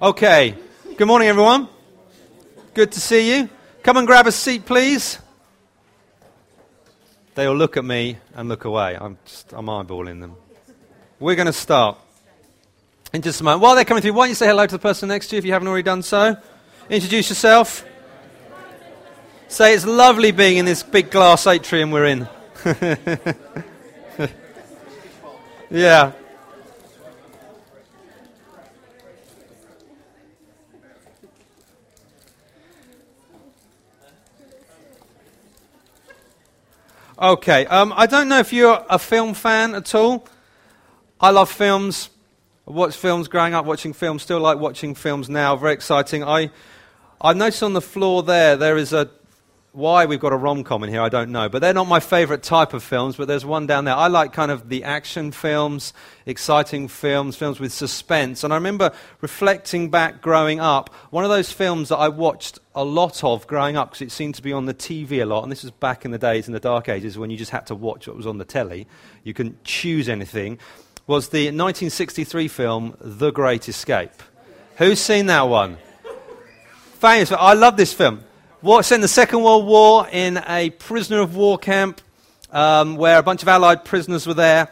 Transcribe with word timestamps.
Okay. 0.00 0.54
Good 0.98 1.06
morning, 1.06 1.26
everyone. 1.28 1.68
Good 2.74 2.92
to 2.92 3.00
see 3.00 3.34
you. 3.34 3.48
Come 3.82 3.96
and 3.96 4.06
grab 4.06 4.26
a 4.26 4.32
seat, 4.32 4.66
please. 4.66 5.18
They 7.34 7.46
all 7.46 7.56
look 7.56 7.78
at 7.78 7.84
me 7.84 8.18
and 8.34 8.46
look 8.46 8.66
away. 8.66 8.94
I'm 9.00 9.16
just, 9.24 9.54
I'm 9.54 9.64
eyeballing 9.66 10.20
them. 10.20 10.36
We're 11.18 11.34
going 11.34 11.46
to 11.46 11.52
start 11.52 11.96
in 13.14 13.22
just 13.22 13.40
a 13.40 13.44
moment. 13.44 13.62
While 13.62 13.74
they're 13.74 13.86
coming 13.86 14.02
through, 14.02 14.12
why 14.12 14.24
don't 14.24 14.28
you 14.28 14.34
say 14.34 14.48
hello 14.48 14.66
to 14.66 14.74
the 14.74 14.78
person 14.78 15.08
next 15.08 15.28
to 15.28 15.36
you 15.36 15.38
if 15.38 15.46
you 15.46 15.52
haven't 15.52 15.68
already 15.68 15.82
done 15.82 16.02
so? 16.02 16.36
Introduce 16.90 17.30
yourself. 17.30 17.82
Say 19.48 19.72
it's 19.72 19.86
lovely 19.86 20.30
being 20.30 20.58
in 20.58 20.66
this 20.66 20.82
big 20.82 21.10
glass 21.10 21.46
atrium 21.46 21.90
we're 21.90 22.04
in. 22.04 22.28
yeah. 25.70 26.12
Okay, 37.18 37.64
um, 37.64 37.94
I 37.96 38.04
don't 38.04 38.28
know 38.28 38.40
if 38.40 38.52
you're 38.52 38.84
a 38.90 38.98
film 38.98 39.32
fan 39.32 39.74
at 39.74 39.94
all. 39.94 40.28
I 41.18 41.30
love 41.30 41.50
films. 41.50 42.10
I 42.68 42.72
watched 42.72 42.98
films 42.98 43.26
growing 43.26 43.54
up, 43.54 43.64
watching 43.64 43.94
films, 43.94 44.22
still 44.22 44.38
like 44.38 44.58
watching 44.58 44.94
films 44.94 45.30
now. 45.30 45.56
Very 45.56 45.72
exciting. 45.72 46.22
I, 46.22 46.50
I 47.18 47.32
noticed 47.32 47.62
on 47.62 47.72
the 47.72 47.80
floor 47.80 48.22
there, 48.22 48.54
there 48.58 48.76
is 48.76 48.92
a 48.92 49.08
why 49.76 50.06
we've 50.06 50.18
got 50.18 50.32
a 50.32 50.36
rom 50.36 50.64
com 50.64 50.82
in 50.84 50.88
here, 50.88 51.02
I 51.02 51.10
don't 51.10 51.30
know. 51.30 51.50
But 51.50 51.60
they're 51.60 51.74
not 51.74 51.86
my 51.86 52.00
favorite 52.00 52.42
type 52.42 52.72
of 52.72 52.82
films, 52.82 53.16
but 53.16 53.28
there's 53.28 53.44
one 53.44 53.66
down 53.66 53.84
there. 53.84 53.94
I 53.94 54.08
like 54.08 54.32
kind 54.32 54.50
of 54.50 54.70
the 54.70 54.84
action 54.84 55.32
films, 55.32 55.92
exciting 56.24 56.88
films, 56.88 57.36
films 57.36 57.60
with 57.60 57.74
suspense. 57.74 58.42
And 58.42 58.54
I 58.54 58.56
remember 58.56 58.90
reflecting 59.20 59.90
back 59.90 60.22
growing 60.22 60.60
up, 60.60 60.94
one 61.10 61.24
of 61.24 61.30
those 61.30 61.52
films 61.52 61.90
that 61.90 61.98
I 61.98 62.08
watched 62.08 62.58
a 62.74 62.84
lot 62.84 63.22
of 63.22 63.46
growing 63.46 63.76
up 63.76 63.90
because 63.90 64.00
it 64.00 64.12
seemed 64.12 64.34
to 64.36 64.42
be 64.42 64.52
on 64.52 64.64
the 64.64 64.72
TV 64.72 65.22
a 65.22 65.26
lot. 65.26 65.42
And 65.42 65.52
this 65.52 65.62
was 65.62 65.72
back 65.72 66.06
in 66.06 66.10
the 66.10 66.18
days, 66.18 66.46
in 66.46 66.54
the 66.54 66.60
dark 66.60 66.88
ages, 66.88 67.18
when 67.18 67.28
you 67.28 67.36
just 67.36 67.50
had 67.50 67.66
to 67.66 67.74
watch 67.74 68.08
what 68.08 68.16
was 68.16 68.26
on 68.26 68.38
the 68.38 68.46
telly. 68.46 68.86
You 69.24 69.34
couldn't 69.34 69.62
choose 69.62 70.08
anything. 70.08 70.58
Was 71.06 71.28
the 71.28 71.44
1963 71.48 72.48
film 72.48 72.96
The 72.98 73.30
Great 73.30 73.68
Escape. 73.68 74.22
Who's 74.78 75.00
seen 75.00 75.26
that 75.26 75.42
one? 75.42 75.76
Famous. 76.94 77.30
I 77.30 77.52
love 77.52 77.76
this 77.76 77.92
film. 77.92 78.24
War, 78.62 78.82
in 78.90 79.00
the 79.02 79.08
Second 79.08 79.42
World 79.42 79.66
War 79.66 80.08
in 80.10 80.38
a 80.48 80.70
prisoner 80.70 81.20
of 81.20 81.36
war 81.36 81.58
camp 81.58 82.00
um, 82.50 82.96
where 82.96 83.18
a 83.18 83.22
bunch 83.22 83.42
of 83.42 83.48
Allied 83.48 83.84
prisoners 83.84 84.26
were 84.26 84.34
there. 84.34 84.68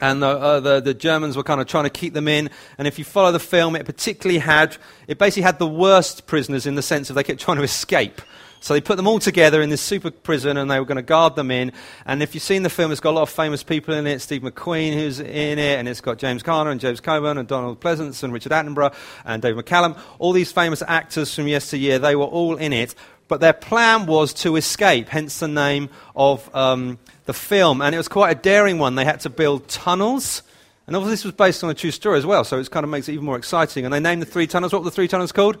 And 0.00 0.22
the, 0.22 0.26
uh, 0.26 0.60
the, 0.60 0.80
the, 0.80 0.92
Germans 0.92 1.36
were 1.36 1.42
kind 1.42 1.60
of 1.60 1.68
trying 1.68 1.84
to 1.84 1.90
keep 1.90 2.12
them 2.12 2.28
in. 2.28 2.50
And 2.76 2.86
if 2.88 2.98
you 2.98 3.04
follow 3.04 3.32
the 3.32 3.38
film, 3.38 3.76
it 3.76 3.86
particularly 3.86 4.40
had, 4.40 4.76
it 5.06 5.18
basically 5.18 5.44
had 5.44 5.58
the 5.58 5.68
worst 5.68 6.26
prisoners 6.26 6.66
in 6.66 6.74
the 6.74 6.82
sense 6.82 7.08
of 7.08 7.16
they 7.16 7.22
kept 7.22 7.40
trying 7.40 7.56
to 7.58 7.62
escape. 7.62 8.20
So 8.66 8.74
they 8.74 8.80
put 8.80 8.96
them 8.96 9.06
all 9.06 9.20
together 9.20 9.62
in 9.62 9.70
this 9.70 9.80
super 9.80 10.10
prison 10.10 10.56
and 10.56 10.68
they 10.68 10.80
were 10.80 10.84
going 10.84 10.96
to 10.96 11.02
guard 11.02 11.36
them 11.36 11.52
in. 11.52 11.70
And 12.04 12.20
if 12.20 12.34
you've 12.34 12.42
seen 12.42 12.64
the 12.64 12.68
film, 12.68 12.90
it's 12.90 13.00
got 13.00 13.10
a 13.10 13.12
lot 13.12 13.22
of 13.22 13.30
famous 13.30 13.62
people 13.62 13.94
in 13.94 14.08
it. 14.08 14.18
Steve 14.18 14.42
McQueen, 14.42 14.92
who's 14.92 15.20
in 15.20 15.60
it, 15.60 15.78
and 15.78 15.88
it's 15.88 16.00
got 16.00 16.18
James 16.18 16.42
Garner 16.42 16.72
and 16.72 16.80
James 16.80 16.98
Coburn 16.98 17.38
and 17.38 17.46
Donald 17.46 17.80
Pleasence 17.80 18.24
and 18.24 18.32
Richard 18.32 18.50
Attenborough 18.50 18.92
and 19.24 19.40
Dave 19.40 19.54
McCallum. 19.54 19.96
All 20.18 20.32
these 20.32 20.50
famous 20.50 20.82
actors 20.84 21.32
from 21.32 21.46
yesteryear, 21.46 22.00
they 22.00 22.16
were 22.16 22.24
all 22.24 22.56
in 22.56 22.72
it. 22.72 22.96
But 23.28 23.38
their 23.38 23.52
plan 23.52 24.06
was 24.06 24.34
to 24.34 24.56
escape, 24.56 25.10
hence 25.10 25.38
the 25.38 25.46
name 25.46 25.88
of 26.16 26.52
um, 26.52 26.98
the 27.26 27.34
film. 27.34 27.80
And 27.80 27.94
it 27.94 27.98
was 27.98 28.08
quite 28.08 28.36
a 28.36 28.40
daring 28.40 28.80
one. 28.80 28.96
They 28.96 29.04
had 29.04 29.20
to 29.20 29.30
build 29.30 29.68
tunnels. 29.68 30.42
And 30.88 30.96
obviously, 30.96 31.12
this 31.12 31.24
was 31.24 31.34
based 31.34 31.62
on 31.62 31.70
a 31.70 31.74
true 31.74 31.92
story 31.92 32.18
as 32.18 32.26
well, 32.26 32.42
so 32.42 32.58
it 32.58 32.68
kind 32.72 32.82
of 32.82 32.90
makes 32.90 33.08
it 33.08 33.12
even 33.12 33.26
more 33.26 33.36
exciting. 33.36 33.84
And 33.84 33.94
they 33.94 34.00
named 34.00 34.22
the 34.22 34.26
three 34.26 34.48
tunnels. 34.48 34.72
What 34.72 34.82
were 34.82 34.90
the 34.90 34.94
three 34.96 35.06
tunnels 35.06 35.30
called? 35.30 35.56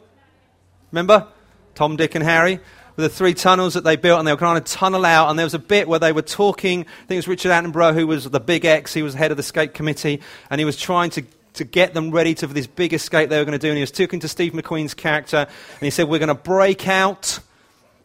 Remember? 0.90 1.28
Tom, 1.76 1.94
Dick, 1.94 2.16
and 2.16 2.24
Harry 2.24 2.58
the 2.96 3.08
three 3.08 3.34
tunnels 3.34 3.74
that 3.74 3.84
they 3.84 3.96
built, 3.96 4.18
and 4.18 4.26
they 4.26 4.32
were 4.32 4.38
kind 4.38 4.58
of 4.58 4.64
tunnel 4.64 5.04
out. 5.04 5.28
And 5.30 5.38
there 5.38 5.46
was 5.46 5.54
a 5.54 5.58
bit 5.58 5.86
where 5.86 5.98
they 5.98 6.12
were 6.12 6.22
talking. 6.22 6.80
I 6.80 7.06
think 7.06 7.10
it 7.12 7.16
was 7.16 7.28
Richard 7.28 7.50
Attenborough, 7.50 7.94
who 7.94 8.06
was 8.06 8.28
the 8.28 8.40
big 8.40 8.64
X, 8.64 8.94
he 8.94 9.02
was 9.02 9.14
head 9.14 9.30
of 9.30 9.36
the 9.36 9.42
escape 9.42 9.74
committee, 9.74 10.20
and 10.50 10.58
he 10.58 10.64
was 10.64 10.76
trying 10.76 11.10
to 11.10 11.22
to 11.56 11.64
get 11.64 11.94
them 11.94 12.10
ready 12.10 12.34
to, 12.34 12.46
for 12.46 12.52
this 12.52 12.66
big 12.66 12.92
escape 12.92 13.30
they 13.30 13.38
were 13.38 13.44
going 13.44 13.58
to 13.58 13.66
do. 13.66 13.68
And 13.68 13.78
he 13.78 13.82
was 13.82 13.90
talking 13.90 14.20
to 14.20 14.28
Steve 14.28 14.52
McQueen's 14.52 14.94
character, 14.94 15.38
and 15.38 15.80
he 15.80 15.90
said, 15.90 16.08
We're 16.08 16.18
going 16.18 16.28
to 16.28 16.34
break 16.34 16.86
out 16.86 17.40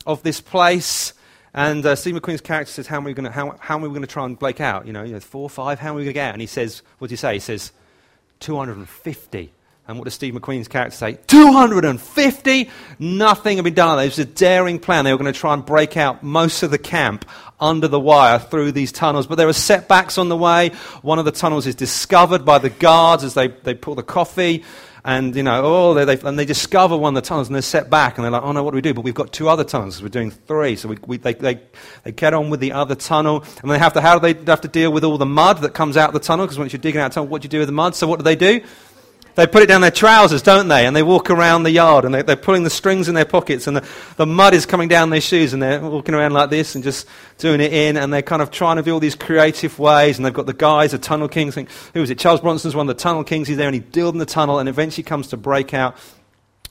of 0.05 0.23
this 0.23 0.41
place. 0.41 1.13
And 1.53 1.85
uh, 1.85 1.95
Steve 1.95 2.15
McQueen's 2.15 2.41
character 2.41 2.71
says, 2.71 2.87
How 2.87 2.99
are 2.99 3.01
we 3.01 3.13
going 3.13 3.25
to, 3.25 3.31
how, 3.31 3.55
how 3.59 3.77
are 3.77 3.81
we 3.81 3.89
going 3.89 4.01
to 4.01 4.07
try 4.07 4.25
and 4.25 4.39
break 4.39 4.61
out? 4.61 4.87
You 4.87 4.93
know, 4.93 5.03
you 5.03 5.13
know, 5.13 5.19
four, 5.19 5.49
five, 5.49 5.79
how 5.79 5.91
are 5.91 5.95
we 5.95 6.03
going 6.03 6.09
to 6.09 6.13
get 6.13 6.29
out? 6.29 6.33
And 6.33 6.41
he 6.41 6.47
says, 6.47 6.81
What 6.97 7.09
do 7.09 7.13
you 7.13 7.17
say? 7.17 7.33
He 7.33 7.39
says, 7.39 7.71
250. 8.39 9.51
And 9.87 9.97
what 9.97 10.05
does 10.05 10.13
Steve 10.13 10.35
McQueen's 10.35 10.67
character 10.67 10.95
say? 10.95 11.17
250? 11.27 12.69
Nothing 12.99 13.57
had 13.57 13.63
been 13.63 13.73
done. 13.73 13.99
It 13.99 14.05
was 14.05 14.19
a 14.19 14.25
daring 14.25 14.79
plan. 14.79 15.05
They 15.05 15.11
were 15.11 15.17
going 15.17 15.33
to 15.33 15.37
try 15.37 15.53
and 15.53 15.65
break 15.65 15.97
out 15.97 16.21
most 16.23 16.63
of 16.63 16.71
the 16.71 16.77
camp 16.77 17.25
under 17.59 17.87
the 17.87 17.99
wire 17.99 18.39
through 18.39 18.73
these 18.73 18.91
tunnels. 18.91 19.27
But 19.27 19.35
there 19.35 19.47
are 19.47 19.53
setbacks 19.53 20.17
on 20.17 20.29
the 20.29 20.37
way. 20.37 20.69
One 21.01 21.19
of 21.19 21.25
the 21.25 21.31
tunnels 21.31 21.65
is 21.65 21.75
discovered 21.75 22.45
by 22.45 22.59
the 22.59 22.69
guards 22.69 23.23
as 23.23 23.33
they, 23.33 23.47
they 23.47 23.73
pull 23.73 23.95
the 23.95 24.03
coffee. 24.03 24.63
And, 25.03 25.35
you 25.35 25.41
know, 25.41 25.61
oh, 25.63 25.93
they, 25.95 26.05
they, 26.15 26.27
and 26.27 26.37
they 26.37 26.45
discover 26.45 26.95
one 26.95 27.17
of 27.17 27.23
the 27.23 27.27
tunnels 27.27 27.47
and 27.47 27.55
they're 27.55 27.63
set 27.63 27.89
back. 27.89 28.17
And 28.17 28.23
they're 28.23 28.31
like, 28.31 28.43
oh, 28.43 28.51
no, 28.51 28.63
what 28.63 28.71
do 28.71 28.75
we 28.75 28.81
do? 28.81 28.93
But 28.93 29.01
we've 29.01 29.15
got 29.15 29.33
two 29.33 29.49
other 29.49 29.63
tunnels. 29.63 30.01
We're 30.01 30.09
doing 30.09 30.29
three. 30.29 30.75
So 30.75 30.89
we, 30.89 30.97
we, 31.07 31.17
they, 31.17 31.33
they, 31.33 31.59
they 32.03 32.11
get 32.11 32.35
on 32.35 32.51
with 32.51 32.59
the 32.59 32.71
other 32.73 32.93
tunnel. 32.93 33.43
And 33.63 33.71
they 33.71 33.79
have 33.79 33.93
to, 33.93 34.01
how 34.01 34.19
do 34.19 34.31
they 34.31 34.39
have 34.45 34.61
to 34.61 34.67
deal 34.67 34.91
with 34.91 35.03
all 35.03 35.17
the 35.17 35.25
mud 35.25 35.57
that 35.61 35.73
comes 35.73 35.97
out 35.97 36.09
of 36.09 36.13
the 36.13 36.19
tunnel? 36.19 36.45
Because 36.45 36.59
once 36.59 36.71
you're 36.71 36.81
digging 36.81 37.01
out 37.01 37.11
a 37.11 37.13
tunnel, 37.15 37.29
what 37.29 37.41
do 37.41 37.47
you 37.47 37.49
do 37.49 37.59
with 37.59 37.67
the 37.67 37.73
mud? 37.73 37.95
So 37.95 38.05
what 38.05 38.19
do 38.19 38.23
they 38.23 38.35
do? 38.35 38.61
They 39.35 39.47
put 39.47 39.63
it 39.63 39.67
down 39.67 39.81
their 39.81 39.91
trousers, 39.91 40.41
don't 40.41 40.67
they? 40.67 40.85
And 40.85 40.95
they 40.95 41.03
walk 41.03 41.29
around 41.29 41.63
the 41.63 41.71
yard 41.71 42.03
and 42.03 42.13
they, 42.13 42.33
are 42.33 42.35
pulling 42.35 42.63
the 42.63 42.69
strings 42.69 43.07
in 43.07 43.15
their 43.15 43.25
pockets 43.25 43.65
and 43.65 43.77
the, 43.77 43.87
the 44.17 44.25
mud 44.25 44.53
is 44.53 44.65
coming 44.65 44.89
down 44.89 45.09
their 45.09 45.21
shoes 45.21 45.53
and 45.53 45.63
they're 45.63 45.79
walking 45.79 46.13
around 46.13 46.33
like 46.33 46.49
this 46.49 46.75
and 46.75 46.83
just 46.83 47.07
doing 47.37 47.61
it 47.61 47.71
in 47.71 47.95
and 47.95 48.11
they're 48.11 48.21
kind 48.21 48.41
of 48.41 48.51
trying 48.51 48.75
to 48.75 48.83
do 48.83 48.91
all 48.93 48.99
these 48.99 49.15
creative 49.15 49.79
ways 49.79 50.17
and 50.17 50.25
they've 50.25 50.33
got 50.33 50.47
the 50.47 50.53
guys, 50.53 50.91
the 50.91 50.97
Tunnel 50.97 51.29
Kings. 51.29 51.55
Think, 51.55 51.69
who 51.93 52.01
was 52.01 52.09
it? 52.09 52.19
Charles 52.19 52.41
Bronson's 52.41 52.75
one 52.75 52.89
of 52.89 52.95
the 52.95 53.01
Tunnel 53.01 53.23
Kings. 53.23 53.47
He's 53.47 53.57
there 53.57 53.67
and 53.67 53.75
he 53.75 53.79
builds 53.79 54.17
the 54.17 54.25
tunnel 54.25 54.59
and 54.59 54.67
eventually 54.67 55.03
comes 55.03 55.27
to 55.27 55.37
break 55.37 55.73
out. 55.73 55.95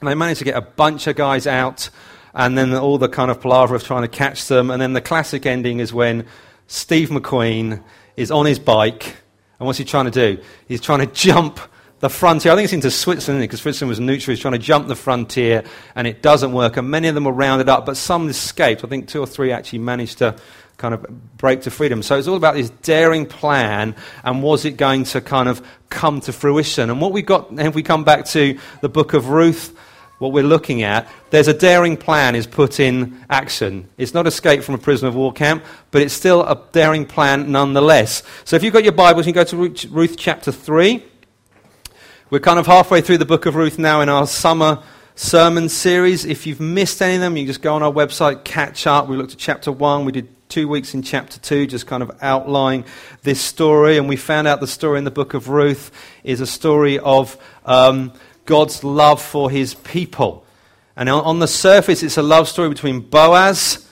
And 0.00 0.08
they 0.08 0.14
manage 0.14 0.38
to 0.38 0.44
get 0.44 0.56
a 0.56 0.62
bunch 0.62 1.06
of 1.06 1.16
guys 1.16 1.46
out 1.46 1.88
and 2.34 2.56
then 2.56 2.74
all 2.74 2.98
the 2.98 3.08
kind 3.08 3.30
of 3.30 3.40
palaver 3.40 3.74
of 3.74 3.84
trying 3.84 4.02
to 4.02 4.08
catch 4.08 4.48
them. 4.48 4.70
And 4.70 4.80
then 4.80 4.92
the 4.92 5.00
classic 5.00 5.46
ending 5.46 5.80
is 5.80 5.92
when 5.92 6.26
Steve 6.66 7.08
McQueen 7.08 7.82
is 8.16 8.30
on 8.30 8.44
his 8.44 8.58
bike 8.58 9.16
and 9.58 9.66
what's 9.66 9.78
he 9.78 9.84
trying 9.84 10.06
to 10.06 10.10
do? 10.10 10.42
He's 10.68 10.80
trying 10.80 11.00
to 11.00 11.06
jump 11.14 11.58
the 12.00 12.08
frontier. 12.08 12.52
I 12.52 12.56
think 12.56 12.64
it's 12.64 12.72
into 12.72 12.90
Switzerland 12.90 13.42
because 13.42 13.60
Switzerland 13.60 13.90
was 13.90 14.00
neutral. 14.00 14.32
He's 14.32 14.40
trying 14.40 14.52
to 14.52 14.58
jump 14.58 14.88
the 14.88 14.96
frontier, 14.96 15.62
and 15.94 16.06
it 16.06 16.22
doesn't 16.22 16.52
work. 16.52 16.76
And 16.76 16.90
many 16.90 17.08
of 17.08 17.14
them 17.14 17.24
were 17.24 17.32
rounded 17.32 17.68
up, 17.68 17.86
but 17.86 17.96
some 17.96 18.28
escaped. 18.28 18.84
I 18.84 18.88
think 18.88 19.08
two 19.08 19.20
or 19.20 19.26
three 19.26 19.52
actually 19.52 19.80
managed 19.80 20.18
to 20.18 20.36
kind 20.78 20.94
of 20.94 21.06
break 21.36 21.62
to 21.62 21.70
freedom. 21.70 22.02
So 22.02 22.16
it's 22.16 22.26
all 22.26 22.36
about 22.36 22.54
this 22.54 22.70
daring 22.70 23.26
plan, 23.26 23.94
and 24.24 24.42
was 24.42 24.64
it 24.64 24.78
going 24.78 25.04
to 25.04 25.20
kind 25.20 25.48
of 25.48 25.64
come 25.90 26.20
to 26.22 26.32
fruition? 26.32 26.88
And 26.88 27.00
what 27.00 27.12
we 27.12 27.20
got, 27.22 27.48
if 27.58 27.74
we 27.74 27.82
come 27.82 28.02
back 28.02 28.24
to 28.26 28.58
the 28.80 28.88
book 28.88 29.12
of 29.12 29.28
Ruth, 29.28 29.76
what 30.18 30.32
we're 30.32 30.42
looking 30.42 30.82
at, 30.82 31.08
there's 31.30 31.48
a 31.48 31.54
daring 31.54 31.96
plan 31.96 32.34
is 32.34 32.46
put 32.46 32.80
in 32.80 33.24
action. 33.28 33.88
It's 33.96 34.12
not 34.12 34.26
escape 34.26 34.62
from 34.62 34.74
a 34.74 34.78
prisoner 34.78 35.08
of 35.08 35.14
war 35.16 35.32
camp, 35.32 35.64
but 35.90 36.02
it's 36.02 36.14
still 36.14 36.42
a 36.42 36.62
daring 36.72 37.06
plan 37.06 37.52
nonetheless. 37.52 38.22
So 38.44 38.56
if 38.56 38.62
you've 38.62 38.72
got 38.72 38.84
your 38.84 38.92
Bibles, 38.92 39.26
you 39.26 39.32
can 39.32 39.44
go 39.44 39.72
to 39.72 39.88
Ruth 39.88 40.16
chapter 40.18 40.52
3. 40.52 41.09
We're 42.30 42.38
kind 42.38 42.60
of 42.60 42.66
halfway 42.68 43.00
through 43.00 43.18
the 43.18 43.24
book 43.24 43.46
of 43.46 43.56
Ruth 43.56 43.76
now 43.76 44.02
in 44.02 44.08
our 44.08 44.24
summer 44.24 44.84
sermon 45.16 45.68
series. 45.68 46.24
If 46.24 46.46
you've 46.46 46.60
missed 46.60 47.02
any 47.02 47.16
of 47.16 47.22
them, 47.22 47.36
you 47.36 47.42
can 47.42 47.48
just 47.48 47.60
go 47.60 47.74
on 47.74 47.82
our 47.82 47.90
website, 47.90 48.44
catch 48.44 48.86
up. 48.86 49.08
We 49.08 49.16
looked 49.16 49.32
at 49.32 49.38
chapter 49.38 49.72
1, 49.72 50.04
we 50.04 50.12
did 50.12 50.28
two 50.48 50.68
weeks 50.68 50.94
in 50.94 51.02
chapter 51.02 51.40
2, 51.40 51.66
just 51.66 51.88
kind 51.88 52.04
of 52.04 52.12
outlining 52.22 52.84
this 53.24 53.40
story. 53.40 53.98
And 53.98 54.08
we 54.08 54.14
found 54.14 54.46
out 54.46 54.60
the 54.60 54.68
story 54.68 54.98
in 54.98 55.04
the 55.04 55.10
book 55.10 55.34
of 55.34 55.48
Ruth 55.48 55.90
is 56.22 56.40
a 56.40 56.46
story 56.46 57.00
of 57.00 57.36
um, 57.66 58.12
God's 58.44 58.84
love 58.84 59.20
for 59.20 59.50
his 59.50 59.74
people. 59.74 60.46
And 60.94 61.08
on 61.08 61.40
the 61.40 61.48
surface, 61.48 62.04
it's 62.04 62.16
a 62.16 62.22
love 62.22 62.46
story 62.46 62.68
between 62.68 63.00
Boaz 63.00 63.88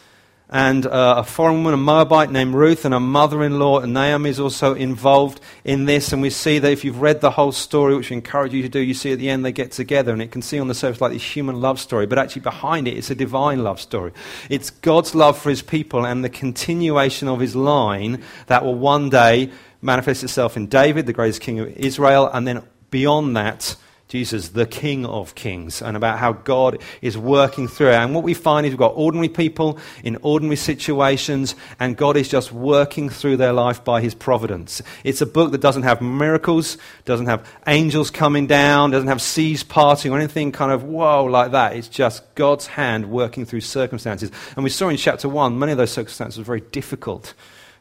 and 0.51 0.87
uh, 0.87 1.17
a 1.19 1.25
foreign 1.25 1.57
woman, 1.57 1.75
a 1.75 1.77
Moabite 1.77 2.31
named 2.31 2.55
Ruth, 2.55 2.87
and 2.87 2.95
her 2.95 3.01
mother 3.01 3.45
in 3.45 3.59
law, 3.59 3.81
Naomi, 3.81 4.31
is 4.31 4.41
also 4.41 4.75
involved 4.75 5.41
in 5.63 5.85
this. 5.85 6.13
And 6.13 6.23
we 6.23 6.31
see 6.31 6.59
that 6.59 6.73
if 6.73 6.85
you've 6.85 7.03
read 7.03 7.21
the 7.21 7.33
whole 7.33 7.53
story, 7.53 7.95
which 7.95 8.09
we 8.09 8.17
encourage 8.17 8.55
you 8.55 8.63
to 8.63 8.69
do, 8.69 8.79
you 8.79 8.95
see 8.95 9.13
at 9.13 9.19
the 9.19 9.29
end 9.29 9.45
they 9.45 9.53
get 9.53 9.73
together, 9.73 10.13
and 10.13 10.23
it 10.23 10.31
can 10.31 10.41
seem 10.41 10.63
on 10.63 10.69
the 10.69 10.75
surface 10.75 11.03
like 11.03 11.13
this 11.13 11.23
human 11.37 11.61
love 11.61 11.79
story, 11.79 12.07
but 12.07 12.19
actually 12.19 12.43
behind 12.43 12.89
it, 12.89 12.97
it's 12.97 13.11
a 13.11 13.15
divine 13.15 13.63
love 13.63 13.79
story. 13.79 14.13
It's 14.49 14.71
God's 14.71 15.15
love 15.15 15.37
for 15.37 15.51
his 15.51 15.61
people 15.61 16.07
and 16.07 16.25
the 16.25 16.31
continuation 16.31 17.29
of 17.29 17.41
his 17.41 17.55
line 17.55 18.23
that 18.47 18.65
will 18.65 18.75
one 18.75 19.11
day 19.11 19.51
manifest 19.83 20.25
itself 20.25 20.57
in 20.57 20.67
David, 20.67 21.05
the 21.05 21.13
greatest 21.13 21.43
king 21.43 21.61
of 21.61 21.69
Israel, 21.77 22.29
and 22.33 22.47
then 22.47 22.63
beyond 22.91 23.37
that, 23.37 23.77
Jesus, 24.09 24.49
the 24.49 24.65
King 24.65 25.05
of 25.05 25.35
Kings, 25.35 25.83
and 25.83 25.95
about 25.95 26.19
how 26.19 26.33
God 26.33 26.81
is 27.03 27.19
working 27.19 27.69
through 27.69 27.91
it. 27.91 27.95
And 27.95 28.15
what 28.15 28.25
we 28.25 28.33
find 28.33 28.65
is 28.65 28.71
we've 28.71 28.79
got 28.79 28.95
ordinary 28.97 29.29
people 29.29 29.79
in 30.03 30.17
ordinary 30.23 30.57
situations, 30.57 31.55
and 31.79 31.95
God 31.95 32.17
is 32.17 32.27
just 32.27 32.51
working 32.51 33.11
through 33.11 33.37
their 33.37 33.53
life 33.53 33.85
by 33.85 34.01
His 34.01 34.15
providence. 34.15 34.81
It's 35.05 35.21
a 35.21 35.27
book 35.27 35.53
that 35.53 35.61
doesn't 35.61 35.83
have 35.83 36.01
miracles, 36.01 36.79
doesn't 37.05 37.27
have 37.27 37.47
angels 37.67 38.11
coming 38.11 38.47
down, 38.47 38.93
doesn't 38.93 39.09
have 39.09 39.21
seas 39.21 39.63
parting, 39.63 40.11
or 40.11 40.17
anything 40.17 40.53
kind 40.53 40.73
of 40.73 40.85
whoa 40.85 41.25
like 41.25 41.51
that. 41.53 41.77
It's 41.77 41.89
just 41.89 42.35
God's 42.35 42.67
hand 42.67 43.11
working 43.11 43.45
through 43.45 43.61
circumstances. 43.61 44.31
And 44.57 44.65
we 44.65 44.71
saw 44.71 44.89
in 44.89 44.97
chapter 44.97 45.29
1, 45.29 45.59
many 45.59 45.73
of 45.73 45.79
those 45.79 45.93
circumstances 45.93 46.39
were 46.39 46.45
very 46.45 46.63
difficult. 46.63 47.35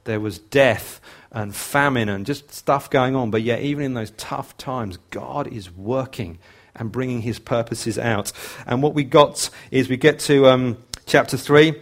There 0.04 0.20
was 0.20 0.40
death 0.40 1.00
and 1.32 1.56
famine 1.56 2.10
and 2.10 2.26
just 2.26 2.52
stuff 2.52 2.90
going 2.90 3.16
on. 3.16 3.32
But 3.32 3.42
yet, 3.42 3.62
even 3.62 3.84
in 3.84 3.94
those 3.94 4.12
tough 4.12 4.58
times, 4.58 4.98
God 5.10 5.48
is 5.48 5.72
working 5.72 6.40
and 6.76 6.92
bringing 6.92 7.22
his 7.22 7.40
purposes 7.40 7.98
out. 7.98 8.32
And 8.66 8.82
what 8.82 8.94
we 8.94 9.04
got 9.04 9.50
is 9.72 9.90
we 9.90 9.98
get 9.98 10.20
to 10.20 10.48
um, 10.48 10.78
chapter 11.06 11.38
3. 11.38 11.76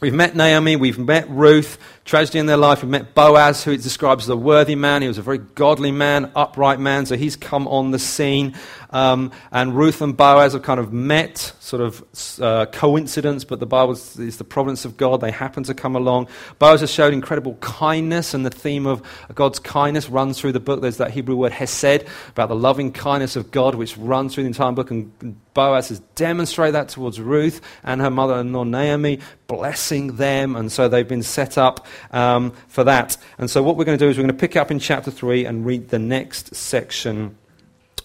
We've 0.00 0.12
met 0.12 0.36
Naomi, 0.36 0.76
we've 0.76 0.98
met 0.98 1.30
Ruth, 1.30 1.78
tragedy 2.04 2.38
in 2.38 2.44
their 2.44 2.58
life. 2.58 2.82
We've 2.82 2.90
met 2.90 3.14
Boaz, 3.14 3.64
who 3.64 3.70
it 3.70 3.82
describes 3.82 4.24
as 4.24 4.28
a 4.28 4.36
worthy 4.36 4.74
man. 4.74 5.00
He 5.00 5.08
was 5.08 5.16
a 5.16 5.22
very 5.22 5.38
godly 5.38 5.92
man, 5.92 6.30
upright 6.36 6.78
man, 6.78 7.06
so 7.06 7.16
he's 7.16 7.36
come 7.36 7.66
on 7.68 7.90
the 7.90 7.98
scene. 7.98 8.54
Um, 8.94 9.32
and 9.50 9.76
Ruth 9.76 10.00
and 10.00 10.16
Boaz 10.16 10.52
have 10.52 10.62
kind 10.62 10.78
of 10.78 10.92
met, 10.92 11.52
sort 11.58 11.82
of 11.82 12.04
uh, 12.40 12.66
coincidence, 12.66 13.42
but 13.42 13.58
the 13.58 13.66
Bible 13.66 13.92
is 13.92 14.36
the 14.36 14.44
providence 14.44 14.84
of 14.84 14.96
God. 14.96 15.20
They 15.20 15.32
happen 15.32 15.64
to 15.64 15.74
come 15.74 15.96
along. 15.96 16.28
Boaz 16.60 16.80
has 16.80 16.92
showed 16.92 17.12
incredible 17.12 17.54
kindness, 17.56 18.34
and 18.34 18.46
the 18.46 18.50
theme 18.50 18.86
of 18.86 19.02
God's 19.34 19.58
kindness 19.58 20.08
runs 20.08 20.38
through 20.38 20.52
the 20.52 20.60
book. 20.60 20.80
There's 20.80 20.98
that 20.98 21.10
Hebrew 21.10 21.34
word 21.34 21.50
hesed, 21.50 22.04
about 22.28 22.48
the 22.48 22.54
loving 22.54 22.92
kindness 22.92 23.34
of 23.34 23.50
God, 23.50 23.74
which 23.74 23.98
runs 23.98 24.32
through 24.32 24.44
the 24.44 24.48
entire 24.48 24.70
book. 24.70 24.92
And 24.92 25.12
Boaz 25.54 25.88
has 25.88 25.98
demonstrated 26.14 26.76
that 26.76 26.88
towards 26.88 27.20
Ruth 27.20 27.60
and 27.82 28.00
her 28.00 28.10
mother 28.10 28.36
in 28.36 28.52
law 28.52 28.62
Naomi, 28.62 29.18
blessing 29.48 30.16
them. 30.16 30.54
And 30.54 30.70
so 30.70 30.88
they've 30.88 31.06
been 31.06 31.24
set 31.24 31.58
up 31.58 31.84
um, 32.12 32.52
for 32.68 32.84
that. 32.84 33.16
And 33.38 33.50
so 33.50 33.60
what 33.60 33.76
we're 33.76 33.84
going 33.84 33.98
to 33.98 34.04
do 34.04 34.08
is 34.08 34.16
we're 34.16 34.22
going 34.22 34.36
to 34.36 34.40
pick 34.40 34.54
up 34.54 34.70
in 34.70 34.78
chapter 34.78 35.10
3 35.10 35.46
and 35.46 35.66
read 35.66 35.88
the 35.88 35.98
next 35.98 36.54
section 36.54 37.36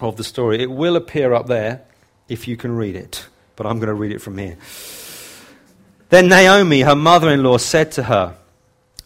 of 0.07 0.15
the 0.17 0.23
story. 0.23 0.61
It 0.61 0.71
will 0.71 0.95
appear 0.95 1.33
up 1.33 1.47
there 1.47 1.81
if 2.27 2.47
you 2.47 2.55
can 2.57 2.75
read 2.75 2.95
it, 2.95 3.27
but 3.55 3.65
I'm 3.65 3.77
going 3.77 3.87
to 3.87 3.93
read 3.93 4.11
it 4.11 4.21
from 4.21 4.37
here. 4.37 4.57
Then 6.09 6.27
Naomi, 6.27 6.81
her 6.81 6.95
mother 6.95 7.29
in 7.29 7.43
law, 7.43 7.57
said 7.57 7.91
to 7.93 8.03
her, 8.03 8.35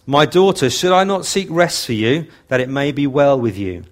My 0.06 0.25
daughter, 0.25 0.69
should 0.69 0.94
I 0.94 1.04
not 1.04 1.25
seek 1.25 1.48
rest 1.50 1.86
for 1.86 1.94
you, 1.94 2.28
that 2.48 2.62
it 2.62 2.69
may 2.69 2.92
be 2.92 3.07
well 3.07 3.40
with 3.40 3.57
you? 3.57 3.84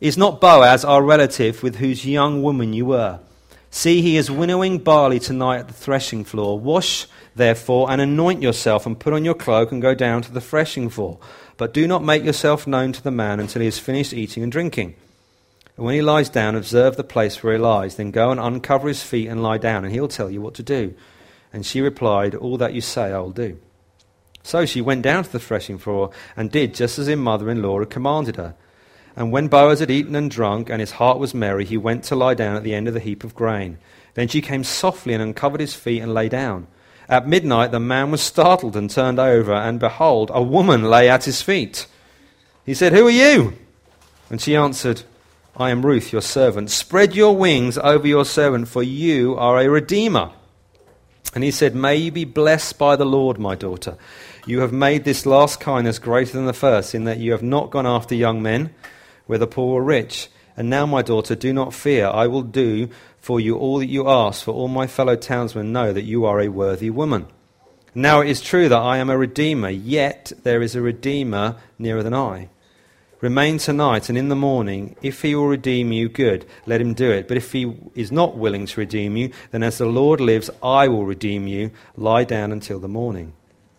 Is 0.00 0.16
not 0.16 0.40
Boaz 0.40 0.84
our 0.84 1.02
relative 1.02 1.62
with 1.62 1.76
whose 1.76 2.06
young 2.06 2.42
woman 2.42 2.72
you 2.72 2.86
were? 2.86 3.20
See, 3.70 4.02
he 4.02 4.16
is 4.16 4.30
winnowing 4.30 4.78
barley 4.78 5.20
tonight 5.20 5.58
at 5.58 5.68
the 5.68 5.74
threshing 5.74 6.24
floor. 6.24 6.58
Wash, 6.58 7.06
therefore, 7.36 7.88
and 7.90 8.00
anoint 8.00 8.42
yourself, 8.42 8.84
and 8.84 8.98
put 8.98 9.12
on 9.12 9.24
your 9.24 9.34
cloak, 9.34 9.70
and 9.70 9.80
go 9.80 9.94
down 9.94 10.22
to 10.22 10.32
the 10.32 10.40
threshing 10.40 10.88
floor. 10.88 11.18
But 11.56 11.72
do 11.72 11.86
not 11.86 12.02
make 12.02 12.24
yourself 12.24 12.66
known 12.66 12.92
to 12.92 13.02
the 13.02 13.12
man 13.12 13.38
until 13.38 13.60
he 13.60 13.66
has 13.66 13.78
finished 13.78 14.12
eating 14.12 14.42
and 14.42 14.50
drinking. 14.50 14.96
And 15.80 15.86
when 15.86 15.94
he 15.94 16.02
lies 16.02 16.28
down, 16.28 16.56
observe 16.56 16.96
the 16.98 17.02
place 17.02 17.42
where 17.42 17.54
he 17.54 17.58
lies. 17.58 17.96
Then 17.96 18.10
go 18.10 18.30
and 18.30 18.38
uncover 18.38 18.86
his 18.86 19.02
feet 19.02 19.28
and 19.28 19.42
lie 19.42 19.56
down, 19.56 19.82
and 19.82 19.94
he'll 19.94 20.08
tell 20.08 20.30
you 20.30 20.42
what 20.42 20.52
to 20.56 20.62
do. 20.62 20.94
And 21.54 21.64
she 21.64 21.80
replied, 21.80 22.34
All 22.34 22.58
that 22.58 22.74
you 22.74 22.82
say 22.82 23.04
I 23.04 23.18
will 23.18 23.30
do. 23.30 23.58
So 24.42 24.66
she 24.66 24.82
went 24.82 25.00
down 25.00 25.24
to 25.24 25.32
the 25.32 25.40
threshing 25.40 25.78
floor 25.78 26.10
and 26.36 26.50
did 26.50 26.74
just 26.74 26.98
as 26.98 27.06
her 27.06 27.16
mother 27.16 27.48
in 27.48 27.62
law 27.62 27.78
had 27.78 27.88
commanded 27.88 28.36
her. 28.36 28.54
And 29.16 29.32
when 29.32 29.48
Boaz 29.48 29.80
had 29.80 29.90
eaten 29.90 30.14
and 30.14 30.30
drunk, 30.30 30.68
and 30.68 30.80
his 30.80 30.90
heart 30.90 31.18
was 31.18 31.32
merry, 31.32 31.64
he 31.64 31.78
went 31.78 32.04
to 32.04 32.14
lie 32.14 32.34
down 32.34 32.56
at 32.56 32.62
the 32.62 32.74
end 32.74 32.86
of 32.86 32.92
the 32.92 33.00
heap 33.00 33.24
of 33.24 33.34
grain. 33.34 33.78
Then 34.12 34.28
she 34.28 34.42
came 34.42 34.64
softly 34.64 35.14
and 35.14 35.22
uncovered 35.22 35.62
his 35.62 35.72
feet 35.72 36.02
and 36.02 36.12
lay 36.12 36.28
down. 36.28 36.66
At 37.08 37.26
midnight 37.26 37.70
the 37.70 37.80
man 37.80 38.10
was 38.10 38.20
startled 38.20 38.76
and 38.76 38.90
turned 38.90 39.18
over, 39.18 39.54
and 39.54 39.80
behold, 39.80 40.30
a 40.34 40.42
woman 40.42 40.90
lay 40.90 41.08
at 41.08 41.24
his 41.24 41.40
feet. 41.40 41.86
He 42.66 42.74
said, 42.74 42.92
Who 42.92 43.06
are 43.06 43.10
you? 43.10 43.54
And 44.28 44.42
she 44.42 44.54
answered, 44.54 45.04
I 45.56 45.70
am 45.70 45.84
Ruth, 45.84 46.12
your 46.12 46.22
servant. 46.22 46.70
Spread 46.70 47.14
your 47.14 47.36
wings 47.36 47.76
over 47.78 48.06
your 48.06 48.24
servant, 48.24 48.68
for 48.68 48.82
you 48.82 49.36
are 49.36 49.58
a 49.58 49.68
redeemer. 49.68 50.30
And 51.34 51.44
he 51.44 51.50
said, 51.50 51.74
May 51.74 51.96
you 51.96 52.12
be 52.12 52.24
blessed 52.24 52.78
by 52.78 52.96
the 52.96 53.04
Lord, 53.04 53.38
my 53.38 53.54
daughter. 53.54 53.96
You 54.46 54.60
have 54.60 54.72
made 54.72 55.04
this 55.04 55.26
last 55.26 55.60
kindness 55.60 55.98
greater 55.98 56.32
than 56.32 56.46
the 56.46 56.52
first, 56.52 56.94
in 56.94 57.04
that 57.04 57.18
you 57.18 57.32
have 57.32 57.42
not 57.42 57.70
gone 57.70 57.86
after 57.86 58.14
young 58.14 58.42
men, 58.42 58.74
whether 59.26 59.46
poor 59.46 59.80
or 59.80 59.84
rich. 59.84 60.28
And 60.56 60.70
now, 60.70 60.86
my 60.86 61.02
daughter, 61.02 61.34
do 61.34 61.52
not 61.52 61.74
fear. 61.74 62.06
I 62.06 62.26
will 62.26 62.42
do 62.42 62.88
for 63.18 63.38
you 63.38 63.56
all 63.56 63.78
that 63.78 63.86
you 63.86 64.08
ask, 64.08 64.44
for 64.44 64.52
all 64.52 64.68
my 64.68 64.86
fellow 64.86 65.16
townsmen 65.16 65.72
know 65.72 65.92
that 65.92 66.04
you 66.04 66.24
are 66.24 66.40
a 66.40 66.48
worthy 66.48 66.90
woman. 66.90 67.26
Now 67.94 68.20
it 68.20 68.28
is 68.28 68.40
true 68.40 68.68
that 68.68 68.80
I 68.80 68.98
am 68.98 69.10
a 69.10 69.18
redeemer, 69.18 69.68
yet 69.68 70.32
there 70.42 70.62
is 70.62 70.74
a 70.74 70.80
redeemer 70.80 71.56
nearer 71.78 72.02
than 72.02 72.14
I. 72.14 72.48
Remain 73.20 73.58
tonight, 73.58 74.08
and 74.08 74.16
in 74.16 74.30
the 74.30 74.36
morning, 74.36 74.96
if 75.02 75.20
he 75.20 75.34
will 75.34 75.46
redeem 75.46 75.92
you, 75.92 76.08
good, 76.08 76.46
let 76.64 76.80
him 76.80 76.94
do 76.94 77.10
it. 77.10 77.28
But 77.28 77.36
if 77.36 77.52
he 77.52 77.76
is 77.94 78.10
not 78.10 78.38
willing 78.38 78.64
to 78.64 78.80
redeem 78.80 79.14
you, 79.14 79.30
then 79.50 79.62
as 79.62 79.76
the 79.76 79.84
Lord 79.84 80.22
lives, 80.22 80.48
I 80.62 80.88
will 80.88 81.04
redeem 81.04 81.46
you. 81.46 81.70
Lie 81.96 82.24
down 82.24 82.50
until 82.50 82.78
the 82.78 82.88
morning. 82.88 83.34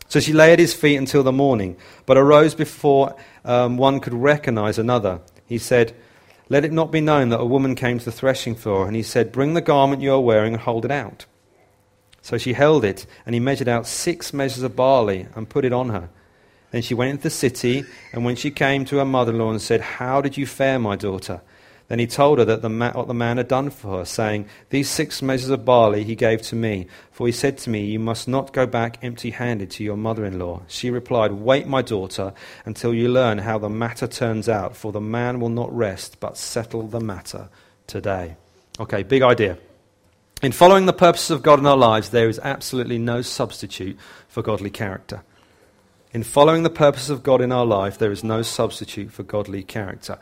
So 0.08 0.20
she 0.20 0.32
lay 0.32 0.54
at 0.54 0.60
his 0.60 0.76
feet 0.76 0.98
until 0.98 1.24
the 1.24 1.32
morning, 1.32 1.76
but 2.06 2.18
arose 2.18 2.54
before 2.54 3.16
um, 3.44 3.78
one 3.78 4.00
could 4.00 4.14
recognize 4.14 4.78
another. 4.78 5.22
He 5.48 5.58
said, 5.58 5.96
Let 6.50 6.64
it 6.64 6.72
not 6.72 6.92
be 6.92 7.02
known 7.02 7.30
that 7.30 7.40
a 7.40 7.46
woman 7.46 7.74
came 7.74 7.98
to 7.98 8.06
the 8.06 8.12
threshing 8.12 8.54
floor. 8.54 8.86
And 8.86 8.96
he 8.96 9.04
said, 9.04 9.32
Bring 9.32 9.56
the 9.56 9.62
garment 9.62 10.04
you 10.04 10.14
are 10.14 10.20
wearing 10.20 10.54
and 10.54 10.62
hold 10.62 10.86
it 10.86 10.92
out. 10.92 11.26
So 12.22 12.38
she 12.38 12.54
held 12.54 12.86
it, 12.86 13.08
and 13.26 13.34
he 13.34 13.40
measured 13.40 13.68
out 13.68 13.88
six 13.88 14.34
measures 14.34 14.62
of 14.62 14.76
barley 14.76 15.26
and 15.34 15.50
put 15.50 15.66
it 15.66 15.74
on 15.74 15.90
her. 15.90 16.10
Then 16.72 16.82
she 16.82 16.94
went 16.94 17.12
into 17.12 17.24
the 17.24 17.30
city, 17.30 17.86
and 18.14 18.26
when 18.26 18.36
she 18.36 18.50
came 18.50 18.86
to 18.86 18.98
her 18.98 19.06
mother 19.06 19.32
in 19.32 19.40
law 19.40 19.52
and 19.52 19.62
said, 19.62 19.82
How 19.82 20.22
did 20.22 20.38
you 20.38 20.46
fare, 20.46 20.80
my 20.80 20.96
daughter? 20.96 21.42
Then 21.92 22.00
he 22.00 22.08
told 22.08 22.40
her 22.40 22.46
that 22.46 22.62
the 22.62 22.70
ma- 22.70 22.94
what 22.94 23.10
the 23.10 23.14
man 23.14 23.36
had 23.36 23.50
done 23.50 23.70
for 23.70 23.98
her, 23.98 24.06
saying, 24.06 24.46
These 24.70 24.90
six 24.90 25.22
measures 25.22 25.50
of 25.50 25.66
barley 25.66 26.06
he 26.06 26.16
gave 26.16 26.42
to 26.44 26.56
me, 26.56 26.88
for 27.12 27.28
he 27.28 27.34
said 27.34 27.58
to 27.60 27.70
me, 27.70 27.84
You 27.84 28.00
must 28.00 28.30
not 28.30 28.54
go 28.54 28.66
back 28.66 28.98
empty 29.02 29.32
handed 29.32 29.70
to 29.72 29.84
your 29.84 29.98
mother 29.98 30.24
in 30.24 30.40
law. 30.40 30.62
She 30.68 30.90
replied, 30.90 31.34
Wait, 31.34 31.68
my 31.68 31.82
daughter, 31.82 32.32
until 32.64 32.94
you 32.94 33.10
learn 33.10 33.40
how 33.40 33.58
the 33.58 33.68
matter 33.68 34.08
turns 34.08 34.48
out, 34.48 34.78
for 34.78 34.94
the 34.94 35.02
man 35.02 35.42
will 35.42 35.50
not 35.50 35.76
rest, 35.76 36.22
but 36.22 36.38
settle 36.38 36.88
the 36.88 37.02
matter 37.02 37.50
today. 37.88 38.38
Okay, 38.80 39.04
big 39.04 39.22
idea. 39.22 39.58
In 40.42 40.54
following 40.54 40.86
the 40.86 40.94
purposes 40.94 41.32
of 41.32 41.44
God 41.44 41.60
in 41.60 41.66
our 41.66 41.76
lives, 41.76 42.12
there 42.12 42.30
is 42.30 42.40
absolutely 42.42 43.00
no 43.00 43.22
substitute 43.22 43.98
for 44.30 44.42
godly 44.42 44.70
character. 44.70 45.24
In 46.14 46.24
following 46.24 46.64
the 46.64 46.70
purpose 46.70 47.10
of 47.10 47.24
God 47.24 47.40
in 47.40 47.54
our 47.54 47.66
life, 47.66 47.98
there 47.98 48.12
is 48.12 48.22
no 48.22 48.42
substitute 48.42 49.14
for 49.14 49.24
godly 49.24 49.64
character. 49.64 50.20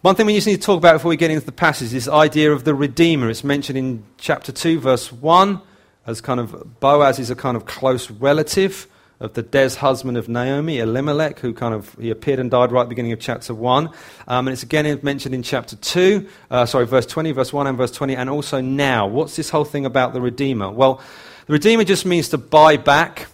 One 0.00 0.14
thing 0.14 0.24
we 0.24 0.34
just 0.34 0.46
need 0.46 0.56
to 0.56 0.62
talk 0.62 0.78
about 0.78 0.94
before 0.94 1.10
we 1.10 1.18
get 1.18 1.30
into 1.30 1.44
the 1.44 1.52
passage 1.52 1.86
is 1.86 1.92
this 1.92 2.08
idea 2.08 2.52
of 2.52 2.64
the 2.64 2.74
Redeemer. 2.74 3.28
It's 3.28 3.44
mentioned 3.44 3.76
in 3.76 4.02
chapter 4.16 4.50
2, 4.50 4.80
verse 4.80 5.12
1, 5.12 5.60
as 6.06 6.22
kind 6.22 6.40
of 6.40 6.80
Boaz 6.80 7.18
is 7.18 7.28
a 7.28 7.34
kind 7.34 7.54
of 7.54 7.66
close 7.66 8.10
relative 8.10 8.86
of 9.20 9.34
the 9.34 9.42
Des 9.42 9.76
husband 9.76 10.16
of 10.16 10.26
Naomi, 10.30 10.78
Elimelech, 10.78 11.38
who 11.38 11.52
kind 11.52 11.74
of 11.74 11.94
he 12.00 12.08
appeared 12.08 12.38
and 12.38 12.50
died 12.50 12.72
right 12.72 12.80
at 12.80 12.84
the 12.84 12.88
beginning 12.88 13.12
of 13.12 13.20
chapter 13.20 13.52
1. 13.52 13.90
Um, 14.26 14.48
and 14.48 14.54
it's 14.54 14.62
again 14.62 14.98
mentioned 15.02 15.34
in 15.34 15.42
chapter 15.42 15.76
2, 15.76 16.26
uh, 16.50 16.64
sorry, 16.64 16.86
verse 16.86 17.04
20, 17.04 17.32
verse 17.32 17.52
1 17.52 17.66
and 17.66 17.76
verse 17.76 17.92
20, 17.92 18.16
and 18.16 18.30
also 18.30 18.62
now. 18.62 19.06
What's 19.06 19.36
this 19.36 19.50
whole 19.50 19.66
thing 19.66 19.84
about 19.84 20.14
the 20.14 20.22
Redeemer? 20.22 20.70
Well, 20.70 21.02
the 21.46 21.52
Redeemer 21.52 21.84
just 21.84 22.06
means 22.06 22.30
to 22.30 22.38
buy 22.38 22.78
back 22.78 23.26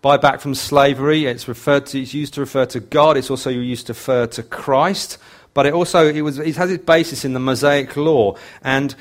buy 0.00 0.16
back 0.16 0.40
from 0.40 0.54
slavery. 0.54 1.26
It's 1.26 1.48
referred 1.48 1.86
to, 1.86 2.00
it's 2.00 2.14
used 2.14 2.34
to 2.34 2.40
refer 2.40 2.66
to 2.66 2.80
God. 2.80 3.16
It's 3.16 3.30
also 3.30 3.50
used 3.50 3.86
to 3.86 3.92
refer 3.92 4.26
to 4.28 4.42
Christ. 4.42 5.18
But 5.54 5.66
it 5.66 5.74
also 5.74 6.06
it 6.06 6.22
was, 6.22 6.38
it 6.38 6.56
has 6.56 6.70
its 6.70 6.84
basis 6.84 7.24
in 7.24 7.32
the 7.32 7.40
Mosaic 7.40 7.96
law. 7.96 8.36
And 8.62 8.94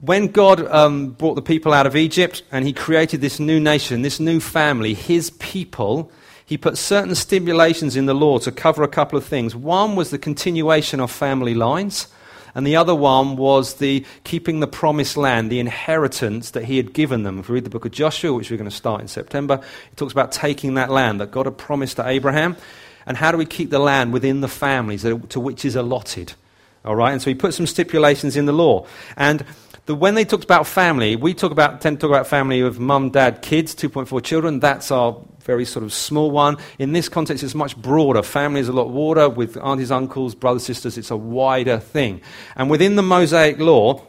when 0.00 0.28
God 0.28 0.66
um, 0.66 1.10
brought 1.10 1.34
the 1.34 1.42
people 1.42 1.72
out 1.72 1.86
of 1.86 1.96
Egypt 1.96 2.42
and 2.50 2.64
he 2.64 2.72
created 2.72 3.20
this 3.20 3.38
new 3.38 3.60
nation, 3.60 4.02
this 4.02 4.20
new 4.20 4.40
family, 4.40 4.94
his 4.94 5.30
people, 5.30 6.10
he 6.44 6.58
put 6.58 6.76
certain 6.76 7.14
stipulations 7.14 7.96
in 7.96 8.06
the 8.06 8.14
law 8.14 8.38
to 8.38 8.52
cover 8.52 8.82
a 8.82 8.88
couple 8.88 9.16
of 9.16 9.24
things. 9.24 9.54
One 9.54 9.96
was 9.96 10.10
the 10.10 10.18
continuation 10.18 11.00
of 11.00 11.10
family 11.10 11.54
lines 11.54 12.08
and 12.54 12.66
the 12.66 12.76
other 12.76 12.94
one 12.94 13.36
was 13.36 13.74
the 13.74 14.04
keeping 14.22 14.60
the 14.60 14.66
promised 14.66 15.16
land, 15.16 15.50
the 15.50 15.58
inheritance 15.58 16.50
that 16.52 16.64
he 16.64 16.76
had 16.76 16.92
given 16.92 17.22
them. 17.24 17.38
If 17.38 17.48
we 17.48 17.54
read 17.54 17.64
the 17.64 17.70
book 17.70 17.84
of 17.84 17.92
Joshua, 17.92 18.32
which 18.32 18.50
we're 18.50 18.56
going 18.56 18.70
to 18.70 18.76
start 18.76 19.00
in 19.00 19.08
September, 19.08 19.60
it 19.90 19.96
talks 19.96 20.12
about 20.12 20.30
taking 20.30 20.74
that 20.74 20.90
land 20.90 21.20
that 21.20 21.30
God 21.30 21.46
had 21.46 21.58
promised 21.58 21.96
to 21.96 22.08
Abraham. 22.08 22.56
And 23.06 23.16
how 23.16 23.32
do 23.32 23.38
we 23.38 23.46
keep 23.46 23.70
the 23.70 23.78
land 23.78 24.12
within 24.12 24.40
the 24.40 24.48
families 24.48 25.02
to 25.02 25.40
which 25.40 25.64
is 25.64 25.76
allotted? 25.76 26.34
All 26.84 26.94
right, 26.94 27.12
and 27.12 27.20
so 27.20 27.30
he 27.30 27.34
put 27.34 27.54
some 27.54 27.66
stipulations 27.66 28.36
in 28.36 28.46
the 28.46 28.52
law. 28.52 28.86
And 29.16 29.44
the, 29.86 29.94
when 29.94 30.14
they 30.14 30.24
talked 30.24 30.44
about 30.44 30.66
family, 30.66 31.16
we 31.16 31.34
talk 31.34 31.50
about, 31.50 31.80
tend 31.80 31.98
to 31.98 32.06
talk 32.06 32.10
about 32.10 32.26
family 32.26 32.60
of 32.60 32.78
mum, 32.78 33.10
dad, 33.10 33.42
kids, 33.42 33.74
2.4 33.74 34.22
children. 34.22 34.60
That's 34.60 34.90
our 34.90 35.16
very 35.44 35.64
sort 35.64 35.84
of 35.84 35.92
small 35.92 36.30
one. 36.30 36.56
In 36.78 36.92
this 36.92 37.08
context, 37.08 37.44
it's 37.44 37.54
much 37.54 37.76
broader. 37.76 38.22
Family 38.22 38.60
is 38.60 38.68
a 38.68 38.72
lot 38.72 38.88
broader 38.88 39.28
with 39.28 39.56
aunties, 39.58 39.90
uncles, 39.90 40.34
brothers, 40.34 40.64
sisters. 40.64 40.98
It's 40.98 41.10
a 41.10 41.16
wider 41.16 41.78
thing. 41.78 42.20
And 42.56 42.70
within 42.70 42.96
the 42.96 43.02
Mosaic 43.02 43.58
law, 43.58 44.02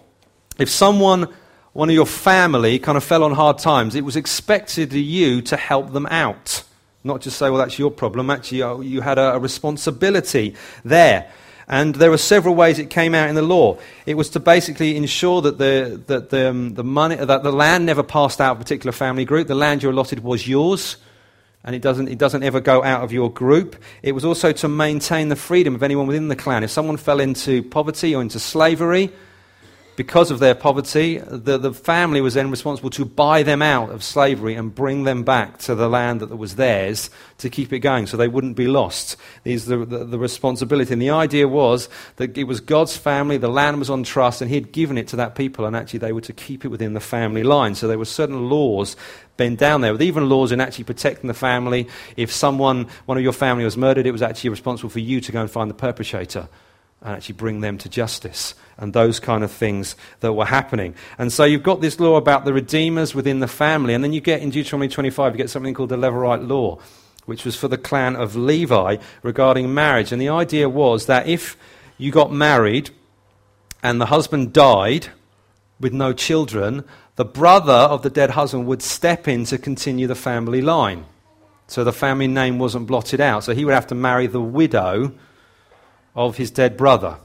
if 0.58 0.70
someone, 0.70 1.27
one 1.74 1.89
of 1.89 1.96
your 1.96 2.06
family, 2.06 2.80
kind 2.80 2.98
of 2.98 3.04
fell 3.04 3.24
on 3.24 3.34
hard 3.34 3.58
times, 3.58 3.96
it 3.96 4.06
was 4.06 4.15
expected 4.15 4.92
of 4.92 4.98
you 4.98 5.42
to 5.44 5.58
help 5.58 5.92
them 5.92 6.06
out. 6.08 6.63
Not 7.04 7.22
just 7.22 7.38
say, 7.38 7.50
well, 7.50 7.60
that's 7.60 7.77
your 7.77 7.92
problem. 7.92 8.30
Actually, 8.30 8.63
uh, 8.63 8.80
you 8.80 9.01
had 9.01 9.18
a, 9.18 9.36
a 9.36 9.39
responsibility 9.39 10.56
there. 10.84 11.32
And 11.68 11.96
there 11.96 12.12
were 12.12 12.18
several 12.18 12.56
ways 12.56 12.77
it 12.77 12.89
came 12.89 13.15
out 13.15 13.27
in 13.27 13.36
the 13.36 13.42
law. 13.42 13.77
It 14.06 14.15
was 14.15 14.30
to 14.32 14.39
basically 14.39 14.96
ensure 14.96 15.42
that 15.42 15.58
the, 15.58 16.01
that 16.08 16.30
the, 16.30 16.50
um, 16.50 16.75
the, 16.75 16.84
money, 16.84 17.15
that 17.15 17.44
the 17.44 17.51
land 17.51 17.86
never 17.86 18.04
passed 18.04 18.39
out 18.39 18.51
of 18.51 18.58
a 18.58 18.63
particular 18.63 18.92
family 18.92 19.25
group. 19.25 19.48
The 19.48 19.56
land 19.56 19.82
you 19.82 19.89
allotted 19.89 20.24
was 20.24 20.48
yours, 20.48 20.98
and 21.65 21.75
it 21.75 21.81
doesn't, 21.81 22.07
it 22.07 22.17
doesn't 22.17 22.43
ever 22.43 22.62
go 22.62 22.84
out 22.84 23.03
of 23.03 23.12
your 23.12 23.29
group. 23.29 23.75
It 24.03 24.13
was 24.13 24.24
also 24.24 24.51
to 24.53 24.67
maintain 24.67 25.29
the 25.29 25.36
freedom 25.36 25.75
of 25.75 25.84
anyone 25.84 26.07
within 26.07 26.29
the 26.29 26.36
clan. 26.36 26.63
If 26.63 26.72
someone 26.72 26.95
fell 26.95 27.19
into 27.19 27.63
poverty 27.63 28.15
or 28.15 28.22
into 28.22 28.39
slavery, 28.39 29.12
because 29.95 30.29
of 30.29 30.39
their 30.39 30.55
poverty, 30.55 31.19
the, 31.19 31.57
the 31.57 31.74
family 31.74 32.19
was 32.19 32.34
then 32.34 32.51
responsible 32.51 32.89
to 32.91 33.05
buy 33.05 33.43
them 33.43 33.62
out 33.62 33.91
of 33.91 34.03
slavery 34.03 34.53
and 34.53 34.75
bring 34.75 35.03
them 35.03 35.24
back 35.24 35.57
to 35.60 35.74
the 35.74 35.88
land 35.88 36.19
that 36.19 36.36
was 36.36 36.55
theirs 36.55 37.10
to 37.38 37.50
keep 37.50 37.72
it 37.72 37.79
going 37.79 38.05
so 38.05 38.17
they 38.17 38.27
wouldn't 38.27 38.57
be 38.57 38.67
lost. 38.67 39.15
These 39.43 39.65
the, 39.65 39.77
the, 39.86 40.03
the 40.03 40.19
responsibility. 40.19 40.91
And 40.91 41.01
the 41.01 41.12
idea 41.12 41.48
was 41.48 41.88
that 42.17 42.38
it 42.38 42.43
was 42.43 42.60
God's 42.60 42.98
family, 42.98 43.38
the 43.38 43.48
land 43.48 43.79
was 43.79 43.89
on 43.89 44.03
trust, 44.03 44.41
and 44.41 44.50
He 44.50 44.55
had 44.55 44.72
given 44.72 44.98
it 44.98 45.07
to 45.10 45.15
that 45.15 45.36
people, 45.36 45.65
and 45.65 45.75
actually 45.75 46.00
they 46.00 46.12
were 46.12 46.22
to 46.22 46.34
keep 46.34 46.65
it 46.65 46.69
within 46.69 46.93
the 46.93 47.00
family 47.00 47.43
line. 47.43 47.75
So 47.75 47.88
there 47.88 47.98
were 47.98 48.05
certain 48.05 48.50
laws 48.50 48.98
been 49.38 49.56
down 49.56 49.82
there, 49.82 49.92
with 49.92 50.01
even 50.01 50.30
laws 50.30 50.51
in 50.51 50.62
actually 50.62 50.86
protecting 50.86 51.27
the 51.27 51.34
family. 51.34 51.88
If 52.15 52.32
someone, 52.32 52.88
one 53.06 53.18
of 53.18 53.24
your 53.24 53.34
family 53.34 53.65
was 53.65 53.77
murdered, 53.77 54.06
it 54.06 54.12
was 54.12 54.22
actually 54.22 54.50
responsible 54.51 54.89
for 54.89 55.00
you 55.00 55.22
to 55.22 55.32
go 55.32 55.42
and 55.42 55.51
find 55.51 55.70
the 55.70 55.75
perpetrator 55.75 56.48
and 57.01 57.15
actually 57.15 57.36
bring 57.36 57.62
them 57.62 57.77
to 57.77 57.89
justice 57.89 58.56
and 58.77 58.94
those 58.94 59.20
kind 59.20 59.44
of 59.44 59.51
things 59.51 59.96
that 60.20 60.34
were 60.34 60.46
happening. 60.46 60.96
And 61.18 61.32
so 61.32 61.44
you've 61.46 61.63
got 61.63 61.82
this 61.82 62.00
law 62.00 62.15
about 62.15 62.46
the 62.46 62.54
redeemers 62.54 63.13
within 63.13 63.39
the 63.39 63.48
family, 63.48 63.94
and 63.94 64.04
then 64.04 64.13
you 64.13 64.22
get 64.22 64.42
in 64.42 64.50
Deuteronomy 64.50 64.89
25, 64.89 65.34
you 65.34 65.38
get 65.38 65.50
something 65.50 65.74
called 65.74 65.89
the 65.89 65.98
Levirate 65.98 66.48
law, 66.48 66.80
which 67.25 67.46
was 67.46 67.56
for 67.56 67.68
the 67.68 67.77
clan 67.77 68.15
of 68.15 68.36
Levi 68.36 68.98
regarding 69.24 69.74
marriage. 69.74 70.12
And 70.12 70.22
the 70.22 70.30
idea 70.30 70.70
was 70.70 71.06
that 71.06 71.27
if 71.27 71.58
you 71.98 72.12
got 72.12 72.32
married 72.32 72.89
and 73.82 74.00
the 74.01 74.08
husband 74.08 74.54
died 74.54 75.08
with 75.80 75.94
no 75.94 76.13
children, 76.13 76.84
the 77.15 77.25
brother 77.25 77.72
of 77.72 78.01
the 78.01 78.10
dead 78.10 78.31
husband 78.31 78.67
would 78.67 78.81
step 78.81 79.27
in 79.27 79.45
to 79.45 79.57
continue 79.57 80.07
the 80.07 80.15
family 80.15 80.62
line. 80.62 81.05
So 81.67 81.84
the 81.84 81.93
family 81.93 82.27
name 82.27 82.60
wasn't 82.60 82.88
blotted 82.88 83.22
out. 83.22 83.43
So 83.43 83.53
he 83.53 83.65
would 83.65 83.74
have 83.74 83.88
to 83.88 83.95
marry 83.95 84.27
the 84.27 84.41
widow 84.41 85.13
of 86.13 86.38
his 86.38 86.51
dead 86.51 86.77
brother. 86.77 87.17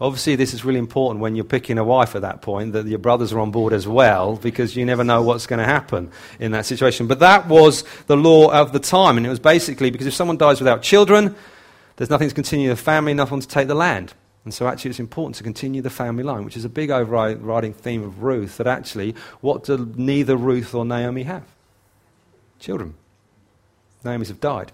Obviously, 0.00 0.34
this 0.34 0.52
is 0.52 0.64
really 0.64 0.80
important 0.80 1.20
when 1.20 1.36
you're 1.36 1.44
picking 1.44 1.78
a 1.78 1.84
wife 1.84 2.16
at 2.16 2.22
that 2.22 2.42
point, 2.42 2.72
that 2.72 2.86
your 2.86 2.98
brothers 2.98 3.32
are 3.32 3.38
on 3.38 3.52
board 3.52 3.72
as 3.72 3.86
well, 3.86 4.34
because 4.34 4.74
you 4.74 4.84
never 4.84 5.04
know 5.04 5.22
what's 5.22 5.46
going 5.46 5.60
to 5.60 5.64
happen 5.64 6.10
in 6.40 6.50
that 6.52 6.66
situation. 6.66 7.06
But 7.06 7.20
that 7.20 7.46
was 7.46 7.84
the 8.08 8.16
law 8.16 8.50
of 8.50 8.72
the 8.72 8.80
time, 8.80 9.16
and 9.16 9.24
it 9.24 9.30
was 9.30 9.38
basically 9.38 9.90
because 9.90 10.08
if 10.08 10.14
someone 10.14 10.38
dies 10.38 10.60
without 10.60 10.82
children, 10.82 11.36
there's 11.96 12.10
nothing 12.10 12.28
to 12.28 12.34
continue 12.34 12.68
the 12.68 12.74
family, 12.74 13.14
nothing 13.14 13.40
to 13.40 13.46
take 13.46 13.68
the 13.68 13.76
land. 13.76 14.12
And 14.44 14.52
so, 14.52 14.66
actually, 14.66 14.90
it's 14.90 15.00
important 15.00 15.36
to 15.36 15.44
continue 15.44 15.82
the 15.82 15.90
family 15.90 16.24
line, 16.24 16.44
which 16.44 16.56
is 16.56 16.64
a 16.64 16.68
big 16.68 16.90
overriding 16.90 17.72
theme 17.72 18.02
of 18.02 18.22
Ruth. 18.22 18.56
That 18.56 18.66
actually, 18.66 19.14
what 19.40 19.64
do 19.64 19.92
neither 19.96 20.36
Ruth 20.36 20.74
or 20.74 20.84
Naomi 20.84 21.22
have? 21.22 21.44
Children. 22.58 22.94
Naomi's 24.04 24.28
have 24.28 24.40
died 24.40 24.72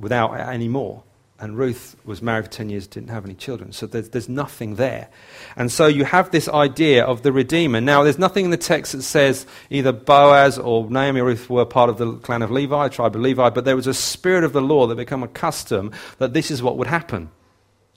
without 0.00 0.32
any 0.32 0.68
more. 0.68 1.02
And 1.38 1.58
Ruth 1.58 1.96
was 2.06 2.22
married 2.22 2.46
for 2.46 2.50
10 2.50 2.70
years, 2.70 2.86
didn't 2.86 3.10
have 3.10 3.26
any 3.26 3.34
children. 3.34 3.70
So 3.72 3.86
there's, 3.86 4.08
there's 4.08 4.28
nothing 4.28 4.76
there. 4.76 5.08
And 5.54 5.70
so 5.70 5.86
you 5.86 6.06
have 6.06 6.30
this 6.30 6.48
idea 6.48 7.04
of 7.04 7.22
the 7.22 7.30
Redeemer. 7.30 7.82
Now, 7.82 8.02
there's 8.02 8.18
nothing 8.18 8.46
in 8.46 8.50
the 8.50 8.56
text 8.56 8.92
that 8.92 9.02
says 9.02 9.44
either 9.68 9.92
Boaz 9.92 10.58
or 10.58 10.88
Naomi 10.88 11.20
or 11.20 11.26
Ruth 11.26 11.50
were 11.50 11.66
part 11.66 11.90
of 11.90 11.98
the 11.98 12.14
clan 12.14 12.40
of 12.40 12.50
Levi, 12.50 12.88
tribe 12.88 13.14
of 13.14 13.20
Levi, 13.20 13.50
but 13.50 13.66
there 13.66 13.76
was 13.76 13.86
a 13.86 13.92
spirit 13.92 14.44
of 14.44 14.54
the 14.54 14.62
law 14.62 14.86
that 14.86 14.94
became 14.94 15.22
a 15.22 15.28
custom 15.28 15.92
that 16.16 16.32
this 16.32 16.50
is 16.50 16.62
what 16.62 16.78
would 16.78 16.86
happen. 16.86 17.28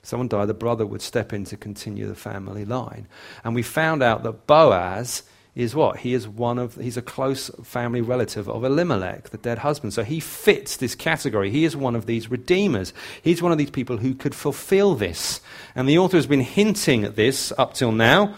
Someone 0.02 0.28
died, 0.28 0.46
the 0.46 0.54
brother 0.54 0.86
would 0.86 1.02
step 1.02 1.32
in 1.32 1.44
to 1.44 1.56
continue 1.56 2.06
the 2.06 2.14
family 2.14 2.64
line. 2.64 3.06
And 3.44 3.54
we 3.54 3.62
found 3.62 4.02
out 4.02 4.22
that 4.22 4.46
Boaz 4.46 5.22
is 5.54 5.74
what? 5.74 5.98
He 5.98 6.14
is 6.14 6.28
one 6.28 6.58
of, 6.58 6.76
he's 6.76 6.96
a 6.96 7.02
close 7.02 7.50
family 7.62 8.00
relative 8.00 8.48
of 8.48 8.64
Elimelech, 8.64 9.30
the 9.30 9.36
dead 9.36 9.58
husband. 9.58 9.92
So 9.92 10.04
he 10.04 10.20
fits 10.20 10.76
this 10.76 10.94
category. 10.94 11.50
He 11.50 11.64
is 11.64 11.76
one 11.76 11.96
of 11.96 12.06
these 12.06 12.30
redeemers. 12.30 12.94
He's 13.20 13.42
one 13.42 13.52
of 13.52 13.58
these 13.58 13.70
people 13.70 13.98
who 13.98 14.14
could 14.14 14.34
fulfill 14.34 14.94
this. 14.94 15.40
And 15.74 15.88
the 15.88 15.98
author 15.98 16.16
has 16.16 16.26
been 16.26 16.40
hinting 16.40 17.04
at 17.04 17.16
this 17.16 17.52
up 17.58 17.74
till 17.74 17.92
now. 17.92 18.34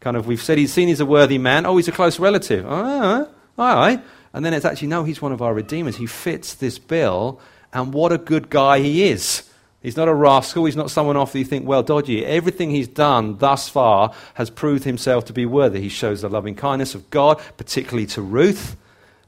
Kind 0.00 0.16
of, 0.16 0.26
we've 0.26 0.42
said 0.42 0.58
he's 0.58 0.72
seen 0.72 0.88
he's 0.88 1.00
a 1.00 1.06
worthy 1.06 1.38
man. 1.38 1.66
Oh, 1.66 1.76
he's 1.76 1.88
a 1.88 1.92
close 1.92 2.18
relative. 2.18 2.64
Ah, 2.68 3.26
all 3.58 3.76
right. 3.76 4.02
And 4.32 4.44
then 4.44 4.54
it's 4.54 4.64
actually, 4.64 4.88
no, 4.88 5.04
he's 5.04 5.20
one 5.20 5.32
of 5.32 5.42
our 5.42 5.52
redeemers. 5.52 5.96
He 5.96 6.06
fits 6.06 6.54
this 6.54 6.78
bill. 6.78 7.40
And 7.72 7.92
what 7.92 8.12
a 8.12 8.18
good 8.18 8.48
guy 8.48 8.78
he 8.80 9.08
is. 9.08 9.49
He's 9.82 9.96
not 9.96 10.08
a 10.08 10.14
rascal. 10.14 10.66
He's 10.66 10.76
not 10.76 10.90
someone 10.90 11.16
off 11.16 11.32
that 11.32 11.38
you 11.38 11.44
think, 11.44 11.66
well, 11.66 11.82
dodgy. 11.82 12.24
Everything 12.24 12.70
he's 12.70 12.88
done 12.88 13.38
thus 13.38 13.68
far 13.68 14.12
has 14.34 14.50
proved 14.50 14.84
himself 14.84 15.24
to 15.26 15.32
be 15.32 15.46
worthy. 15.46 15.80
He 15.80 15.88
shows 15.88 16.20
the 16.20 16.28
loving 16.28 16.54
kindness 16.54 16.94
of 16.94 17.08
God, 17.08 17.40
particularly 17.56 18.06
to 18.08 18.20
Ruth, 18.20 18.76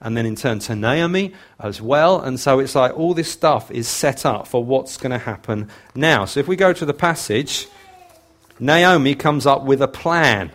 and 0.01 0.15
then 0.17 0.27
in 0.27 0.37
turn 0.37 0.59
to 0.61 0.77
Naomi 0.77 1.33
as 1.59 1.81
well. 1.81 2.21
And 2.21 2.39
so 2.39 2.59
it's 2.59 2.75
like 2.75 2.95
all 2.97 3.15
this 3.15 3.31
stuff 3.31 3.71
is 3.71 3.89
set 3.89 4.27
up 4.27 4.47
for 4.47 4.63
what's 4.63 4.99
going 4.99 5.13
to 5.13 5.19
happen 5.19 5.71
now. 5.95 6.27
So 6.27 6.41
if 6.41 6.49
we 6.49 6.57
go 6.57 6.75
to 6.75 6.85
the 6.85 6.93
passage, 6.93 7.67
Naomi 8.59 9.15
comes 9.15 9.47
up 9.47 9.63
with 9.65 9.81
a 9.81 9.89
plan. 9.89 10.53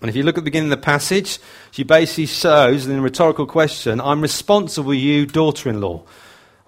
And 0.00 0.08
if 0.08 0.16
you 0.16 0.22
look 0.24 0.38
at 0.38 0.40
the 0.40 0.50
beginning 0.50 0.72
of 0.72 0.78
the 0.78 0.84
passage, 0.84 1.38
she 1.70 1.82
basically 1.84 2.26
shows 2.26 2.86
in 2.86 2.98
a 2.98 3.00
rhetorical 3.00 3.46
question, 3.46 4.00
I'm 4.00 4.20
responsible, 4.20 4.94
you 4.94 5.26
daughter 5.26 5.68
in 5.68 5.80
law. 5.80 6.02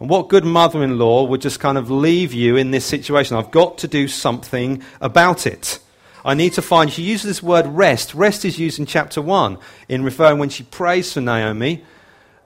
And 0.00 0.08
what 0.08 0.30
good 0.30 0.46
mother 0.46 0.82
in 0.82 0.98
law 0.98 1.24
would 1.24 1.42
just 1.42 1.60
kind 1.60 1.76
of 1.76 1.90
leave 1.90 2.32
you 2.32 2.56
in 2.56 2.70
this 2.70 2.86
situation? 2.86 3.36
I've 3.36 3.50
got 3.50 3.78
to 3.78 3.88
do 3.88 4.08
something 4.08 4.82
about 5.00 5.46
it. 5.46 5.78
I 6.24 6.34
need 6.34 6.54
to 6.54 6.62
find, 6.62 6.90
she 6.90 7.02
uses 7.02 7.26
this 7.26 7.42
word 7.42 7.66
rest. 7.66 8.14
Rest 8.14 8.44
is 8.44 8.58
used 8.58 8.78
in 8.78 8.86
chapter 8.86 9.20
1 9.20 9.58
in 9.88 10.02
referring 10.02 10.38
when 10.38 10.48
she 10.48 10.64
prays 10.64 11.12
for 11.12 11.20
Naomi. 11.20 11.84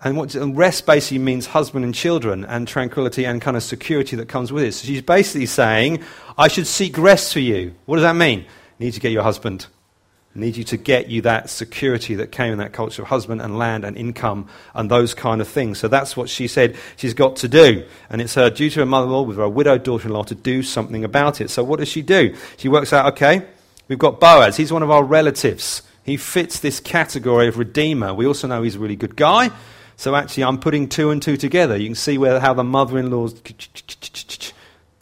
And, 0.03 0.17
what, 0.17 0.35
and 0.35 0.57
rest 0.57 0.85
basically 0.85 1.19
means 1.19 1.47
husband 1.47 1.85
and 1.85 1.95
children 1.95 2.45
and 2.45 2.69
tranquility 2.69 3.25
and 3.25 3.41
kind 3.41 3.57
of 3.57 3.63
security 3.63 4.17
that 4.17 4.29
comes 4.29 4.53
with 4.53 4.65
it. 4.65 4.73
So 4.73 4.87
she's 4.87 5.01
basically 5.01 5.47
saying, 5.47 6.03
I 6.37 6.49
should 6.49 6.67
seek 6.67 6.99
rest 6.99 7.33
for 7.33 7.41
you. 7.41 7.75
What 7.87 7.97
does 7.97 8.03
that 8.03 8.17
mean? 8.17 8.41
You 8.79 8.87
need 8.87 8.93
to 8.95 9.01
get 9.01 9.13
your 9.13 9.23
husband 9.23 9.67
need 10.35 10.57
you 10.57 10.65
to 10.65 10.77
get 10.77 11.09
you 11.09 11.23
that 11.23 11.49
security 11.49 12.17
that 12.17 12.33
came 12.33 12.53
in 12.53 12.59
that 12.59 12.73
culture 12.73 13.03
of 13.03 13.09
husband 13.09 13.41
and 13.41 13.57
land 13.57 13.85
and 13.85 13.97
income 13.97 14.49
and 14.75 14.91
those 14.91 15.15
kind 15.15 15.41
of 15.41 15.47
things. 15.47 15.79
So 15.79 15.89
that's 15.89 16.17
what 16.17 16.29
she 16.29 16.49
said 16.49 16.77
she's 16.97 17.15
got 17.15 17.37
to 17.37 17.49
do. 17.49 17.85
And 18.11 18.21
it's 18.21 18.35
her 18.35 18.51
duty, 18.51 18.75
to 18.75 18.81
her 18.81 18.87
mother 18.87 19.07
in 19.07 19.13
law, 19.13 19.23
with 19.23 19.37
her 19.37 19.49
widowed 19.49 19.85
daughter 19.85 20.09
in 20.09 20.15
law, 20.15 20.25
to 20.25 20.35
do 20.35 20.63
something 20.63 21.05
about 21.05 21.41
it. 21.41 21.51
So 21.51 21.63
what 21.63 21.79
does 21.79 21.89
she 21.89 22.03
do? 22.03 22.35
She 22.57 22.69
works 22.69 22.93
out, 22.93 23.13
okay, 23.13 23.47
we've 23.89 23.99
got 23.99 24.19
Boaz. 24.19 24.57
He's 24.57 24.73
one 24.73 24.83
of 24.83 24.91
our 24.91 25.05
relatives. 25.05 25.83
He 26.03 26.17
fits 26.17 26.59
this 26.61 26.81
category 26.81 27.49
of 27.49 27.57
redeemer. 27.57 28.13
We 28.13 28.27
also 28.27 28.49
know 28.49 28.63
he's 28.63 28.77
a 28.77 28.81
really 28.81 28.97
good 28.97 29.17
guy. 29.17 29.51
So 29.97 30.17
actually, 30.17 30.45
I'm 30.45 30.59
putting 30.59 30.89
two 30.89 31.11
and 31.11 31.23
two 31.23 31.37
together. 31.37 31.77
You 31.77 31.87
can 31.87 31.95
see 31.95 32.19
where, 32.19 32.41
how 32.41 32.55
the 32.55 32.65
mother 32.65 32.99
in 32.99 33.11
law's 33.11 33.41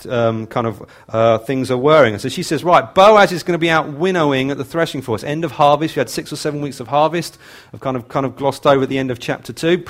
um, 0.06 0.46
kind 0.46 0.66
of 0.66 0.88
uh, 1.08 1.38
things 1.38 1.70
are 1.70 1.76
whirring. 1.76 2.18
So 2.18 2.28
she 2.28 2.42
says, 2.42 2.64
right, 2.64 2.94
Boaz 2.94 3.32
is 3.32 3.42
going 3.42 3.54
to 3.54 3.58
be 3.58 3.70
out 3.70 3.92
winnowing 3.92 4.50
at 4.50 4.58
the 4.58 4.64
threshing 4.64 5.02
floor. 5.02 5.16
It's 5.16 5.24
end 5.24 5.44
of 5.44 5.52
harvest. 5.52 5.96
We 5.96 6.00
had 6.00 6.10
six 6.10 6.32
or 6.32 6.36
seven 6.36 6.60
weeks 6.60 6.80
of 6.80 6.88
harvest. 6.88 7.38
I've 7.72 7.80
kind 7.80 7.96
of, 7.96 8.08
kind 8.08 8.26
of 8.26 8.36
glossed 8.36 8.66
over 8.66 8.84
at 8.84 8.88
the 8.88 8.98
end 8.98 9.10
of 9.10 9.18
chapter 9.18 9.52
2. 9.52 9.84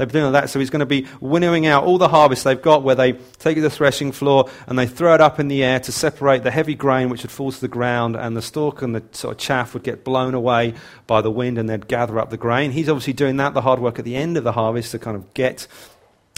They've 0.00 0.08
been 0.08 0.22
doing 0.22 0.32
that. 0.32 0.48
So 0.48 0.58
he's 0.58 0.70
going 0.70 0.80
to 0.80 0.86
be 0.86 1.06
winnowing 1.20 1.66
out 1.66 1.84
all 1.84 1.98
the 1.98 2.08
harvest 2.08 2.44
they've 2.44 2.60
got 2.60 2.82
where 2.82 2.94
they 2.94 3.12
take 3.38 3.60
the 3.60 3.68
threshing 3.68 4.12
floor 4.12 4.48
and 4.66 4.78
they 4.78 4.86
throw 4.86 5.14
it 5.14 5.20
up 5.20 5.38
in 5.38 5.48
the 5.48 5.62
air 5.62 5.78
to 5.80 5.92
separate 5.92 6.42
the 6.42 6.50
heavy 6.50 6.74
grain 6.74 7.10
which 7.10 7.22
would 7.22 7.30
fall 7.30 7.52
to 7.52 7.60
the 7.60 7.68
ground 7.68 8.16
and 8.16 8.34
the 8.34 8.40
stalk 8.40 8.80
and 8.80 8.94
the 8.94 9.02
sort 9.12 9.32
of 9.32 9.38
chaff 9.38 9.74
would 9.74 9.82
get 9.82 10.02
blown 10.02 10.32
away 10.32 10.72
by 11.06 11.20
the 11.20 11.30
wind 11.30 11.58
and 11.58 11.68
they'd 11.68 11.86
gather 11.86 12.18
up 12.18 12.30
the 12.30 12.38
grain. 12.38 12.70
He's 12.70 12.88
obviously 12.88 13.12
doing 13.12 13.36
that, 13.36 13.52
the 13.52 13.60
hard 13.60 13.78
work 13.78 13.98
at 13.98 14.06
the 14.06 14.16
end 14.16 14.38
of 14.38 14.44
the 14.44 14.52
harvest 14.52 14.92
to 14.92 14.98
kind 14.98 15.18
of 15.18 15.34
get 15.34 15.66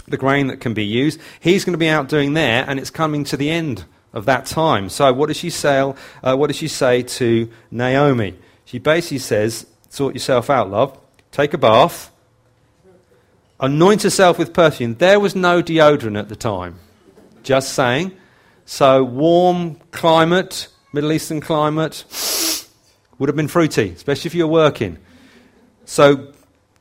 the 0.07 0.17
grain 0.17 0.47
that 0.47 0.59
can 0.59 0.73
be 0.73 0.85
used. 0.85 1.19
He's 1.39 1.65
going 1.65 1.73
to 1.73 1.77
be 1.77 1.89
out 1.89 2.09
doing 2.09 2.33
there, 2.33 2.65
and 2.67 2.79
it's 2.79 2.89
coming 2.89 3.23
to 3.25 3.37
the 3.37 3.49
end 3.49 3.85
of 4.13 4.25
that 4.25 4.45
time. 4.45 4.89
So, 4.89 5.11
what 5.13 5.27
does 5.27 5.37
she 5.37 5.49
say? 5.49 5.79
Uh, 6.23 6.35
what 6.35 6.47
does 6.47 6.55
she 6.55 6.67
say 6.67 7.03
to 7.03 7.49
Naomi? 7.71 8.35
She 8.65 8.79
basically 8.79 9.19
says, 9.19 9.65
"Sort 9.89 10.13
yourself 10.13 10.49
out, 10.49 10.69
love. 10.69 10.97
Take 11.31 11.53
a 11.53 11.57
bath. 11.57 12.11
Anoint 13.59 14.03
yourself 14.03 14.37
with 14.37 14.53
perfume." 14.53 14.95
There 14.95 15.19
was 15.19 15.35
no 15.35 15.63
deodorant 15.63 16.19
at 16.19 16.29
the 16.29 16.35
time. 16.35 16.79
Just 17.43 17.73
saying. 17.73 18.11
So, 18.65 19.03
warm 19.03 19.75
climate, 19.91 20.67
Middle 20.93 21.11
Eastern 21.11 21.41
climate, 21.41 22.05
would 23.19 23.27
have 23.27 23.35
been 23.35 23.49
fruity, 23.49 23.89
especially 23.89 24.29
if 24.29 24.35
you're 24.35 24.47
working. 24.47 24.97
So, 25.85 26.33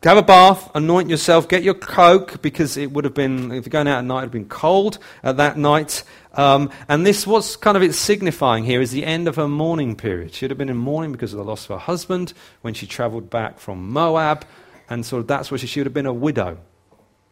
have 0.08 0.18
a 0.18 0.22
bath, 0.22 0.70
anoint 0.74 1.08
yourself, 1.08 1.48
get 1.48 1.62
your 1.62 1.74
coat, 1.74 2.42
because 2.42 2.76
it 2.76 2.90
would 2.92 3.04
have 3.04 3.14
been, 3.14 3.52
if 3.52 3.66
you're 3.66 3.70
going 3.70 3.86
out 3.86 3.98
at 3.98 4.04
night, 4.04 4.18
it 4.18 4.20
would 4.20 4.24
have 4.24 4.32
been 4.32 4.48
cold 4.48 4.98
at 5.22 5.36
that 5.36 5.56
night. 5.56 6.02
Um, 6.34 6.70
and 6.88 7.06
this, 7.06 7.26
what's 7.26 7.54
kind 7.54 7.76
of 7.76 7.82
it's 7.82 7.98
signifying 7.98 8.64
here, 8.64 8.80
is 8.80 8.90
the 8.90 9.04
end 9.04 9.28
of 9.28 9.36
her 9.36 9.46
mourning 9.46 9.94
period. 9.94 10.34
She 10.34 10.44
would 10.44 10.50
have 10.50 10.58
been 10.58 10.68
in 10.68 10.76
mourning 10.76 11.12
because 11.12 11.32
of 11.32 11.38
the 11.38 11.44
loss 11.44 11.64
of 11.64 11.68
her 11.70 11.78
husband 11.78 12.32
when 12.62 12.74
she 12.74 12.86
traveled 12.86 13.30
back 13.30 13.60
from 13.60 13.90
Moab. 13.90 14.44
And 14.90 15.06
so 15.06 15.22
that's 15.22 15.50
where 15.50 15.58
she, 15.58 15.66
she 15.66 15.80
would 15.80 15.86
have 15.86 15.94
been 15.94 16.06
a 16.06 16.12
widow. 16.12 16.58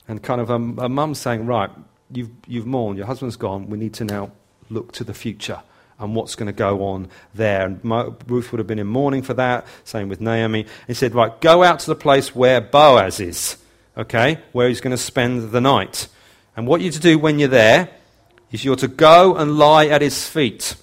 And 0.07 0.23
kind 0.23 0.41
of 0.41 0.51
a, 0.51 0.55
a 0.55 0.89
mum 0.89 1.15
saying, 1.15 1.47
Right, 1.47 1.71
you've, 2.13 2.31
you've 2.47 2.67
mourned, 2.67 2.99
your 2.99 3.07
husband's 3.07 3.37
gone, 3.37 3.69
we 3.69 3.79
need 3.79 3.95
to 3.95 4.05
now 4.05 4.31
look 4.69 4.93
to 4.93 5.05
the 5.05 5.15
future 5.15 5.63
and 6.01 6.15
what's 6.15 6.35
going 6.35 6.47
to 6.47 6.53
go 6.53 6.83
on 6.85 7.09
there. 7.35 7.67
And 7.67 7.85
Ruth 8.27 8.51
would 8.51 8.59
have 8.59 8.67
been 8.67 8.79
in 8.79 8.87
mourning 8.87 9.23
for 9.23 9.35
that. 9.35 9.67
Same 9.85 10.09
with 10.09 10.21
Naomi. 10.21 10.67
He 10.87 10.95
said, 10.95 11.15
Right, 11.15 11.39
go 11.41 11.63
out 11.63 11.81
to 11.81 11.87
the 11.87 11.95
place 11.95 12.35
where 12.35 12.61
Boaz 12.61 13.21
is, 13.21 13.59
okay, 13.97 14.39
where 14.53 14.69
he's 14.69 14.81
going 14.81 14.93
to 14.93 15.03
spend 15.03 15.53
the 15.53 15.61
night. 15.61 16.09
And 16.57 16.67
what 16.67 16.81
you're 16.81 16.93
to 16.93 17.01
do 17.01 17.19
when 17.19 17.39
you're 17.39 17.49
there 17.49 17.91
is 18.51 18.65
you're 18.65 18.77
to 18.77 18.89
go 18.89 19.37
and 19.37 19.59
lie 19.59 19.87
at 19.87 20.03
his 20.03 20.27
feet. 20.27 20.75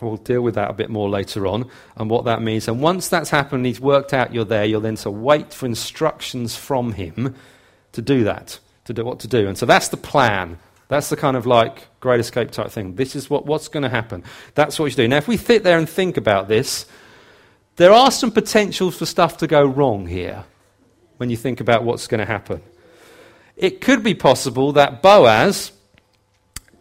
We'll 0.00 0.16
deal 0.16 0.40
with 0.40 0.54
that 0.54 0.70
a 0.70 0.74
bit 0.74 0.88
more 0.88 1.10
later 1.10 1.46
on 1.46 1.70
and 1.96 2.08
what 2.08 2.24
that 2.24 2.40
means. 2.40 2.68
And 2.68 2.80
once 2.80 3.08
that's 3.08 3.30
happened, 3.30 3.66
he's 3.66 3.80
worked 3.80 4.14
out 4.14 4.32
you're 4.32 4.46
there, 4.46 4.64
you're 4.64 4.80
then 4.80 4.96
to 4.96 5.10
wait 5.10 5.52
for 5.52 5.66
instructions 5.66 6.56
from 6.56 6.92
him 6.92 7.34
to 7.92 8.00
do 8.00 8.24
that, 8.24 8.58
to 8.86 8.94
do 8.94 9.04
what 9.04 9.20
to 9.20 9.28
do. 9.28 9.46
And 9.46 9.58
so 9.58 9.66
that's 9.66 9.88
the 9.88 9.98
plan. 9.98 10.58
That's 10.88 11.10
the 11.10 11.16
kind 11.16 11.36
of 11.36 11.46
like 11.46 11.86
great 12.00 12.20
escape 12.20 12.50
type 12.50 12.70
thing. 12.70 12.96
This 12.96 13.14
is 13.14 13.30
what, 13.30 13.46
what's 13.46 13.68
going 13.68 13.82
to 13.82 13.88
happen. 13.88 14.24
That's 14.54 14.78
what 14.78 14.86
you 14.86 14.96
do. 14.96 15.08
Now, 15.08 15.18
if 15.18 15.28
we 15.28 15.36
sit 15.36 15.62
there 15.62 15.78
and 15.78 15.88
think 15.88 16.16
about 16.16 16.48
this, 16.48 16.86
there 17.76 17.92
are 17.92 18.10
some 18.10 18.30
potentials 18.30 18.96
for 18.96 19.06
stuff 19.06 19.38
to 19.38 19.46
go 19.46 19.64
wrong 19.64 20.06
here 20.06 20.44
when 21.18 21.30
you 21.30 21.36
think 21.36 21.60
about 21.60 21.84
what's 21.84 22.06
going 22.06 22.20
to 22.20 22.26
happen. 22.26 22.62
It 23.56 23.80
could 23.80 24.02
be 24.02 24.14
possible 24.14 24.72
that 24.72 25.02
Boaz 25.02 25.72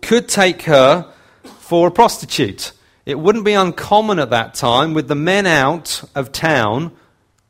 could 0.01 0.27
take 0.29 0.63
her 0.63 1.11
for 1.59 1.89
a 1.89 1.91
prostitute. 1.91 2.71
It 3.05 3.19
wouldn't 3.19 3.45
be 3.45 3.53
uncommon 3.53 4.19
at 4.19 4.29
that 4.29 4.53
time 4.53 4.93
with 4.93 5.07
the 5.07 5.15
men 5.15 5.45
out 5.45 6.03
of 6.15 6.31
town 6.31 6.93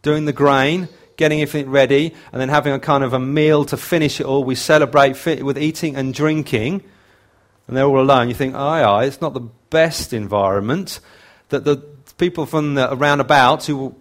doing 0.02 0.26
the 0.26 0.34
grain 0.34 0.90
getting 1.20 1.42
everything 1.42 1.70
ready, 1.70 2.16
and 2.32 2.40
then 2.40 2.48
having 2.48 2.72
a 2.72 2.80
kind 2.80 3.04
of 3.04 3.12
a 3.12 3.20
meal 3.20 3.66
to 3.66 3.76
finish 3.76 4.22
it 4.22 4.26
all. 4.26 4.46
We 4.46 4.56
celebrate 4.56 5.44
with 5.44 5.58
eating 5.58 5.98
and 5.98 6.14
drinking, 6.14 6.82
and 7.70 7.78
they're 7.78 7.86
all 7.86 8.02
alone. 8.02 8.30
You 8.30 8.34
think, 8.34 8.56
aye, 8.56 8.82
aye, 8.82 9.06
it's 9.06 9.22
not 9.22 9.36
the 9.36 9.48
best 9.70 10.12
environment 10.12 11.00
that 11.50 11.66
the 11.66 11.78
people 12.18 12.48
from 12.48 12.74
the, 12.74 12.92
around 12.92 13.20
about 13.20 13.64
who 13.66 13.96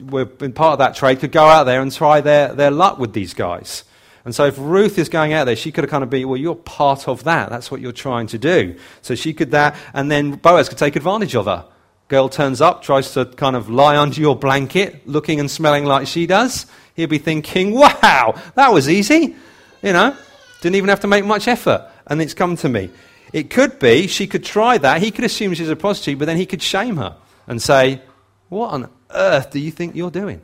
were 0.00 0.30
in 0.40 0.52
part 0.52 0.74
of 0.74 0.78
that 0.78 0.94
trade 0.94 1.18
could 1.18 1.32
go 1.32 1.44
out 1.44 1.64
there 1.64 1.82
and 1.82 1.92
try 1.92 2.20
their, 2.20 2.54
their 2.54 2.70
luck 2.70 3.00
with 3.00 3.14
these 3.14 3.34
guys. 3.34 3.82
And 4.24 4.32
so 4.32 4.46
if 4.46 4.54
Ruth 4.56 4.98
is 4.98 5.08
going 5.08 5.32
out 5.32 5.46
there, 5.46 5.56
she 5.56 5.72
could 5.72 5.82
have 5.82 5.90
kind 5.90 6.04
of 6.04 6.10
been, 6.10 6.28
well, 6.28 6.36
you're 6.36 6.54
part 6.54 7.08
of 7.08 7.24
that. 7.24 7.50
That's 7.50 7.72
what 7.72 7.80
you're 7.80 7.90
trying 7.90 8.28
to 8.28 8.38
do. 8.38 8.78
So 9.02 9.16
she 9.16 9.34
could 9.34 9.50
that, 9.50 9.74
and 9.92 10.10
then 10.10 10.36
Boaz 10.36 10.68
could 10.68 10.78
take 10.78 10.94
advantage 10.94 11.34
of 11.34 11.46
her. 11.46 11.66
Girl 12.06 12.28
turns 12.28 12.60
up, 12.60 12.82
tries 12.82 13.12
to 13.14 13.24
kind 13.24 13.56
of 13.56 13.68
lie 13.68 13.96
under 13.96 14.20
your 14.20 14.36
blanket, 14.36 15.08
looking 15.08 15.40
and 15.40 15.50
smelling 15.50 15.84
like 15.84 16.06
she 16.06 16.26
does. 16.26 16.66
He'll 16.94 17.08
be 17.08 17.18
thinking, 17.18 17.72
wow, 17.72 18.40
that 18.54 18.72
was 18.72 18.88
easy. 18.88 19.34
You 19.82 19.92
know, 19.92 20.16
didn't 20.60 20.76
even 20.76 20.88
have 20.88 21.00
to 21.00 21.08
make 21.08 21.24
much 21.24 21.48
effort. 21.48 21.90
And 22.06 22.22
it's 22.22 22.34
come 22.34 22.56
to 22.58 22.68
me. 22.68 22.90
It 23.32 23.50
could 23.50 23.78
be 23.78 24.06
she 24.06 24.26
could 24.26 24.44
try 24.44 24.78
that. 24.78 25.02
He 25.02 25.10
could 25.10 25.24
assume 25.24 25.54
she's 25.54 25.68
a 25.68 25.76
prostitute, 25.76 26.18
but 26.18 26.24
then 26.26 26.36
he 26.36 26.46
could 26.46 26.62
shame 26.62 26.96
her 26.96 27.16
and 27.46 27.60
say, 27.60 28.02
What 28.48 28.72
on 28.72 28.90
earth 29.10 29.50
do 29.50 29.58
you 29.58 29.70
think 29.70 29.94
you're 29.94 30.10
doing? 30.10 30.42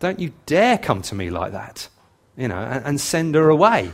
Don't 0.00 0.20
you 0.20 0.32
dare 0.46 0.78
come 0.78 1.02
to 1.02 1.14
me 1.14 1.30
like 1.30 1.52
that. 1.52 1.88
You 2.36 2.48
know, 2.48 2.58
and, 2.58 2.84
and 2.84 3.00
send 3.00 3.34
her 3.34 3.48
away. 3.48 3.92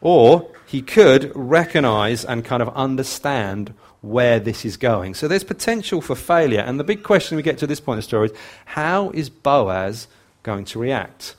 Or 0.00 0.52
he 0.66 0.82
could 0.82 1.32
recognize 1.34 2.24
and 2.24 2.44
kind 2.44 2.62
of 2.62 2.68
understand 2.70 3.74
where 4.02 4.38
this 4.38 4.64
is 4.64 4.76
going. 4.76 5.14
So 5.14 5.26
there's 5.26 5.44
potential 5.44 6.00
for 6.00 6.14
failure. 6.14 6.60
And 6.60 6.78
the 6.78 6.84
big 6.84 7.02
question 7.02 7.36
we 7.36 7.42
get 7.42 7.58
to 7.58 7.66
this 7.66 7.80
point 7.80 7.96
in 7.96 7.98
the 7.98 8.02
story 8.02 8.28
is 8.28 8.36
how 8.66 9.10
is 9.10 9.30
Boaz 9.30 10.06
going 10.42 10.64
to 10.66 10.78
react? 10.78 11.36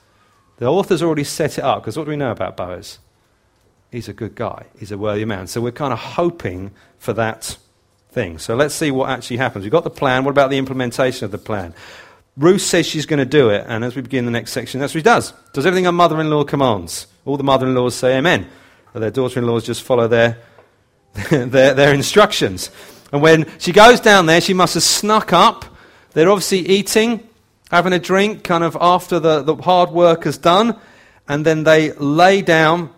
The 0.58 0.66
author's 0.66 1.04
already 1.04 1.24
set 1.24 1.58
it 1.58 1.64
up 1.64 1.84
because 1.84 1.98
what 1.98 2.06
do 2.06 2.12
we 2.12 2.18
know 2.18 2.32
about 2.32 2.58
Boaz? 2.58 3.00
He's 3.92 4.10
a 4.10 4.14
good 4.14 4.36
guy, 4.36 4.66
he's 4.80 4.92
a 4.92 4.98
worthy 4.98 5.26
man. 5.26 5.48
So 5.48 5.62
we're 5.62 5.72
kind 5.72 5.94
of 5.94 6.00
hoping 6.00 6.72
for 7.00 7.14
that 7.14 7.58
thing. 8.10 8.38
So 8.38 8.56
let's 8.56 8.76
see 8.76 8.92
what 8.92 9.10
actually 9.10 9.38
happens. 9.38 9.64
We've 9.64 9.72
got 9.72 9.84
the 9.84 9.90
plan. 9.90 10.24
What 10.24 10.32
about 10.32 10.50
the 10.50 10.58
implementation 10.58 11.26
of 11.26 11.32
the 11.32 11.38
plan? 11.38 11.74
Ruth 12.38 12.62
says 12.62 12.86
she's 12.86 13.06
going 13.06 13.20
to 13.20 13.26
do 13.26 13.50
it, 13.50 13.66
and 13.68 13.86
as 13.86 13.96
we 13.96 14.02
begin 14.02 14.26
the 14.26 14.32
next 14.32 14.52
section, 14.52 14.80
that's 14.80 14.94
what 14.94 15.00
she 15.00 15.04
does. 15.04 15.34
Does 15.54 15.66
everything 15.66 15.86
her 15.86 15.92
mother 15.92 16.20
in 16.20 16.30
law 16.30 16.44
commands. 16.44 17.08
All 17.24 17.38
the 17.38 17.44
mother 17.44 17.66
in 17.66 17.76
laws 17.76 17.96
say 17.96 18.18
amen. 18.18 18.48
But 18.92 19.00
their 19.00 19.12
daughter 19.12 19.40
in 19.40 19.48
laws 19.48 19.66
just 19.66 19.84
follow 19.84 20.08
their 20.08 20.38
their, 21.30 21.74
their 21.74 21.94
instructions. 21.94 22.70
And 23.12 23.22
when 23.22 23.48
she 23.60 23.72
goes 23.72 24.00
down 24.00 24.26
there, 24.26 24.42
she 24.42 24.54
must 24.54 24.74
have 24.74 24.84
snuck 24.84 25.32
up. 25.32 25.66
They're 26.12 26.30
obviously 26.30 26.60
eating, 26.60 27.28
having 27.72 27.94
a 27.94 28.00
drink, 28.00 28.44
kind 28.44 28.64
of 28.64 28.78
after 28.80 29.20
the, 29.20 29.42
the 29.42 29.56
hard 29.56 29.92
work 29.92 30.26
is 30.26 30.38
done. 30.38 30.80
And 31.28 31.46
then 31.46 31.64
they 31.64 31.94
lay 31.94 32.42
down. 32.42 32.90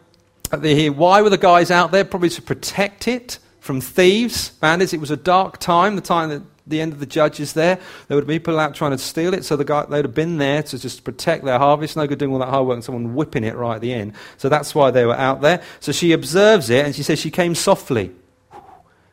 Why 0.52 1.22
were 1.22 1.30
the 1.30 1.38
guys 1.38 1.72
out 1.72 1.92
there? 1.92 2.06
Probably 2.06 2.30
to 2.30 2.42
protect 2.42 3.08
it 3.08 3.40
from 3.60 3.82
thieves, 3.82 4.50
bandits. 4.50 4.94
It 4.94 5.00
was 5.00 5.12
a 5.12 5.18
dark 5.18 5.60
time, 5.60 5.96
the 5.96 6.02
time 6.02 6.30
that 6.30 6.42
the 6.68 6.82
end 6.82 6.94
of 6.94 7.00
the 7.00 7.06
judges 7.06 7.54
there. 7.54 7.80
There 8.08 8.16
would 8.16 8.28
be 8.28 8.40
people 8.40 8.60
out 8.60 8.76
trying 8.76 8.92
to 8.92 8.98
steal 8.98 9.34
it, 9.34 9.46
so 9.46 9.56
the 9.56 9.64
guy, 9.64 9.86
they'd 9.86 10.06
have 10.06 10.14
been 10.14 10.38
there 10.38 10.62
to 10.64 10.78
just 10.78 11.04
protect 11.04 11.46
their 11.46 11.58
harvest. 11.58 11.96
No 11.96 12.06
good 12.08 12.20
doing 12.20 12.34
all 12.34 12.40
that 12.40 12.50
hard 12.50 12.68
work 12.68 12.76
and 12.76 12.84
someone 12.84 13.16
whipping 13.16 13.44
it 13.44 13.56
right 13.56 13.76
at 13.76 13.82
the 13.82 13.94
end. 13.94 14.14
So 14.38 14.50
that's 14.50 14.76
why 14.76 14.92
they 14.92 15.06
were 15.06 15.16
out 15.16 15.42
there. 15.42 15.64
So 15.80 15.92
she 15.92 16.12
observes 16.12 16.70
it 16.70 16.86
and 16.86 16.96
she 16.96 17.04
says 17.04 17.20
she 17.20 17.32
came 17.32 17.56
softly. 17.56 18.12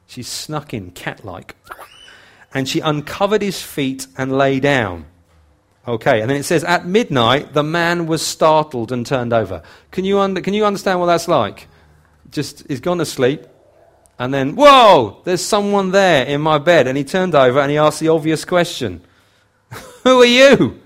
She 0.07 0.23
snuck 0.23 0.75
in, 0.75 0.91
cat 0.91 1.25
like. 1.25 1.57
And 2.53 2.69
she 2.69 2.81
uncovered 2.81 3.43
his 3.43 3.63
feet 3.63 4.07
and 4.17 4.37
lay 4.37 4.61
down. 4.61 5.07
Okay, 5.87 6.21
and 6.21 6.31
then 6.31 6.39
it 6.39 6.45
says, 6.45 6.65
At 6.65 6.87
midnight, 6.87 7.53
the 7.53 7.63
man 7.63 8.07
was 8.07 8.27
startled 8.27 8.91
and 8.91 9.05
turned 9.05 9.33
over. 9.33 9.63
Can 9.91 10.05
you, 10.05 10.19
un- 10.19 10.43
can 10.43 10.55
you 10.55 10.65
understand 10.65 11.01
what 11.01 11.07
that's 11.07 11.29
like? 11.29 11.69
Just, 12.31 12.67
he's 12.69 12.81
gone 12.81 12.99
to 12.99 13.05
sleep, 13.05 13.47
and 14.19 14.33
then, 14.33 14.55
whoa, 14.55 15.21
there's 15.25 15.41
someone 15.41 15.91
there 15.91 16.25
in 16.25 16.41
my 16.41 16.59
bed. 16.59 16.87
And 16.87 16.97
he 16.97 17.05
turned 17.05 17.35
over 17.35 17.61
and 17.61 17.71
he 17.71 17.79
asked 17.79 18.01
the 18.01 18.09
obvious 18.09 18.45
question 18.45 19.03
Who 20.05 20.23
are 20.23 20.27
you? 20.27 20.81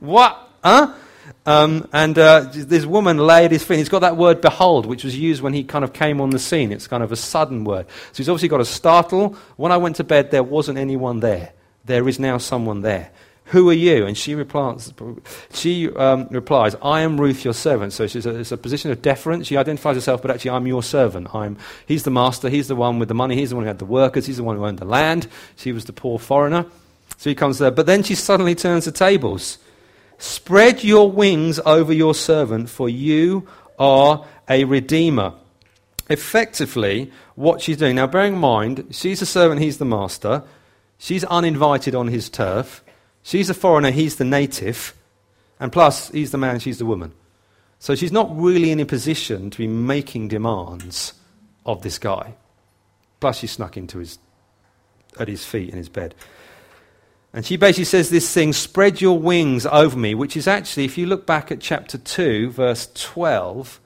What? 0.00 0.38
Huh? 0.62 0.94
Um, 1.44 1.88
and 1.92 2.16
uh, 2.18 2.40
this 2.52 2.84
woman 2.84 3.16
lay 3.16 3.46
at 3.46 3.50
his 3.50 3.64
feet. 3.64 3.78
He's 3.78 3.88
got 3.88 4.00
that 4.00 4.16
word 4.16 4.40
behold, 4.40 4.84
which 4.86 5.02
was 5.02 5.18
used 5.18 5.40
when 5.40 5.54
he 5.54 5.64
kind 5.64 5.82
of 5.82 5.92
came 5.92 6.20
on 6.20 6.30
the 6.30 6.38
scene. 6.38 6.72
It's 6.72 6.86
kind 6.86 7.02
of 7.02 7.10
a 7.10 7.16
sudden 7.16 7.64
word. 7.64 7.86
So 8.12 8.18
he's 8.18 8.28
obviously 8.28 8.48
got 8.48 8.60
a 8.60 8.66
startle. 8.66 9.36
When 9.56 9.72
I 9.72 9.78
went 9.78 9.96
to 9.96 10.04
bed, 10.04 10.30
there 10.30 10.42
wasn't 10.42 10.78
anyone 10.78 11.20
there. 11.20 11.52
There 11.86 12.06
is 12.06 12.18
now 12.18 12.36
someone 12.36 12.82
there. 12.82 13.10
Who 13.48 13.70
are 13.70 13.74
you? 13.74 14.04
And 14.04 14.16
she 14.16 14.34
replies, 14.34 14.92
she, 15.52 15.88
um, 15.94 16.28
replies 16.30 16.76
I 16.82 17.00
am 17.00 17.18
Ruth, 17.18 17.44
your 17.44 17.54
servant. 17.54 17.94
So 17.94 18.06
she's 18.06 18.26
a, 18.26 18.38
it's 18.38 18.52
a 18.52 18.58
position 18.58 18.90
of 18.90 19.00
deference. 19.00 19.46
She 19.46 19.56
identifies 19.56 19.96
herself, 19.96 20.20
but 20.20 20.30
actually, 20.30 20.50
I'm 20.50 20.66
your 20.66 20.82
servant. 20.82 21.34
I'm, 21.34 21.56
he's 21.86 22.02
the 22.02 22.10
master. 22.10 22.50
He's 22.50 22.68
the 22.68 22.76
one 22.76 22.98
with 22.98 23.08
the 23.08 23.14
money. 23.14 23.36
He's 23.36 23.50
the 23.50 23.56
one 23.56 23.64
who 23.64 23.68
had 23.68 23.78
the 23.78 23.86
workers. 23.86 24.26
He's 24.26 24.36
the 24.36 24.44
one 24.44 24.56
who 24.56 24.66
owned 24.66 24.78
the 24.78 24.84
land. 24.84 25.28
She 25.56 25.72
was 25.72 25.86
the 25.86 25.94
poor 25.94 26.18
foreigner. 26.18 26.66
So 27.16 27.30
he 27.30 27.34
comes 27.34 27.58
there. 27.58 27.70
But 27.70 27.86
then 27.86 28.02
she 28.02 28.14
suddenly 28.14 28.54
turns 28.54 28.84
the 28.84 28.92
tables. 28.92 29.56
Spread 30.18 30.84
your 30.84 31.10
wings 31.10 31.58
over 31.60 31.92
your 31.92 32.14
servant, 32.14 32.68
for 32.68 32.88
you 32.88 33.48
are 33.78 34.26
a 34.48 34.64
redeemer. 34.64 35.32
Effectively, 36.10 37.10
what 37.34 37.62
she's 37.62 37.76
doing. 37.78 37.96
Now, 37.96 38.06
bearing 38.08 38.34
in 38.34 38.40
mind, 38.40 38.88
she's 38.90 39.20
the 39.20 39.26
servant, 39.26 39.62
he's 39.62 39.78
the 39.78 39.84
master. 39.84 40.42
She's 40.98 41.24
uninvited 41.24 41.94
on 41.94 42.08
his 42.08 42.28
turf. 42.28 42.82
She's 43.22 43.50
a 43.50 43.54
foreigner, 43.54 43.90
he's 43.90 44.16
the 44.16 44.24
native. 44.24 44.94
And 45.60 45.72
plus, 45.72 46.10
he's 46.10 46.30
the 46.30 46.38
man, 46.38 46.60
she's 46.60 46.78
the 46.78 46.86
woman. 46.86 47.12
So 47.78 47.94
she's 47.94 48.12
not 48.12 48.28
really 48.36 48.70
in 48.70 48.80
a 48.80 48.86
position 48.86 49.50
to 49.50 49.58
be 49.58 49.66
making 49.66 50.28
demands 50.28 51.14
of 51.64 51.82
this 51.82 51.98
guy. 51.98 52.34
Plus, 53.20 53.38
she 53.38 53.46
snuck 53.46 53.76
into 53.76 53.98
his, 53.98 54.18
at 55.18 55.28
his 55.28 55.44
feet 55.44 55.70
in 55.70 55.76
his 55.76 55.88
bed. 55.88 56.14
And 57.32 57.44
she 57.44 57.56
basically 57.56 57.84
says 57.84 58.10
this 58.10 58.32
thing, 58.32 58.52
spread 58.52 59.00
your 59.00 59.18
wings 59.18 59.66
over 59.66 59.98
me, 59.98 60.14
which 60.14 60.36
is 60.36 60.48
actually, 60.48 60.84
if 60.84 60.96
you 60.96 61.06
look 61.06 61.26
back 61.26 61.52
at 61.52 61.60
chapter 61.60 61.98
2, 61.98 62.50
verse 62.50 62.90
12, 62.94 63.80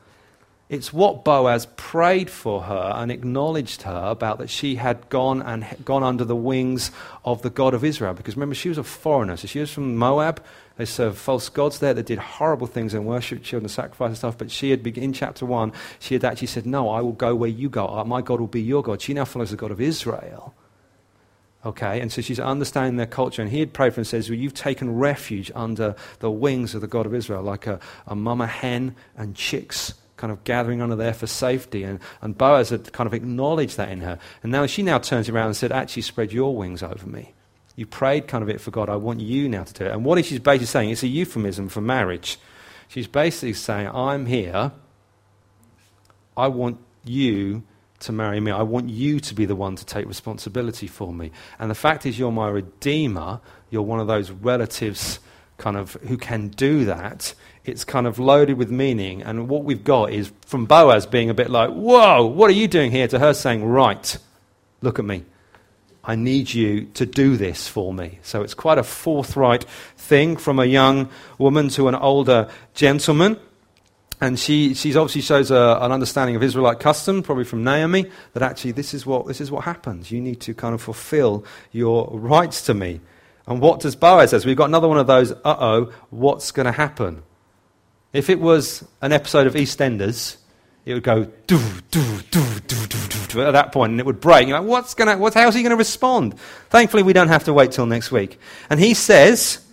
it's 0.73 0.91
what 0.91 1.23
Boaz 1.23 1.67
prayed 1.77 2.31
for 2.31 2.63
her 2.63 2.95
and 2.97 3.13
acknowledged 3.13 3.83
her 3.83 4.05
about 4.07 4.39
that 4.39 4.49
she 4.49 4.77
had 4.77 5.07
gone 5.11 5.43
and 5.43 5.67
gone 5.85 6.03
under 6.03 6.25
the 6.25 6.35
wings 6.35 6.91
of 7.27 7.43
the 7.43 7.51
God 7.51 7.75
of 7.75 7.85
Israel. 7.85 8.15
Because 8.15 8.37
remember, 8.37 8.55
she 8.55 8.71
was 8.71 8.79
a 8.79 8.83
foreigner. 8.83 9.37
So 9.37 9.47
she 9.47 9.59
was 9.59 9.71
from 9.71 9.97
Moab. 9.99 10.43
They 10.79 10.87
served 10.87 11.19
false 11.19 11.51
gods 11.51 11.81
there 11.81 11.93
that 11.93 12.07
did 12.07 12.19
horrible 12.19 12.67
things 12.67 12.95
and 12.95 13.05
worshipped 13.05 13.45
children, 13.45 13.67
and 13.67 13.71
sacrifice 13.71 14.09
and 14.09 14.17
stuff. 14.17 14.39
But 14.39 14.51
she 14.51 14.71
had, 14.71 14.87
in 14.87 15.13
chapter 15.13 15.45
1, 15.45 15.75
she 15.99 16.15
had 16.15 16.25
actually 16.25 16.47
said, 16.47 16.65
No, 16.65 16.89
I 16.89 17.03
will 17.03 17.13
go 17.13 17.35
where 17.35 17.51
you 17.51 17.69
go. 17.69 17.87
Uh, 17.87 18.05
my 18.05 18.23
God 18.23 18.41
will 18.41 18.47
be 18.47 18.63
your 18.63 18.83
God. 18.83 19.03
She 19.03 19.13
now 19.13 19.27
follows 19.27 19.51
the 19.51 19.59
God 19.59 19.73
of 19.73 19.81
Israel. 19.81 20.55
Okay, 21.67 22.01
and 22.01 22.11
so 22.11 22.23
she's 22.23 22.41
understanding 22.41 22.97
their 22.97 23.07
culture. 23.07 23.43
And 23.43 23.51
he 23.51 23.61
had 23.61 23.75
prayed 23.75 23.93
for 23.93 24.01
and 24.01 24.07
says, 24.07 24.31
Well, 24.31 24.39
you've 24.39 24.55
taken 24.55 24.97
refuge 24.97 25.53
under 25.55 25.97
the 26.21 26.31
wings 26.31 26.75
of 26.75 26.81
the 26.81 26.87
God 26.87 27.05
of 27.05 27.15
Israel, 27.15 27.43
like 27.43 27.67
a, 27.67 27.79
a 28.07 28.17
mama 28.17 28.47
hen 28.47 28.97
and 29.19 29.37
chicks 29.37 29.93
kind 30.23 30.31
of 30.31 30.45
gathering 30.45 30.81
under 30.81 30.95
there 30.95 31.13
for 31.13 31.27
safety. 31.27 31.83
And, 31.83 31.99
and 32.21 32.39
Boaz 32.39 32.69
had 32.69 32.93
kind 32.93 33.09
of 33.09 33.13
acknowledged 33.13 33.77
that 33.77 33.89
in 33.89 34.03
her. 34.03 34.21
And 34.45 34.53
now 34.53 34.67
she 34.67 34.85
now 34.85 35.01
turns 35.01 35.29
around 35.29 35.47
and 35.47 35.57
said, 35.57 35.73
Actually, 35.73 36.03
spread 36.03 36.33
your 36.33 36.55
wings 36.55 36.81
over 36.81 37.09
me. 37.09 37.35
You 37.75 37.87
prayed 37.87 38.29
kind 38.29 38.41
of 38.41 38.49
it 38.49 38.61
for 38.61 38.71
God. 38.71 38.89
I 38.89 38.95
want 38.95 39.19
you 39.19 39.49
now 39.49 39.65
to 39.65 39.73
do 39.73 39.85
it. 39.85 39.91
And 39.91 40.05
what 40.05 40.19
is 40.19 40.27
she 40.27 40.39
basically 40.39 40.67
saying? 40.67 40.91
It's 40.91 41.03
a 41.03 41.09
euphemism 41.09 41.69
for 41.69 41.81
marriage. 41.81 42.39
She's 42.87 43.09
basically 43.09 43.55
saying, 43.55 43.89
I'm 43.89 44.27
here. 44.27 44.71
I 46.37 46.47
want 46.47 46.79
you 47.03 47.65
to 47.99 48.13
marry 48.13 48.39
me. 48.39 48.53
I 48.53 48.63
want 48.63 48.91
you 48.91 49.19
to 49.19 49.35
be 49.35 49.45
the 49.45 49.57
one 49.57 49.75
to 49.75 49.85
take 49.85 50.07
responsibility 50.07 50.87
for 50.87 51.13
me. 51.13 51.33
And 51.59 51.69
the 51.69 51.75
fact 51.75 52.07
is, 52.07 52.17
you're 52.17 52.31
my 52.31 52.49
redeemer. 52.49 53.41
You're 53.71 53.83
one 53.83 53.99
of 53.99 54.07
those 54.07 54.31
relatives 54.31 55.19
kind 55.59 55.77
of 55.77 55.93
who 56.09 56.17
can 56.17 56.49
do 56.49 56.85
that. 56.87 57.35
It's 57.65 57.85
kind 57.85 58.07
of 58.07 58.19
loaded 58.19 58.59
with 58.59 58.71
meaning. 58.71 59.23
And 59.23 59.49
what 59.49 59.65
we've 59.65 59.85
got 59.85 60.13
is 60.13 60.33
from 60.47 60.67
Boaz 60.67 61.07
being 61.07 61.31
a 61.31 61.35
bit 61.35 61.51
like, 61.51 61.71
Whoa, 61.71 62.27
what 62.27 62.51
are 62.51 62.55
you 62.55 62.69
doing 62.69 62.91
here? 62.91 63.09
to 63.09 63.19
her 63.19 63.35
saying, 63.35 63.65
Right, 63.65 64.17
look 64.81 64.99
at 64.99 65.05
me. 65.05 65.25
I 66.05 66.17
need 66.17 66.53
you 66.53 66.87
to 66.95 67.07
do 67.07 67.37
this 67.37 67.69
for 67.69 67.95
me. 67.95 68.19
So 68.23 68.43
it's 68.43 68.55
quite 68.55 68.79
a 68.79 68.83
forthright 68.83 69.65
thing 69.97 70.37
from 70.37 70.59
a 70.59 70.65
young 70.65 71.09
woman 71.39 71.69
to 71.71 71.87
an 71.87 71.95
older 71.95 72.49
gentleman. 72.75 73.39
And 74.21 74.39
she 74.39 74.75
she's 74.75 74.97
obviously 74.97 75.21
shows 75.21 75.51
a, 75.51 75.79
an 75.81 75.93
understanding 75.93 76.37
of 76.37 76.43
Israelite 76.43 76.81
custom, 76.81 77.23
probably 77.23 77.45
from 77.45 77.65
Naomi, 77.65 78.11
that 78.35 78.43
actually 78.43 78.73
this 78.73 78.95
is, 78.95 79.07
what, 79.07 79.27
this 79.27 79.41
is 79.41 79.51
what 79.51 79.65
happens. 79.65 80.11
You 80.11 80.21
need 80.21 80.41
to 80.43 80.55
kind 80.55 80.75
of 80.75 80.83
fulfill 80.83 81.45
your 81.71 82.09
rights 82.13 82.63
to 82.63 82.75
me. 82.75 83.01
And 83.47 83.61
what 83.61 83.81
does 83.81 83.97
Boaz 83.97 84.31
says? 84.31 84.47
We've 84.47 84.57
got 84.57 84.69
another 84.69 84.89
one 84.89 84.99
of 84.99 85.07
those, 85.07 85.33
uh 85.33 85.57
oh, 85.59 85.93
what's 86.11 86.53
going 86.53 86.67
to 86.67 86.73
happen? 86.73 87.23
If 88.13 88.31
it 88.31 88.41
was 88.41 88.87
an 89.01 89.13
episode 89.13 89.47
of 89.47 89.55
EastEnders, 89.55 90.37
it 90.85 90.95
would 90.95 91.03
go 91.03 91.25
doo, 91.47 91.61
doo, 91.91 92.21
doo, 92.31 92.61
doo, 92.67 92.87
doo, 92.87 93.27
doo, 93.29 93.43
at 93.43 93.53
that 93.53 93.73
point, 93.73 93.93
and 93.93 94.01
it 94.01 94.07
would 94.07 94.21
break. 94.21 94.49
You're 94.49 94.59
like, 94.59 94.69
what's 94.69 94.95
going 94.95 95.09
to, 95.09 95.17
what's, 95.17 95.35
how's 95.35 95.55
he 95.55 95.63
going 95.63 95.71
to 95.71 95.77
respond? 95.77 96.39
Thankfully, 96.71 97.03
we 97.03 97.13
don't 97.13 97.29
have 97.29 97.45
to 97.45 97.53
wait 97.53 97.73
till 97.73 97.87
next 97.87 98.11
week. 98.11 98.39
And 98.69 98.81
he 98.81 98.95
says, 98.95 99.65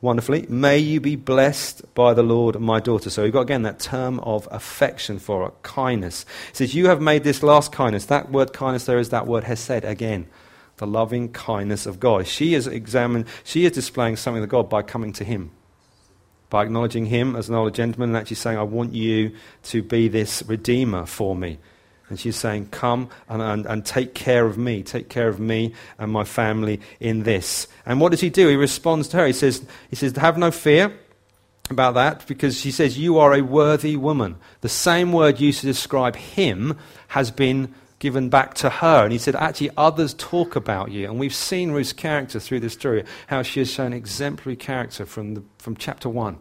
wonderfully, 0.00 0.46
may 0.48 0.78
you 0.78 1.00
be 1.00 1.16
blessed 1.16 1.94
by 1.94 2.14
the 2.14 2.22
Lord, 2.22 2.58
my 2.58 2.80
daughter. 2.80 3.10
So 3.10 3.22
we've 3.22 3.32
got 3.32 3.42
again 3.42 3.62
that 3.62 3.78
term 3.78 4.18
of 4.20 4.48
affection 4.50 5.18
for 5.18 5.44
her, 5.44 5.52
kindness. 5.62 6.24
It 6.50 6.56
says, 6.56 6.74
You 6.74 6.88
have 6.88 7.00
made 7.00 7.22
this 7.22 7.42
last 7.42 7.70
kindness. 7.70 8.06
That 8.06 8.30
word 8.30 8.52
kindness 8.52 8.86
there 8.86 8.98
is 8.98 9.10
that 9.10 9.26
word 9.26 9.44
hesed 9.44 9.84
again. 9.84 10.26
The 10.82 10.86
loving 10.88 11.28
kindness 11.28 11.86
of 11.86 12.00
God. 12.00 12.26
She 12.26 12.54
is 12.54 12.66
examined, 12.66 13.26
she 13.44 13.66
is 13.66 13.70
displaying 13.70 14.16
something 14.16 14.42
of 14.42 14.48
God 14.48 14.68
by 14.68 14.82
coming 14.82 15.12
to 15.12 15.22
him. 15.22 15.52
By 16.50 16.64
acknowledging 16.64 17.06
him 17.06 17.36
as 17.36 17.48
an 17.48 17.54
older 17.54 17.70
gentleman 17.70 18.08
and 18.08 18.16
actually 18.16 18.34
saying, 18.34 18.58
I 18.58 18.64
want 18.64 18.92
you 18.92 19.30
to 19.66 19.80
be 19.84 20.08
this 20.08 20.42
redeemer 20.44 21.06
for 21.06 21.36
me. 21.36 21.60
And 22.08 22.18
she's 22.18 22.34
saying, 22.34 22.70
Come 22.72 23.10
and, 23.28 23.40
and, 23.40 23.64
and, 23.64 23.86
take 23.86 24.12
care 24.12 24.44
of 24.44 24.58
me. 24.58 24.82
Take 24.82 25.08
care 25.08 25.28
of 25.28 25.38
me 25.38 25.72
and 25.98 26.10
my 26.10 26.24
family 26.24 26.80
in 26.98 27.22
this. 27.22 27.68
And 27.86 28.00
what 28.00 28.10
does 28.10 28.20
he 28.20 28.28
do? 28.28 28.48
He 28.48 28.56
responds 28.56 29.06
to 29.10 29.18
her. 29.18 29.26
He 29.28 29.32
says, 29.32 29.64
he 29.88 29.94
says 29.94 30.16
Have 30.16 30.36
no 30.36 30.50
fear 30.50 30.92
about 31.70 31.94
that 31.94 32.26
because 32.26 32.58
she 32.58 32.72
says, 32.72 32.98
You 32.98 33.18
are 33.18 33.32
a 33.32 33.42
worthy 33.42 33.94
woman. 33.94 34.34
The 34.62 34.68
same 34.68 35.12
word 35.12 35.38
used 35.38 35.60
to 35.60 35.66
describe 35.66 36.16
him 36.16 36.76
has 37.06 37.30
been 37.30 37.72
given 38.02 38.28
back 38.28 38.52
to 38.52 38.68
her. 38.68 39.04
And 39.04 39.12
he 39.12 39.18
said, 39.18 39.36
Actually, 39.36 39.70
others 39.76 40.12
talk 40.14 40.56
about 40.56 40.90
you. 40.90 41.08
And 41.08 41.20
we've 41.20 41.34
seen 41.34 41.70
Ruth's 41.70 41.92
character 41.92 42.40
through 42.40 42.58
this 42.58 42.72
story, 42.72 43.04
how 43.28 43.42
she 43.42 43.60
has 43.60 43.70
shown 43.70 43.92
exemplary 43.92 44.56
character 44.56 45.06
from, 45.06 45.34
the, 45.34 45.44
from 45.58 45.76
chapter 45.76 46.08
1 46.08 46.36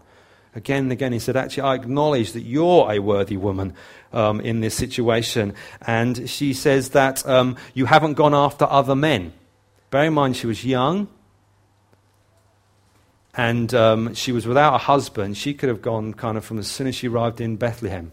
again 0.56 0.84
and 0.84 0.92
again. 0.92 1.14
He 1.14 1.20
said, 1.20 1.38
Actually, 1.38 1.64
I 1.64 1.76
acknowledge 1.76 2.32
that 2.32 2.42
you're 2.42 2.92
a 2.92 2.98
worthy 2.98 3.38
woman 3.38 3.76
um, 4.12 4.42
in 4.42 4.62
this 4.62 4.74
situation. 4.74 5.54
And 5.86 6.28
she 6.28 6.56
says 6.56 6.90
that 6.90 7.24
um, 7.28 7.58
you 7.76 7.86
haven't 7.86 8.16
gone 8.16 8.34
after 8.34 8.66
other 8.66 8.96
men. 8.96 9.32
Bear 9.92 10.06
in 10.06 10.14
mind, 10.16 10.38
she 10.38 10.48
was 10.48 10.66
young 10.66 11.10
and 13.36 13.72
um, 13.76 14.16
she 14.16 14.32
was 14.32 14.48
without 14.48 14.74
a 14.74 14.80
husband. 14.80 15.38
She 15.38 15.54
could 15.54 15.70
have 15.70 15.84
gone 15.84 16.16
kind 16.16 16.40
of 16.40 16.44
from 16.44 16.58
as 16.58 16.68
soon 16.68 16.88
as 16.88 16.96
she 16.96 17.08
arrived 17.08 17.40
in 17.40 17.56
Bethlehem. 17.56 18.12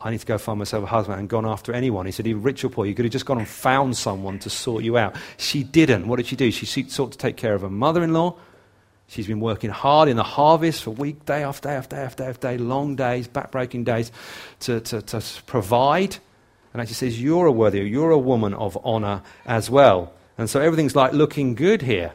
I 0.00 0.10
need 0.10 0.20
to 0.20 0.26
go 0.26 0.38
find 0.38 0.58
myself 0.58 0.84
a 0.84 0.86
husband 0.86 1.18
and 1.18 1.28
gone 1.28 1.44
after 1.44 1.72
anyone. 1.72 2.06
He 2.06 2.12
said, 2.12 2.26
even 2.26 2.42
rich 2.42 2.62
or 2.64 2.68
poor, 2.68 2.86
you 2.86 2.94
could 2.94 3.04
have 3.04 3.12
just 3.12 3.26
gone 3.26 3.38
and 3.38 3.48
found 3.48 3.96
someone 3.96 4.38
to 4.40 4.50
sort 4.50 4.84
you 4.84 4.96
out. 4.96 5.16
She 5.38 5.64
didn't. 5.64 6.06
What 6.06 6.16
did 6.16 6.26
she 6.26 6.36
do? 6.36 6.50
She 6.52 6.66
sought 6.88 7.12
to 7.12 7.18
take 7.18 7.36
care 7.36 7.54
of 7.54 7.62
her 7.62 7.70
mother 7.70 8.04
in 8.04 8.12
law 8.12 8.36
She's 9.10 9.26
been 9.26 9.40
working 9.40 9.70
hard 9.70 10.10
in 10.10 10.18
the 10.18 10.22
harvest 10.22 10.82
for 10.82 10.90
week, 10.90 11.24
day 11.24 11.42
after 11.42 11.70
day 11.70 11.74
after 11.76 11.96
day 11.96 12.02
after 12.02 12.22
day 12.24 12.28
after 12.28 12.48
day, 12.48 12.58
long 12.58 12.94
days, 12.94 13.26
backbreaking 13.26 13.84
days 13.84 14.12
to, 14.60 14.80
to, 14.80 15.00
to 15.00 15.22
provide. 15.46 16.18
And 16.72 16.82
actually 16.82 16.94
says, 16.94 17.20
You're 17.20 17.46
a 17.46 17.52
worthy, 17.52 17.80
you're 17.80 18.10
a 18.10 18.18
woman 18.18 18.52
of 18.52 18.76
honor 18.84 19.22
as 19.46 19.70
well. 19.70 20.12
And 20.36 20.48
so 20.48 20.60
everything's 20.60 20.94
like 20.94 21.14
looking 21.14 21.54
good 21.54 21.80
here. 21.80 22.12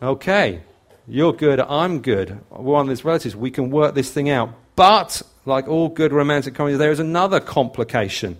Okay, 0.00 0.62
you're 1.08 1.32
good, 1.32 1.58
I'm 1.58 2.02
good. 2.02 2.38
We're 2.50 2.76
on 2.76 2.86
this 2.86 3.04
relatives. 3.04 3.34
We 3.34 3.50
can 3.50 3.70
work 3.70 3.96
this 3.96 4.12
thing 4.12 4.30
out. 4.30 4.54
But, 4.76 5.20
like 5.48 5.68
all 5.68 5.88
good 5.88 6.12
romantic 6.12 6.54
comedies, 6.54 6.78
there 6.78 6.92
is 6.92 7.00
another 7.00 7.40
complication. 7.40 8.38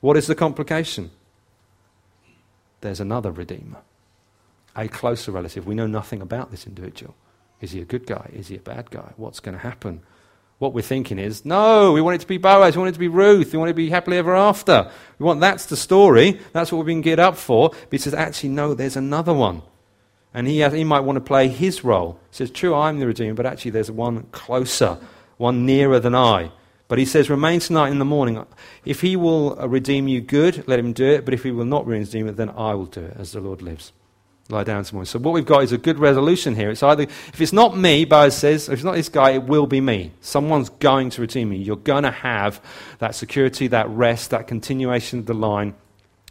What 0.00 0.16
is 0.16 0.26
the 0.26 0.34
complication? 0.34 1.10
There's 2.80 3.00
another 3.00 3.30
Redeemer 3.30 3.78
a 4.76 4.88
closer 4.88 5.32
relative. 5.32 5.66
We 5.66 5.74
know 5.74 5.86
nothing 5.86 6.20
about 6.20 6.50
this 6.50 6.66
individual. 6.66 7.14
Is 7.60 7.72
he 7.72 7.80
a 7.80 7.84
good 7.84 8.06
guy? 8.06 8.30
Is 8.32 8.48
he 8.48 8.56
a 8.56 8.60
bad 8.60 8.90
guy? 8.90 9.12
What's 9.16 9.40
going 9.40 9.56
to 9.56 9.62
happen? 9.62 10.02
What 10.58 10.72
we're 10.72 10.82
thinking 10.82 11.18
is, 11.18 11.44
no, 11.44 11.92
we 11.92 12.00
want 12.00 12.16
it 12.16 12.20
to 12.20 12.26
be 12.26 12.38
Boaz, 12.38 12.76
we 12.76 12.80
want 12.80 12.90
it 12.90 12.94
to 12.94 12.98
be 12.98 13.08
Ruth, 13.08 13.52
we 13.52 13.58
want 13.58 13.70
it 13.70 13.72
to 13.72 13.76
be 13.76 13.90
happily 13.90 14.18
ever 14.18 14.34
after. 14.34 14.90
We 15.18 15.26
want 15.26 15.40
that's 15.40 15.66
the 15.66 15.76
story, 15.76 16.40
that's 16.52 16.70
what 16.70 16.78
we've 16.78 16.86
been 16.86 17.00
geared 17.00 17.18
up 17.18 17.36
for. 17.36 17.70
But 17.70 17.88
he 17.90 17.98
says, 17.98 18.14
actually, 18.14 18.50
no, 18.50 18.74
there's 18.74 18.96
another 18.96 19.34
one. 19.34 19.62
And 20.32 20.48
he, 20.48 20.60
has, 20.60 20.72
he 20.72 20.84
might 20.84 21.00
want 21.00 21.16
to 21.16 21.20
play 21.20 21.48
his 21.48 21.84
role. 21.84 22.18
He 22.30 22.36
says, 22.36 22.50
true, 22.50 22.74
I'm 22.74 22.98
the 22.98 23.06
Redeemer, 23.06 23.34
but 23.34 23.46
actually 23.46 23.72
there's 23.72 23.90
one 23.90 24.24
closer, 24.32 24.98
one 25.36 25.66
nearer 25.66 26.00
than 26.00 26.14
I. 26.14 26.50
But 26.86 26.98
he 26.98 27.06
says, 27.06 27.30
remain 27.30 27.60
tonight 27.60 27.90
in 27.90 27.98
the 27.98 28.04
morning. 28.04 28.44
If 28.84 29.00
he 29.00 29.16
will 29.16 29.58
uh, 29.58 29.66
redeem 29.66 30.06
you, 30.06 30.20
good, 30.20 30.68
let 30.68 30.78
him 30.78 30.92
do 30.92 31.06
it. 31.06 31.24
But 31.24 31.34
if 31.34 31.42
he 31.42 31.50
will 31.50 31.64
not 31.64 31.86
redeem 31.86 32.28
it, 32.28 32.36
then 32.36 32.50
I 32.50 32.74
will 32.74 32.86
do 32.86 33.00
it, 33.00 33.16
as 33.18 33.32
the 33.32 33.40
Lord 33.40 33.62
lives 33.62 33.92
lie 34.50 34.64
down 34.64 34.84
tomorrow. 34.84 35.04
So 35.04 35.18
what 35.18 35.32
we've 35.32 35.46
got 35.46 35.62
is 35.62 35.72
a 35.72 35.78
good 35.78 35.98
resolution 35.98 36.54
here. 36.54 36.70
It's 36.70 36.82
either 36.82 37.04
if 37.04 37.40
it's 37.40 37.52
not 37.52 37.76
me, 37.76 38.04
Boaz 38.04 38.36
says, 38.36 38.68
if 38.68 38.74
it's 38.74 38.84
not 38.84 38.94
this 38.94 39.08
guy, 39.08 39.30
it 39.30 39.44
will 39.44 39.66
be 39.66 39.80
me. 39.80 40.12
Someone's 40.20 40.68
going 40.68 41.10
to 41.10 41.22
redeem 41.22 41.50
me. 41.50 41.56
You're 41.56 41.76
going 41.76 42.02
to 42.02 42.10
have 42.10 42.60
that 42.98 43.14
security, 43.14 43.68
that 43.68 43.88
rest, 43.88 44.30
that 44.30 44.46
continuation 44.46 45.20
of 45.20 45.26
the 45.26 45.34
line. 45.34 45.74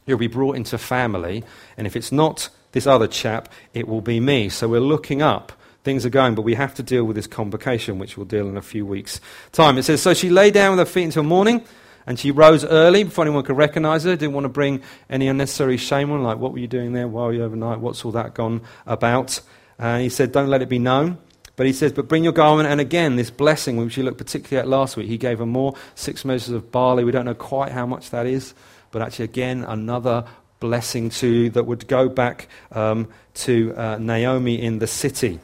You'll 0.05 0.19
be 0.19 0.27
brought 0.27 0.57
into 0.57 0.77
family, 0.77 1.43
and 1.77 1.87
if 1.87 1.95
it's 1.95 2.11
not 2.11 2.49
this 2.73 2.85
other 2.85 3.07
chap, 3.07 3.49
it 3.73 3.87
will 3.87 4.01
be 4.01 4.19
me. 4.19 4.49
So 4.49 4.67
we're 4.67 4.79
looking 4.79 5.21
up. 5.21 5.53
Things 5.83 6.05
are 6.05 6.09
going, 6.09 6.33
but 6.33 6.43
we 6.43 6.55
have 6.55 6.73
to 6.75 6.83
deal 6.83 7.03
with 7.03 7.15
this 7.15 7.27
complication, 7.27 7.99
which 7.99 8.15
we'll 8.15 8.25
deal 8.25 8.47
in 8.47 8.55
a 8.55 8.61
few 8.61 8.85
weeks' 8.85 9.19
time. 9.51 9.77
It 9.77 9.83
says, 9.83 10.01
So 10.01 10.13
she 10.13 10.29
lay 10.29 10.49
down 10.49 10.71
with 10.71 10.79
her 10.79 10.91
feet 10.91 11.03
until 11.03 11.23
morning. 11.23 11.65
And 12.05 12.19
she 12.19 12.31
rose 12.31 12.65
early 12.65 13.03
before 13.05 13.23
anyone 13.23 13.43
could 13.43 13.57
recognize 13.57 14.03
her. 14.03 14.15
Didn't 14.15 14.33
want 14.33 14.45
to 14.45 14.49
bring 14.49 14.81
any 15.09 15.27
unnecessary 15.27 15.77
shame 15.77 16.11
on, 16.11 16.21
like, 16.23 16.37
what 16.37 16.51
were 16.51 16.59
you 16.59 16.67
doing 16.67 16.93
there? 16.93 17.07
Why 17.07 17.25
were 17.25 17.33
you 17.33 17.43
overnight? 17.43 17.79
What's 17.79 18.03
all 18.03 18.11
that 18.11 18.33
gone 18.33 18.61
about? 18.85 19.39
And 19.79 20.01
he 20.01 20.09
said, 20.09 20.31
Don't 20.31 20.49
let 20.49 20.61
it 20.61 20.69
be 20.69 20.79
known. 20.79 21.17
But 21.55 21.65
he 21.65 21.73
says, 21.73 21.91
But 21.91 22.07
bring 22.07 22.23
your 22.23 22.33
garment. 22.33 22.69
And 22.69 22.81
again, 22.81 23.15
this 23.15 23.29
blessing, 23.29 23.77
which 23.77 23.97
we 23.97 24.03
looked 24.03 24.17
particularly 24.17 24.61
at 24.61 24.67
last 24.67 24.97
week, 24.97 25.07
he 25.07 25.17
gave 25.17 25.39
her 25.39 25.45
more 25.45 25.75
six 25.95 26.25
measures 26.25 26.53
of 26.53 26.71
barley. 26.71 27.03
We 27.03 27.11
don't 27.11 27.25
know 27.25 27.33
quite 27.33 27.71
how 27.71 27.85
much 27.85 28.09
that 28.09 28.25
is. 28.25 28.53
But 28.91 29.01
actually, 29.01 29.25
again, 29.25 29.63
another 29.63 30.25
blessing 30.59 31.09
to 31.09 31.49
that 31.51 31.65
would 31.65 31.87
go 31.87 32.07
back 32.09 32.47
um, 32.71 33.07
to 33.33 33.73
uh, 33.75 33.97
Naomi 33.97 34.61
in 34.61 34.79
the 34.79 34.87
city 34.87 35.39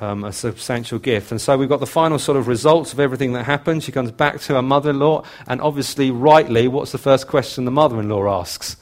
um, 0.00 0.24
a 0.24 0.32
substantial 0.32 0.98
gift. 0.98 1.30
And 1.30 1.40
so 1.40 1.56
we've 1.56 1.68
got 1.68 1.80
the 1.80 1.86
final 1.86 2.18
sort 2.18 2.36
of 2.36 2.48
results 2.48 2.92
of 2.92 3.00
everything 3.00 3.32
that 3.32 3.44
happened. 3.44 3.82
She 3.82 3.92
comes 3.92 4.10
back 4.10 4.40
to 4.40 4.54
her 4.54 4.62
mother 4.62 4.90
in 4.90 4.98
law, 4.98 5.24
and 5.46 5.60
obviously, 5.60 6.10
rightly, 6.10 6.68
what's 6.68 6.92
the 6.92 6.98
first 6.98 7.26
question 7.28 7.64
the 7.64 7.70
mother 7.70 7.98
in 8.00 8.08
law 8.08 8.40
asks? 8.40 8.76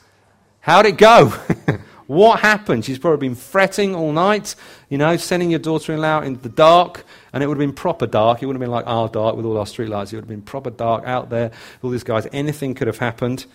How'd 0.61 0.87
it 0.87 0.97
go? 0.97 1.29
what 2.07 2.41
happened? 2.41 2.85
She's 2.85 2.99
probably 2.99 3.29
been 3.29 3.37
fretting 3.37 3.95
all 3.95 4.13
night, 4.13 4.55
you 4.89 4.99
know, 4.99 5.17
sending 5.17 5.51
your 5.51 5.61
daughter 5.61 5.93
in 5.93 6.01
law 6.01 6.21
into 6.21 6.41
the 6.41 6.49
dark, 6.49 7.05
and 7.33 7.43
it 7.43 7.47
would 7.47 7.59
have 7.59 7.67
been 7.67 7.75
proper 7.75 8.07
dark. 8.07 8.43
It 8.43 8.47
wouldn't 8.47 8.63
have 8.63 8.67
been 8.67 8.75
like 8.75 8.87
our 8.87 9.09
dark 9.09 9.37
with 9.37 9.45
all 9.45 9.59
our 9.59 9.67
streetlights. 9.67 10.13
It 10.13 10.17
would 10.17 10.25
have 10.25 10.29
been 10.29 10.43
proper 10.43 10.71
dark 10.71 11.05
out 11.05 11.31
there 11.31 11.53
all 11.83 11.91
these 11.91 12.05
guys. 12.05 12.27
Anything 12.33 12.75
could 12.75 12.87
have 12.87 12.99
happened. 12.99 13.47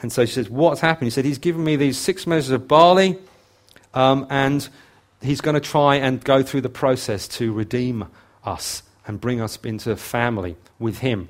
And 0.00 0.12
so 0.12 0.24
she 0.24 0.32
says, 0.32 0.48
What's 0.48 0.80
happened? 0.80 1.06
He 1.06 1.10
said, 1.10 1.24
He's 1.24 1.38
given 1.38 1.64
me 1.64 1.76
these 1.76 1.98
six 1.98 2.26
measures 2.26 2.50
of 2.50 2.66
barley, 2.68 3.18
um, 3.94 4.26
and 4.30 4.68
he's 5.22 5.40
going 5.40 5.54
to 5.54 5.60
try 5.60 5.96
and 5.96 6.22
go 6.22 6.42
through 6.42 6.62
the 6.62 6.68
process 6.68 7.28
to 7.28 7.52
redeem 7.52 8.08
us 8.44 8.82
and 9.06 9.20
bring 9.20 9.40
us 9.40 9.58
into 9.64 9.96
family 9.96 10.56
with 10.78 10.98
him. 10.98 11.28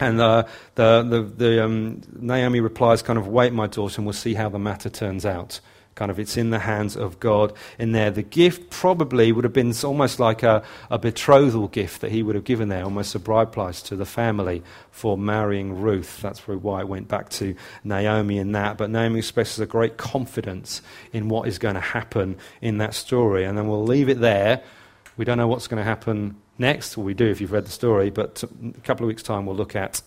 And 0.00 0.20
uh, 0.20 0.44
the, 0.74 1.02
the, 1.02 1.22
the 1.22 1.64
um, 1.64 2.02
Naomi 2.12 2.60
replies, 2.60 3.02
kind 3.02 3.18
of, 3.18 3.28
wait, 3.28 3.52
my 3.52 3.68
daughter, 3.68 4.00
and 4.00 4.06
we'll 4.06 4.12
see 4.12 4.34
how 4.34 4.48
the 4.48 4.58
matter 4.58 4.90
turns 4.90 5.24
out. 5.24 5.60
Kind 5.94 6.10
of 6.10 6.18
it's 6.18 6.36
in 6.36 6.50
the 6.50 6.58
hands 6.58 6.96
of 6.96 7.20
God 7.20 7.52
in 7.78 7.92
there. 7.92 8.10
The 8.10 8.22
gift 8.22 8.70
probably 8.70 9.32
would 9.32 9.44
have 9.44 9.52
been 9.52 9.72
almost 9.84 10.18
like 10.18 10.42
a, 10.42 10.62
a 10.90 10.98
betrothal 10.98 11.68
gift 11.68 12.00
that 12.00 12.10
he 12.10 12.22
would 12.22 12.34
have 12.34 12.44
given 12.44 12.68
there, 12.68 12.84
almost 12.84 13.14
a 13.14 13.18
bride 13.18 13.52
price 13.52 13.80
to 13.82 13.96
the 13.96 14.04
family 14.04 14.62
for 14.90 15.16
marrying 15.16 15.80
Ruth. 15.80 16.20
That's 16.20 16.40
why 16.46 16.80
it 16.80 16.88
went 16.88 17.08
back 17.08 17.28
to 17.30 17.54
Naomi 17.84 18.38
in 18.38 18.52
that. 18.52 18.76
But 18.76 18.90
Naomi 18.90 19.18
expresses 19.18 19.60
a 19.60 19.66
great 19.66 19.96
confidence 19.96 20.82
in 21.12 21.28
what 21.28 21.48
is 21.48 21.58
going 21.58 21.74
to 21.76 21.80
happen 21.80 22.36
in 22.60 22.78
that 22.78 22.94
story. 22.94 23.44
And 23.44 23.56
then 23.56 23.68
we'll 23.68 23.84
leave 23.84 24.08
it 24.08 24.20
there. 24.20 24.62
We 25.16 25.24
don't 25.24 25.38
know 25.38 25.48
what's 25.48 25.68
going 25.68 25.78
to 25.80 25.84
happen 25.84 26.36
next. 26.58 26.96
Well, 26.96 27.06
we 27.06 27.14
do 27.14 27.26
if 27.26 27.40
you've 27.40 27.52
read 27.52 27.66
the 27.66 27.72
story, 27.72 28.10
but 28.10 28.42
um, 28.44 28.74
a 28.76 28.80
couple 28.80 29.04
of 29.04 29.08
weeks' 29.08 29.22
time 29.22 29.46
we'll 29.46 29.56
look 29.56 29.76
at 29.76 30.02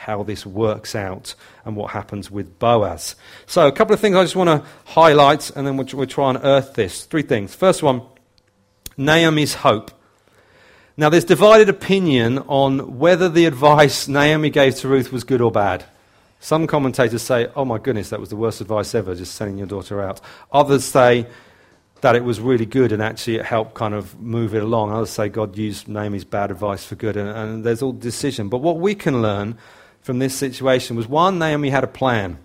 how 0.00 0.22
this 0.22 0.46
works 0.46 0.94
out 0.94 1.34
and 1.66 1.76
what 1.76 1.90
happens 1.90 2.30
with 2.30 2.58
Boaz. 2.58 3.16
So, 3.44 3.68
a 3.68 3.72
couple 3.72 3.92
of 3.92 4.00
things 4.00 4.16
I 4.16 4.22
just 4.22 4.34
want 4.34 4.48
to 4.48 4.66
highlight, 4.92 5.50
and 5.50 5.66
then 5.66 5.76
we'll, 5.76 5.86
we'll 5.92 6.06
try 6.06 6.30
and 6.30 6.40
earth 6.42 6.72
this. 6.72 7.04
Three 7.04 7.22
things. 7.22 7.54
First 7.54 7.82
one 7.82 8.02
Naomi's 8.96 9.54
hope. 9.56 9.90
Now, 10.96 11.10
there's 11.10 11.24
divided 11.24 11.68
opinion 11.68 12.38
on 12.38 12.98
whether 12.98 13.28
the 13.28 13.44
advice 13.44 14.08
Naomi 14.08 14.48
gave 14.48 14.74
to 14.76 14.88
Ruth 14.88 15.12
was 15.12 15.22
good 15.22 15.42
or 15.42 15.50
bad. 15.50 15.84
Some 16.40 16.66
commentators 16.66 17.20
say, 17.20 17.48
oh 17.54 17.66
my 17.66 17.76
goodness, 17.76 18.08
that 18.08 18.20
was 18.20 18.30
the 18.30 18.36
worst 18.36 18.62
advice 18.62 18.94
ever, 18.94 19.14
just 19.14 19.34
sending 19.34 19.58
your 19.58 19.66
daughter 19.66 20.00
out. 20.00 20.22
Others 20.50 20.86
say 20.86 21.26
that 22.00 22.16
it 22.16 22.24
was 22.24 22.40
really 22.40 22.64
good 22.64 22.92
and 22.92 23.02
actually 23.02 23.36
it 23.36 23.44
helped 23.44 23.74
kind 23.74 23.92
of 23.92 24.18
move 24.18 24.54
it 24.54 24.62
along. 24.62 24.92
Others 24.92 25.10
say 25.10 25.28
God 25.28 25.58
used 25.58 25.88
Naomi's 25.88 26.24
bad 26.24 26.50
advice 26.50 26.84
for 26.84 26.94
good, 26.94 27.18
and, 27.18 27.28
and 27.28 27.64
there's 27.64 27.82
all 27.82 27.92
decision. 27.92 28.48
But 28.48 28.58
what 28.58 28.78
we 28.78 28.94
can 28.94 29.20
learn 29.20 29.58
from 30.00 30.18
this 30.18 30.34
situation 30.34 30.96
was 30.96 31.06
one, 31.06 31.38
Naomi 31.38 31.70
had 31.70 31.84
a 31.84 31.88
plan. 31.88 32.38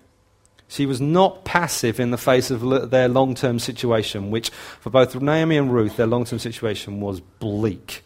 She 0.68 0.84
was 0.84 1.00
not 1.00 1.44
passive 1.44 2.00
in 2.00 2.10
the 2.10 2.18
face 2.18 2.50
of 2.50 2.90
their 2.90 3.08
long 3.08 3.34
term 3.34 3.58
situation, 3.58 4.30
which 4.30 4.50
for 4.50 4.90
both 4.90 5.14
Naomi 5.14 5.56
and 5.56 5.72
Ruth, 5.72 5.96
their 5.96 6.06
long 6.06 6.24
term 6.24 6.38
situation 6.38 7.00
was 7.00 7.20
bleak. 7.20 8.04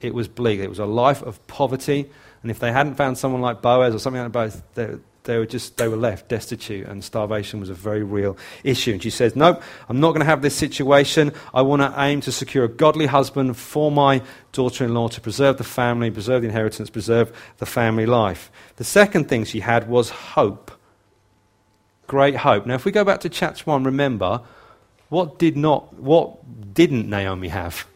It 0.00 0.14
was 0.14 0.28
bleak. 0.28 0.60
It 0.60 0.68
was 0.68 0.78
a 0.78 0.86
life 0.86 1.22
of 1.22 1.44
poverty. 1.48 2.08
And 2.42 2.50
if 2.52 2.60
they 2.60 2.70
hadn't 2.70 2.94
found 2.94 3.18
someone 3.18 3.40
like 3.40 3.62
Boaz 3.62 3.94
or 3.94 3.98
something 3.98 4.22
like 4.22 4.32
Boaz, 4.32 4.62
they, 5.28 5.38
were 5.38 5.46
just 5.46 5.76
they 5.76 5.86
were 5.86 5.96
left 5.96 6.28
destitute 6.28 6.86
and 6.86 7.04
starvation 7.04 7.60
was 7.60 7.70
a 7.70 7.74
very 7.74 8.02
real 8.02 8.36
issue. 8.64 8.92
And 8.92 9.02
she 9.02 9.10
says 9.10 9.36
nope 9.36 9.62
i'm 9.88 10.00
not 10.00 10.08
going 10.08 10.20
to 10.20 10.26
have 10.26 10.42
this 10.42 10.56
situation. 10.56 11.32
I 11.54 11.62
want 11.62 11.82
to 11.82 11.94
aim 11.96 12.20
to 12.22 12.32
secure 12.32 12.64
a 12.64 12.68
godly 12.68 13.06
husband 13.06 13.56
for 13.56 13.92
my 13.92 14.22
daughter-in-law 14.52 15.08
to 15.08 15.20
preserve 15.20 15.58
the 15.58 15.64
family 15.64 16.10
preserve 16.10 16.42
the 16.42 16.48
inheritance 16.48 16.90
preserve 16.90 17.30
the 17.58 17.66
family 17.66 18.06
life. 18.06 18.50
The 18.76 18.84
second 18.84 19.28
thing 19.28 19.44
she 19.44 19.60
had 19.60 19.88
was 19.88 20.10
hope. 20.10 20.72
Great 22.06 22.36
hope. 22.36 22.66
Now 22.66 22.74
if 22.74 22.84
we 22.84 22.90
go 22.90 23.04
back 23.04 23.20
to 23.20 23.28
chapter 23.28 23.62
1 23.64 23.84
remember 23.84 24.40
what 25.10 25.38
did 25.38 25.56
not 25.56 25.94
what 25.94 26.74
didn't 26.74 27.08
naomi 27.08 27.48
have 27.48 27.86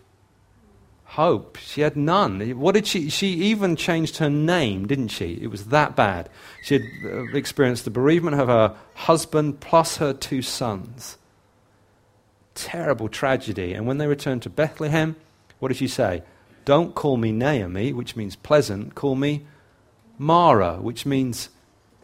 hope. 1.13 1.59
She 1.59 1.83
had 1.83 1.95
none. 1.95 2.41
What 2.59 2.73
did 2.75 2.87
she? 2.87 3.11
She 3.11 3.29
even 3.29 3.77
changed 3.77 4.17
her 4.17 4.31
name, 4.31 4.87
didn't 4.87 5.09
she? 5.09 5.39
It 5.43 5.49
was 5.49 5.67
that 5.67 5.95
bad. 5.95 6.31
She 6.63 6.75
had 6.75 6.83
uh, 7.05 7.37
experienced 7.37 7.85
the 7.85 7.91
bereavement 7.91 8.41
of 8.41 8.49
her 8.49 8.75
husband 8.95 9.61
plus 9.61 9.99
her 9.99 10.15
two 10.15 10.41
sons. 10.41 11.19
Terrible 12.55 13.11
tragedy. 13.11 13.75
And 13.75 13.87
when 13.87 13.99
they 13.99 14.07
returned 14.07 14.41
to 14.43 14.51
Bethlehem, 14.51 15.17
what 15.59 15.69
did 15.69 15.77
she 15.77 15.89
say? 15.89 16.23
Don't 16.65 16.95
call 16.95 17.19
me 17.19 17.31
Naomi, 17.31 17.93
which 17.93 18.17
means 18.17 18.35
pleasant. 18.35 18.95
Call 18.95 19.15
me 19.15 19.45
Mara, 20.17 20.77
which 20.77 21.05
means 21.05 21.51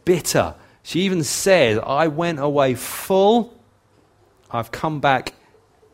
bitter. 0.05 0.53
She 0.83 1.01
even 1.01 1.23
said, 1.23 1.79
I 1.79 2.07
went 2.07 2.39
away 2.39 2.75
full, 2.75 3.57
I've 4.51 4.71
come 4.71 4.99
back 4.99 5.33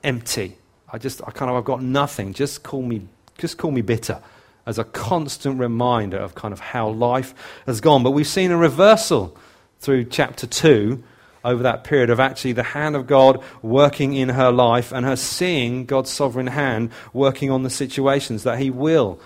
empty. 0.03 0.57
I 0.95 0.97
just, 0.97 1.21
I 1.27 1.31
kind 1.31 1.51
of, 1.51 1.57
I've 1.57 1.65
got 1.65 1.83
nothing. 1.83 2.31
Just 2.31 2.63
call 2.63 2.81
me, 2.81 3.01
just 3.37 3.57
call 3.57 3.71
me 3.71 3.81
bitter 3.81 4.21
as 4.65 4.79
a 4.79 4.85
constant 4.85 5.59
reminder 5.59 6.15
of 6.15 6.35
kind 6.35 6.53
of 6.53 6.61
how 6.61 6.87
life 6.87 7.33
has 7.65 7.81
gone. 7.81 8.01
But 8.01 8.11
we've 8.11 8.25
seen 8.25 8.49
a 8.49 8.55
reversal 8.55 9.35
through 9.81 10.05
chapter 10.05 10.47
2 10.47 11.03
over 11.43 11.63
that 11.63 11.83
period 11.83 12.09
of 12.09 12.21
actually 12.21 12.53
the 12.53 12.63
hand 12.63 12.95
of 12.95 13.07
God 13.07 13.43
working 13.61 14.13
in 14.13 14.29
her 14.29 14.53
life 14.53 14.93
and 14.93 15.05
her 15.05 15.17
seeing 15.17 15.83
God's 15.83 16.11
sovereign 16.11 16.47
hand 16.47 16.91
working 17.11 17.51
on 17.51 17.63
the 17.63 17.69
situations 17.69 18.43
that 18.43 18.57
He 18.59 18.69
will 18.69 19.19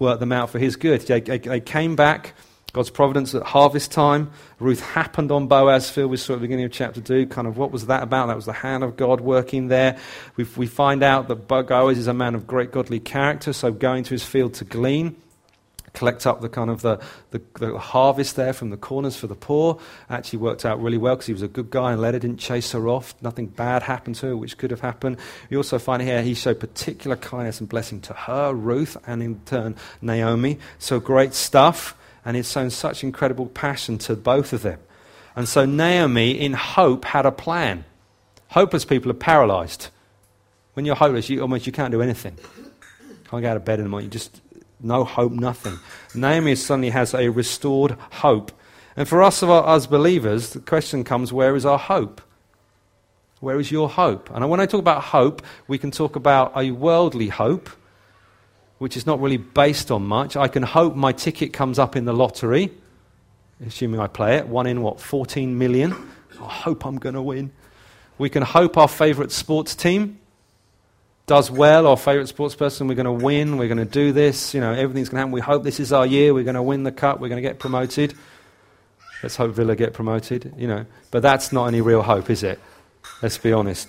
work 0.00 0.18
them 0.18 0.32
out 0.32 0.50
for 0.50 0.58
His 0.58 0.74
good. 0.74 1.02
They, 1.02 1.20
they 1.20 1.60
came 1.60 1.94
back 1.94 2.34
God's 2.74 2.90
providence 2.90 3.36
at 3.36 3.44
harvest 3.44 3.92
time. 3.92 4.32
Ruth 4.58 4.80
happened 4.80 5.30
on 5.30 5.46
Boaz 5.46 5.88
field, 5.88 6.10
we 6.10 6.16
saw 6.16 6.32
at 6.32 6.36
the 6.36 6.40
beginning 6.40 6.64
of 6.64 6.72
chapter 6.72 7.00
2. 7.00 7.28
Kind 7.28 7.46
of 7.46 7.56
what 7.56 7.70
was 7.70 7.86
that 7.86 8.02
about? 8.02 8.26
That 8.26 8.34
was 8.34 8.46
the 8.46 8.52
hand 8.52 8.82
of 8.82 8.96
God 8.96 9.20
working 9.20 9.68
there. 9.68 9.96
we 10.34 10.44
we 10.56 10.66
find 10.66 11.04
out 11.04 11.28
that 11.28 11.46
Boaz 11.46 11.96
is 11.96 12.08
a 12.08 12.12
man 12.12 12.34
of 12.34 12.48
great 12.48 12.72
godly 12.72 12.98
character, 12.98 13.52
so 13.52 13.70
going 13.70 14.02
to 14.02 14.10
his 14.10 14.24
field 14.24 14.54
to 14.54 14.64
glean, 14.64 15.14
collect 15.92 16.26
up 16.26 16.40
the 16.40 16.48
kind 16.48 16.68
of 16.68 16.82
the, 16.82 16.98
the, 17.30 17.40
the 17.60 17.78
harvest 17.78 18.34
there 18.34 18.52
from 18.52 18.70
the 18.70 18.76
corners 18.76 19.16
for 19.16 19.28
the 19.28 19.36
poor. 19.36 19.78
Actually 20.10 20.40
worked 20.40 20.64
out 20.64 20.82
really 20.82 20.98
well 20.98 21.14
because 21.14 21.26
he 21.26 21.32
was 21.32 21.42
a 21.42 21.48
good 21.48 21.70
guy 21.70 21.92
and 21.92 22.00
let 22.00 22.14
her, 22.14 22.18
didn't 22.18 22.40
chase 22.40 22.72
her 22.72 22.88
off. 22.88 23.14
Nothing 23.22 23.46
bad 23.46 23.84
happened 23.84 24.16
to 24.16 24.26
her, 24.26 24.36
which 24.36 24.58
could 24.58 24.72
have 24.72 24.80
happened. 24.80 25.18
We 25.48 25.56
also 25.56 25.78
find 25.78 26.02
here 26.02 26.22
he 26.22 26.34
showed 26.34 26.58
particular 26.58 27.14
kindness 27.14 27.60
and 27.60 27.68
blessing 27.68 28.00
to 28.00 28.14
her, 28.14 28.52
Ruth, 28.52 28.96
and 29.06 29.22
in 29.22 29.38
turn 29.46 29.76
Naomi. 30.02 30.58
So 30.80 30.98
great 30.98 31.34
stuff 31.34 31.96
and 32.24 32.36
he'd 32.36 32.46
shown 32.46 32.70
such 32.70 33.04
incredible 33.04 33.46
passion 33.46 33.98
to 33.98 34.16
both 34.16 34.52
of 34.52 34.62
them. 34.62 34.80
And 35.36 35.48
so 35.48 35.64
Naomi, 35.64 36.30
in 36.32 36.52
hope, 36.52 37.04
had 37.04 37.26
a 37.26 37.32
plan. 37.32 37.84
Hopeless 38.48 38.84
people 38.84 39.10
are 39.10 39.14
paralyzed. 39.14 39.88
When 40.74 40.86
you're 40.86 40.96
hopeless, 40.96 41.28
you 41.28 41.40
almost 41.40 41.66
you 41.66 41.72
can't 41.72 41.90
do 41.90 42.02
anything. 42.02 42.36
Can't 43.28 43.42
get 43.42 43.50
out 43.50 43.56
of 43.56 43.64
bed 43.64 43.78
in 43.78 43.84
the 43.84 43.88
morning. 43.88 44.06
You 44.06 44.12
just 44.12 44.40
no 44.80 45.04
hope, 45.04 45.32
nothing. 45.32 45.78
Naomi 46.14 46.54
suddenly 46.54 46.90
has 46.90 47.14
a 47.14 47.28
restored 47.30 47.92
hope. 48.10 48.52
And 48.96 49.08
for 49.08 49.22
us, 49.22 49.42
as 49.42 49.86
believers, 49.86 50.50
the 50.50 50.60
question 50.60 51.04
comes: 51.04 51.32
Where 51.32 51.56
is 51.56 51.66
our 51.66 51.78
hope? 51.78 52.20
Where 53.40 53.58
is 53.58 53.70
your 53.70 53.88
hope? 53.88 54.30
And 54.30 54.48
when 54.48 54.60
I 54.60 54.66
talk 54.66 54.80
about 54.80 55.02
hope, 55.02 55.42
we 55.68 55.78
can 55.78 55.90
talk 55.90 56.16
about 56.16 56.52
a 56.56 56.70
worldly 56.70 57.28
hope 57.28 57.70
which 58.78 58.96
is 58.96 59.06
not 59.06 59.20
really 59.20 59.36
based 59.36 59.90
on 59.90 60.04
much. 60.06 60.36
I 60.36 60.48
can 60.48 60.62
hope 60.62 60.94
my 60.94 61.12
ticket 61.12 61.52
comes 61.52 61.78
up 61.78 61.96
in 61.96 62.04
the 62.04 62.12
lottery, 62.12 62.70
assuming 63.66 64.00
I 64.00 64.06
play 64.06 64.36
it. 64.36 64.48
One 64.48 64.66
in 64.66 64.82
what, 64.82 65.00
14 65.00 65.56
million? 65.56 65.92
I 66.40 66.48
hope 66.48 66.84
I'm 66.84 66.98
going 66.98 67.14
to 67.14 67.22
win. 67.22 67.52
We 68.18 68.28
can 68.28 68.42
hope 68.42 68.76
our 68.76 68.88
favourite 68.88 69.30
sports 69.30 69.74
team 69.74 70.18
does 71.26 71.50
well, 71.50 71.86
our 71.86 71.96
favourite 71.96 72.28
sports 72.28 72.54
person, 72.54 72.86
we're 72.86 72.94
going 72.94 73.06
to 73.06 73.24
win, 73.24 73.56
we're 73.56 73.68
going 73.68 73.78
to 73.78 73.84
do 73.86 74.12
this, 74.12 74.52
you 74.52 74.60
know, 74.60 74.72
everything's 74.72 75.08
going 75.08 75.16
to 75.16 75.20
happen. 75.20 75.32
We 75.32 75.40
hope 75.40 75.62
this 75.62 75.80
is 75.80 75.92
our 75.92 76.04
year, 76.04 76.34
we're 76.34 76.44
going 76.44 76.54
to 76.54 76.62
win 76.62 76.82
the 76.82 76.92
cup, 76.92 77.18
we're 77.18 77.28
going 77.28 77.42
to 77.42 77.48
get 77.48 77.58
promoted. 77.58 78.14
Let's 79.22 79.36
hope 79.36 79.54
Villa 79.54 79.74
get 79.74 79.94
promoted, 79.94 80.52
you 80.58 80.68
know. 80.68 80.84
But 81.10 81.22
that's 81.22 81.50
not 81.50 81.66
any 81.66 81.80
real 81.80 82.02
hope, 82.02 82.28
is 82.28 82.42
it? 82.42 82.60
Let's 83.22 83.38
be 83.38 83.54
honest. 83.54 83.88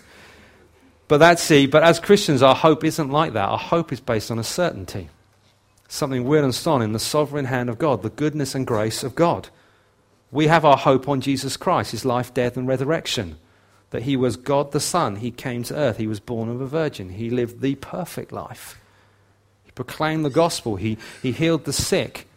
But 1.08 1.20
that's 1.20 1.44
see, 1.44 1.68
but 1.68 1.84
as 1.84 2.00
Christians, 2.00 2.42
our 2.42 2.56
hope 2.56 2.84
isn't 2.84 3.12
like 3.12 3.34
that. 3.34 3.50
Our 3.50 3.58
hope 3.58 3.94
is 3.94 4.00
based 4.00 4.32
on 4.32 4.40
a 4.40 4.44
certainty. 4.44 5.10
Something 5.88 6.24
we're 6.26 6.44
on 6.44 6.82
in 6.82 6.94
the 6.94 7.00
sovereign 7.00 7.46
hand 7.46 7.70
of 7.70 7.78
God, 7.78 8.02
the 8.02 8.10
goodness 8.10 8.56
and 8.56 8.66
grace 8.66 9.04
of 9.04 9.14
God. 9.14 9.50
We 10.32 10.48
have 10.48 10.66
our 10.66 10.78
hope 10.78 11.08
on 11.08 11.22
Jesus 11.22 11.58
Christ, 11.58 11.92
his 11.92 12.06
life, 12.06 12.34
death, 12.34 12.58
and 12.58 12.68
resurrection. 12.68 13.38
That 13.92 14.02
he 14.02 14.18
was 14.18 14.36
God 14.36 14.72
the 14.72 14.80
Son. 14.80 15.18
He 15.18 15.30
came 15.30 15.64
to 15.64 15.76
earth. 15.76 15.98
He 15.98 16.08
was 16.08 16.20
born 16.20 16.50
of 16.50 16.60
a 16.60 16.66
virgin. 16.66 17.10
He 17.10 17.30
lived 17.30 17.62
the 17.62 17.76
perfect 17.76 18.32
life. 18.32 18.82
He 19.64 19.72
proclaimed 19.72 20.26
the 20.26 20.32
gospel. 20.32 20.76
He, 20.76 20.98
he 21.22 21.32
healed 21.32 21.66
the 21.66 21.72
sick. 21.72 22.28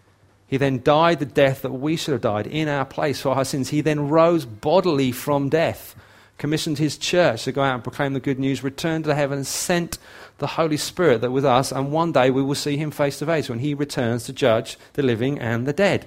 He 0.47 0.59
then 0.59 0.83
died 0.83 1.19
the 1.19 1.27
death 1.27 1.63
that 1.63 1.73
we 1.73 1.97
should 1.97 2.13
have 2.13 2.21
died 2.21 2.47
in 2.47 2.69
our 2.69 2.85
place 2.85 3.23
for 3.23 3.31
our 3.31 3.45
sins. 3.45 3.71
He 3.71 3.81
then 3.81 4.09
rose 4.09 4.45
bodily 4.45 5.11
from 5.11 5.49
death 5.49 5.97
commissioned 6.39 6.79
his 6.79 6.97
church 6.97 7.45
to 7.45 7.53
go 7.53 7.63
out 7.63 7.75
and 7.75 7.83
proclaim 7.83 8.15
the 8.15 8.21
good 8.21 8.39
news, 8.39 8.63
returned 8.63 9.05
to 9.05 9.15
heaven, 9.15 9.39
and 9.39 9.47
sent 9.47 9.99
the 10.39 10.47
Holy 10.47 10.77
Spirit 10.77 11.21
that 11.21 11.33
with 11.33 11.45
us, 11.45 11.73
and 11.73 11.93
one 11.93 12.13
day 12.13 12.31
we 12.31 12.43
will 12.43 12.55
see 12.55 12.77
him 12.77 12.91
face 12.91 13.19
to 13.19 13.27
face 13.27 13.49
when 13.49 13.59
he 13.59 13.75
returns 13.75 14.25
to 14.25 14.33
judge 14.33 14.79
the 14.95 15.03
living 15.03 15.39
and 15.39 15.67
the 15.67 15.73
dead. 15.73 16.07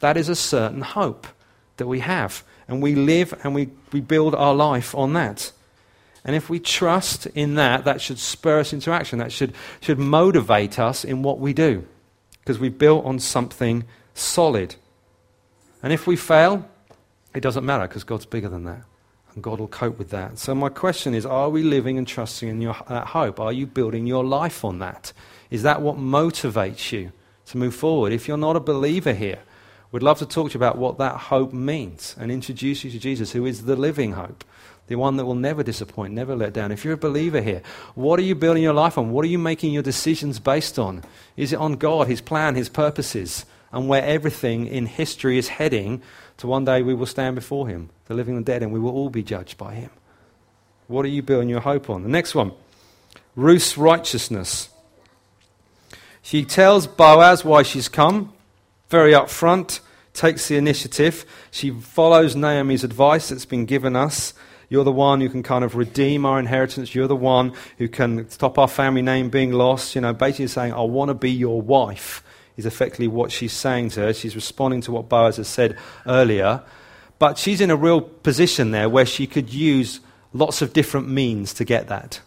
That 0.00 0.16
is 0.16 0.28
a 0.28 0.34
certain 0.34 0.80
hope 0.80 1.26
that 1.76 1.86
we 1.86 2.00
have. 2.00 2.42
And 2.68 2.82
we 2.82 2.94
live 2.94 3.38
and 3.44 3.54
we, 3.54 3.70
we 3.92 4.00
build 4.00 4.34
our 4.34 4.54
life 4.54 4.94
on 4.94 5.12
that. 5.12 5.52
And 6.24 6.34
if 6.34 6.50
we 6.50 6.58
trust 6.58 7.26
in 7.26 7.54
that, 7.54 7.84
that 7.84 8.00
should 8.00 8.18
spur 8.18 8.58
us 8.58 8.72
into 8.72 8.90
action. 8.90 9.20
That 9.20 9.30
should, 9.30 9.52
should 9.80 9.98
motivate 9.98 10.78
us 10.78 11.04
in 11.04 11.22
what 11.22 11.38
we 11.38 11.52
do. 11.52 11.86
Because 12.40 12.58
we've 12.58 12.76
built 12.76 13.04
on 13.04 13.20
something 13.20 13.84
solid. 14.14 14.74
And 15.82 15.92
if 15.92 16.06
we 16.06 16.16
fail, 16.16 16.68
it 17.34 17.40
doesn't 17.40 17.64
matter 17.64 17.86
because 17.86 18.02
God's 18.02 18.26
bigger 18.26 18.48
than 18.48 18.64
that. 18.64 18.82
And 19.36 19.44
God 19.44 19.60
will 19.60 19.68
cope 19.68 19.98
with 19.98 20.10
that. 20.10 20.38
So, 20.38 20.52
my 20.56 20.70
question 20.70 21.14
is 21.14 21.24
are 21.24 21.48
we 21.48 21.62
living 21.62 21.96
and 21.96 22.08
trusting 22.08 22.48
in 22.48 22.60
your, 22.60 22.76
that 22.88 23.06
hope? 23.08 23.38
Are 23.38 23.52
you 23.52 23.68
building 23.68 24.08
your 24.08 24.24
life 24.24 24.64
on 24.64 24.80
that? 24.80 25.12
Is 25.50 25.62
that 25.62 25.80
what 25.80 25.96
motivates 25.96 26.90
you 26.90 27.12
to 27.46 27.56
move 27.56 27.76
forward? 27.76 28.12
If 28.12 28.26
you're 28.26 28.36
not 28.36 28.56
a 28.56 28.60
believer 28.60 29.12
here, 29.12 29.38
We'd 29.92 30.02
love 30.02 30.18
to 30.18 30.26
talk 30.26 30.50
to 30.50 30.54
you 30.54 30.58
about 30.58 30.78
what 30.78 30.98
that 30.98 31.16
hope 31.16 31.52
means 31.52 32.16
and 32.18 32.30
introduce 32.30 32.84
you 32.84 32.90
to 32.90 32.98
Jesus, 32.98 33.32
who 33.32 33.46
is 33.46 33.64
the 33.64 33.76
living 33.76 34.12
hope, 34.12 34.44
the 34.88 34.96
one 34.96 35.16
that 35.16 35.24
will 35.24 35.34
never 35.34 35.62
disappoint, 35.62 36.12
never 36.12 36.34
let 36.34 36.52
down. 36.52 36.72
If 36.72 36.84
you're 36.84 36.94
a 36.94 36.98
believer 36.98 37.40
here, 37.40 37.62
what 37.94 38.18
are 38.18 38.22
you 38.22 38.34
building 38.34 38.62
your 38.62 38.74
life 38.74 38.98
on? 38.98 39.10
What 39.10 39.24
are 39.24 39.28
you 39.28 39.38
making 39.38 39.72
your 39.72 39.82
decisions 39.82 40.38
based 40.40 40.78
on? 40.78 41.02
Is 41.36 41.52
it 41.52 41.58
on 41.58 41.76
God, 41.76 42.08
His 42.08 42.20
plan, 42.20 42.56
His 42.56 42.68
purposes, 42.68 43.46
and 43.72 43.88
where 43.88 44.02
everything 44.02 44.66
in 44.66 44.86
history 44.86 45.38
is 45.38 45.48
heading 45.48 46.02
to 46.38 46.46
one 46.46 46.64
day 46.64 46.82
we 46.82 46.94
will 46.94 47.06
stand 47.06 47.34
before 47.34 47.68
Him, 47.68 47.90
the 48.06 48.14
living 48.14 48.36
and 48.36 48.44
dead, 48.44 48.62
and 48.62 48.72
we 48.72 48.80
will 48.80 48.92
all 48.92 49.10
be 49.10 49.22
judged 49.22 49.58
by 49.58 49.74
Him? 49.74 49.90
What 50.88 51.04
are 51.04 51.08
you 51.08 51.22
building 51.22 51.48
your 51.48 51.60
hope 51.60 51.90
on? 51.90 52.02
The 52.02 52.08
next 52.08 52.34
one 52.34 52.52
Ruth's 53.34 53.76
righteousness. 53.76 54.70
She 56.22 56.44
tells 56.44 56.86
Boaz 56.86 57.44
why 57.44 57.62
she's 57.62 57.88
come, 57.88 58.32
very 58.88 59.12
upfront, 59.12 59.80
takes 60.12 60.48
the 60.48 60.56
initiative. 60.56 61.24
She 61.50 61.70
follows 61.70 62.34
Naomi's 62.34 62.82
advice 62.82 63.28
that's 63.28 63.44
been 63.44 63.66
given 63.66 63.94
us. 63.94 64.34
You're 64.68 64.84
the 64.84 64.90
one 64.90 65.20
who 65.20 65.28
can 65.28 65.44
kind 65.44 65.62
of 65.62 65.76
redeem 65.76 66.26
our 66.26 66.40
inheritance. 66.40 66.94
You're 66.94 67.06
the 67.06 67.14
one 67.14 67.52
who 67.78 67.88
can 67.88 68.28
stop 68.28 68.58
our 68.58 68.66
family 68.66 69.02
name 69.02 69.30
being 69.30 69.52
lost. 69.52 69.94
You 69.94 70.00
know, 70.00 70.12
basically 70.12 70.48
saying, 70.48 70.72
I 70.72 70.80
want 70.80 71.10
to 71.10 71.14
be 71.14 71.30
your 71.30 71.62
wife, 71.62 72.24
is 72.56 72.66
effectively 72.66 73.08
what 73.08 73.30
she's 73.32 73.52
saying 73.52 73.90
to 73.90 74.00
her. 74.00 74.14
She's 74.14 74.34
responding 74.34 74.80
to 74.82 74.92
what 74.92 75.08
Boaz 75.08 75.36
has 75.36 75.48
said 75.48 75.76
earlier. 76.06 76.62
But 77.18 77.38
she's 77.38 77.60
in 77.60 77.70
a 77.70 77.76
real 77.76 78.00
position 78.00 78.70
there 78.70 78.88
where 78.88 79.06
she 79.06 79.26
could 79.26 79.52
use 79.52 80.00
lots 80.32 80.62
of 80.62 80.72
different 80.72 81.08
means 81.08 81.54
to 81.54 81.64
get 81.64 81.88
that. 81.88 82.20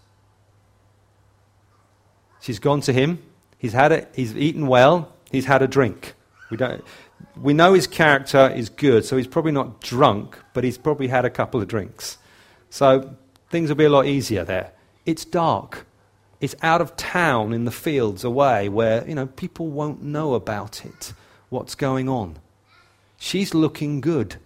She's 2.41 2.59
gone 2.59 2.81
to 2.81 2.93
him. 2.93 3.21
He's 3.57 3.73
had 3.73 3.91
it. 3.91 4.09
He's 4.15 4.35
eaten 4.35 4.67
well. 4.67 5.13
He's 5.31 5.45
had 5.45 5.61
a 5.61 5.67
drink. 5.67 6.13
We 6.49 6.57
don't. 6.57 6.83
We 7.39 7.53
know 7.53 7.73
his 7.73 7.85
character 7.85 8.49
is 8.49 8.69
good, 8.69 9.05
so 9.05 9.17
he's 9.17 9.27
probably 9.27 9.51
not 9.51 9.81
drunk, 9.81 10.39
but 10.53 10.63
he's 10.63 10.77
probably 10.77 11.07
had 11.07 11.25
a 11.25 11.29
couple 11.29 11.61
of 11.61 11.67
drinks. 11.67 12.17
So 12.69 13.15
things 13.49 13.69
will 13.69 13.75
be 13.75 13.85
a 13.85 13.89
lot 13.89 14.05
easier 14.05 14.43
there. 14.43 14.71
It's 15.05 15.25
dark. 15.25 15.85
It's 16.39 16.55
out 16.61 16.81
of 16.81 16.95
town 16.95 17.53
in 17.53 17.65
the 17.65 17.71
fields 17.71 18.23
away 18.23 18.69
where, 18.69 19.07
you 19.07 19.15
know, 19.15 19.27
people 19.27 19.67
won't 19.67 20.01
know 20.01 20.33
about 20.33 20.85
it, 20.85 21.13
what's 21.49 21.75
going 21.75 22.07
on. 22.07 22.37
She's 23.17 23.53
looking 23.53 23.99
good. 23.99 24.37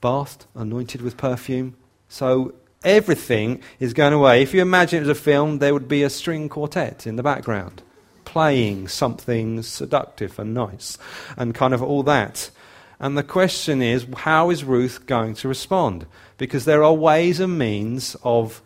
Bathed, 0.00 0.46
anointed 0.54 1.00
with 1.00 1.16
perfume. 1.16 1.76
So 2.08 2.54
everything 2.82 3.62
is 3.78 3.94
going 3.94 4.12
away. 4.12 4.42
If 4.42 4.52
you 4.52 4.60
imagine 4.62 4.98
it 4.98 5.06
was 5.06 5.16
a 5.16 5.20
film, 5.20 5.58
there 5.58 5.72
would 5.72 5.88
be 5.88 6.02
a 6.02 6.10
string 6.10 6.48
quartet 6.48 7.06
in 7.06 7.16
the 7.16 7.22
background 7.22 7.82
playing 8.24 8.88
something 8.88 9.62
seductive 9.62 10.38
and 10.40 10.52
nice 10.52 10.98
and 11.36 11.54
kind 11.54 11.72
of 11.72 11.82
all 11.82 12.02
that. 12.02 12.50
And 12.98 13.16
the 13.16 13.22
question 13.22 13.80
is, 13.80 14.06
how 14.16 14.50
is 14.50 14.64
Ruth 14.64 15.06
going 15.06 15.34
to 15.34 15.48
respond? 15.48 16.06
Because 16.36 16.64
there 16.64 16.82
are 16.82 16.92
ways 16.92 17.38
and 17.38 17.56
means 17.56 18.16
of 18.24 18.60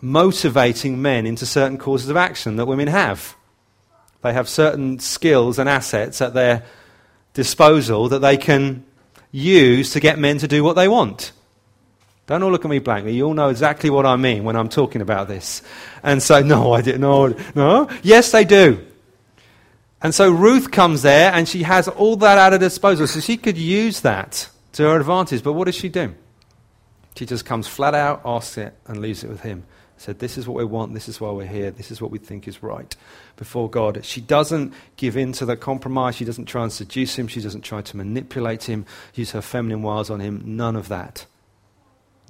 motivating 0.00 1.02
men 1.02 1.26
into 1.26 1.46
certain 1.46 1.78
courses 1.78 2.08
of 2.08 2.16
action 2.16 2.56
that 2.56 2.66
women 2.66 2.88
have. 2.88 3.36
They 4.22 4.32
have 4.32 4.48
certain 4.48 4.98
skills 4.98 5.58
and 5.58 5.68
assets 5.68 6.20
at 6.20 6.34
their 6.34 6.64
disposal 7.34 8.08
that 8.08 8.20
they 8.20 8.36
can 8.36 8.84
use 9.32 9.92
to 9.92 10.00
get 10.00 10.18
men 10.18 10.38
to 10.38 10.48
do 10.48 10.64
what 10.64 10.74
they 10.76 10.88
want. 10.88 11.32
Don't 12.26 12.42
all 12.42 12.50
look 12.52 12.64
at 12.64 12.70
me 12.70 12.78
blankly. 12.78 13.12
You 13.12 13.26
all 13.26 13.34
know 13.34 13.48
exactly 13.48 13.90
what 13.90 14.06
I 14.06 14.16
mean 14.16 14.44
when 14.44 14.56
I'm 14.56 14.68
talking 14.68 15.00
about 15.00 15.26
this. 15.26 15.62
And 16.02 16.22
so, 16.22 16.42
no, 16.44 16.72
I 16.72 16.80
didn't. 16.80 17.00
No, 17.00 17.34
no. 17.54 17.88
Yes, 18.02 18.30
they 18.30 18.44
do. 18.44 18.86
And 20.02 20.14
so 20.14 20.30
Ruth 20.30 20.70
comes 20.70 21.02
there 21.02 21.32
and 21.32 21.48
she 21.48 21.62
has 21.64 21.88
all 21.88 22.16
that 22.16 22.38
at 22.38 22.52
her 22.52 22.58
disposal. 22.58 23.06
So 23.06 23.20
she 23.20 23.36
could 23.36 23.58
use 23.58 24.00
that 24.00 24.48
to 24.72 24.84
her 24.84 24.96
advantage. 24.98 25.42
But 25.42 25.54
what 25.54 25.64
does 25.64 25.74
she 25.74 25.88
do? 25.88 26.14
She 27.16 27.26
just 27.26 27.44
comes 27.44 27.66
flat 27.66 27.94
out, 27.94 28.22
asks 28.24 28.56
it, 28.56 28.74
and 28.86 29.00
leaves 29.00 29.24
it 29.24 29.28
with 29.28 29.40
him. 29.40 29.64
Said, 30.00 30.18
This 30.18 30.38
is 30.38 30.48
what 30.48 30.56
we 30.56 30.64
want. 30.64 30.94
This 30.94 31.10
is 31.10 31.20
why 31.20 31.30
we're 31.30 31.44
here. 31.46 31.70
This 31.70 31.90
is 31.90 32.00
what 32.00 32.10
we 32.10 32.16
think 32.16 32.48
is 32.48 32.62
right 32.62 32.96
before 33.36 33.68
God. 33.68 34.02
She 34.02 34.22
doesn't 34.22 34.72
give 34.96 35.14
in 35.14 35.32
to 35.32 35.44
the 35.44 35.58
compromise. 35.58 36.16
She 36.16 36.24
doesn't 36.24 36.46
try 36.46 36.62
and 36.62 36.72
seduce 36.72 37.18
him. 37.18 37.28
She 37.28 37.42
doesn't 37.42 37.60
try 37.60 37.82
to 37.82 37.96
manipulate 37.98 38.62
him, 38.62 38.86
use 39.12 39.32
her 39.32 39.42
feminine 39.42 39.82
wiles 39.82 40.08
on 40.08 40.20
him. 40.20 40.42
None 40.56 40.74
of 40.74 40.88
that. 40.88 41.26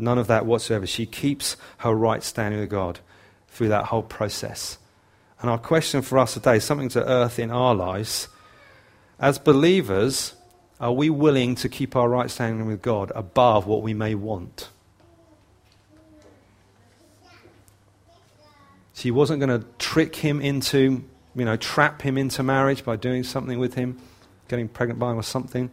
None 0.00 0.18
of 0.18 0.26
that 0.26 0.46
whatsoever. 0.46 0.84
She 0.84 1.06
keeps 1.06 1.56
her 1.78 1.94
right 1.94 2.24
standing 2.24 2.58
with 2.58 2.70
God 2.70 2.98
through 3.46 3.68
that 3.68 3.84
whole 3.84 4.02
process. 4.02 4.78
And 5.40 5.48
our 5.48 5.56
question 5.56 6.02
for 6.02 6.18
us 6.18 6.34
today 6.34 6.58
something 6.58 6.88
to 6.88 7.08
earth 7.08 7.38
in 7.38 7.52
our 7.52 7.76
lives. 7.76 8.26
As 9.20 9.38
believers, 9.38 10.34
are 10.80 10.92
we 10.92 11.08
willing 11.08 11.54
to 11.54 11.68
keep 11.68 11.94
our 11.94 12.08
right 12.08 12.32
standing 12.32 12.66
with 12.66 12.82
God 12.82 13.12
above 13.14 13.68
what 13.68 13.82
we 13.82 13.94
may 13.94 14.16
want? 14.16 14.70
She 19.00 19.10
wasn't 19.10 19.40
going 19.40 19.60
to 19.60 19.66
trick 19.78 20.14
him 20.14 20.42
into, 20.42 21.02
you 21.34 21.44
know, 21.46 21.56
trap 21.56 22.02
him 22.02 22.18
into 22.18 22.42
marriage 22.42 22.84
by 22.84 22.96
doing 22.96 23.24
something 23.24 23.58
with 23.58 23.72
him, 23.72 23.98
getting 24.46 24.68
pregnant 24.68 25.00
by 25.00 25.10
him 25.10 25.18
or 25.18 25.22
something. 25.22 25.70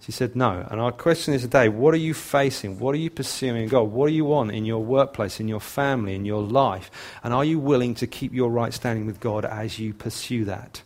She 0.00 0.10
said, 0.10 0.34
No. 0.34 0.66
And 0.68 0.80
our 0.80 0.90
question 0.90 1.32
is 1.32 1.42
today 1.42 1.68
what 1.68 1.94
are 1.94 1.98
you 1.98 2.12
facing? 2.12 2.80
What 2.80 2.96
are 2.96 2.98
you 2.98 3.08
pursuing 3.08 3.68
God? 3.68 3.82
What 3.82 4.08
do 4.08 4.14
you 4.14 4.24
want 4.24 4.50
in 4.50 4.64
your 4.64 4.82
workplace, 4.82 5.38
in 5.38 5.46
your 5.46 5.60
family, 5.60 6.16
in 6.16 6.24
your 6.24 6.42
life? 6.42 6.90
And 7.22 7.32
are 7.32 7.44
you 7.44 7.60
willing 7.60 7.94
to 7.94 8.08
keep 8.08 8.34
your 8.34 8.50
right 8.50 8.74
standing 8.74 9.06
with 9.06 9.20
God 9.20 9.44
as 9.44 9.78
you 9.78 9.94
pursue 9.94 10.44
that? 10.46 10.82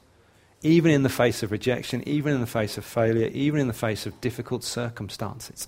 Even 0.61 0.91
in 0.91 1.03
the 1.03 1.09
face 1.09 1.43
of 1.43 1.51
rejection, 1.51 2.07
even 2.07 2.35
in 2.35 2.43
the 2.43 2.47
face 2.47 2.77
of 2.77 2.85
failure, 2.85 3.29
even 3.29 3.59
in 3.59 3.69
the 3.69 3.73
face 3.73 4.05
of 4.05 4.21
difficult 4.21 4.65
circumstances. 4.65 5.67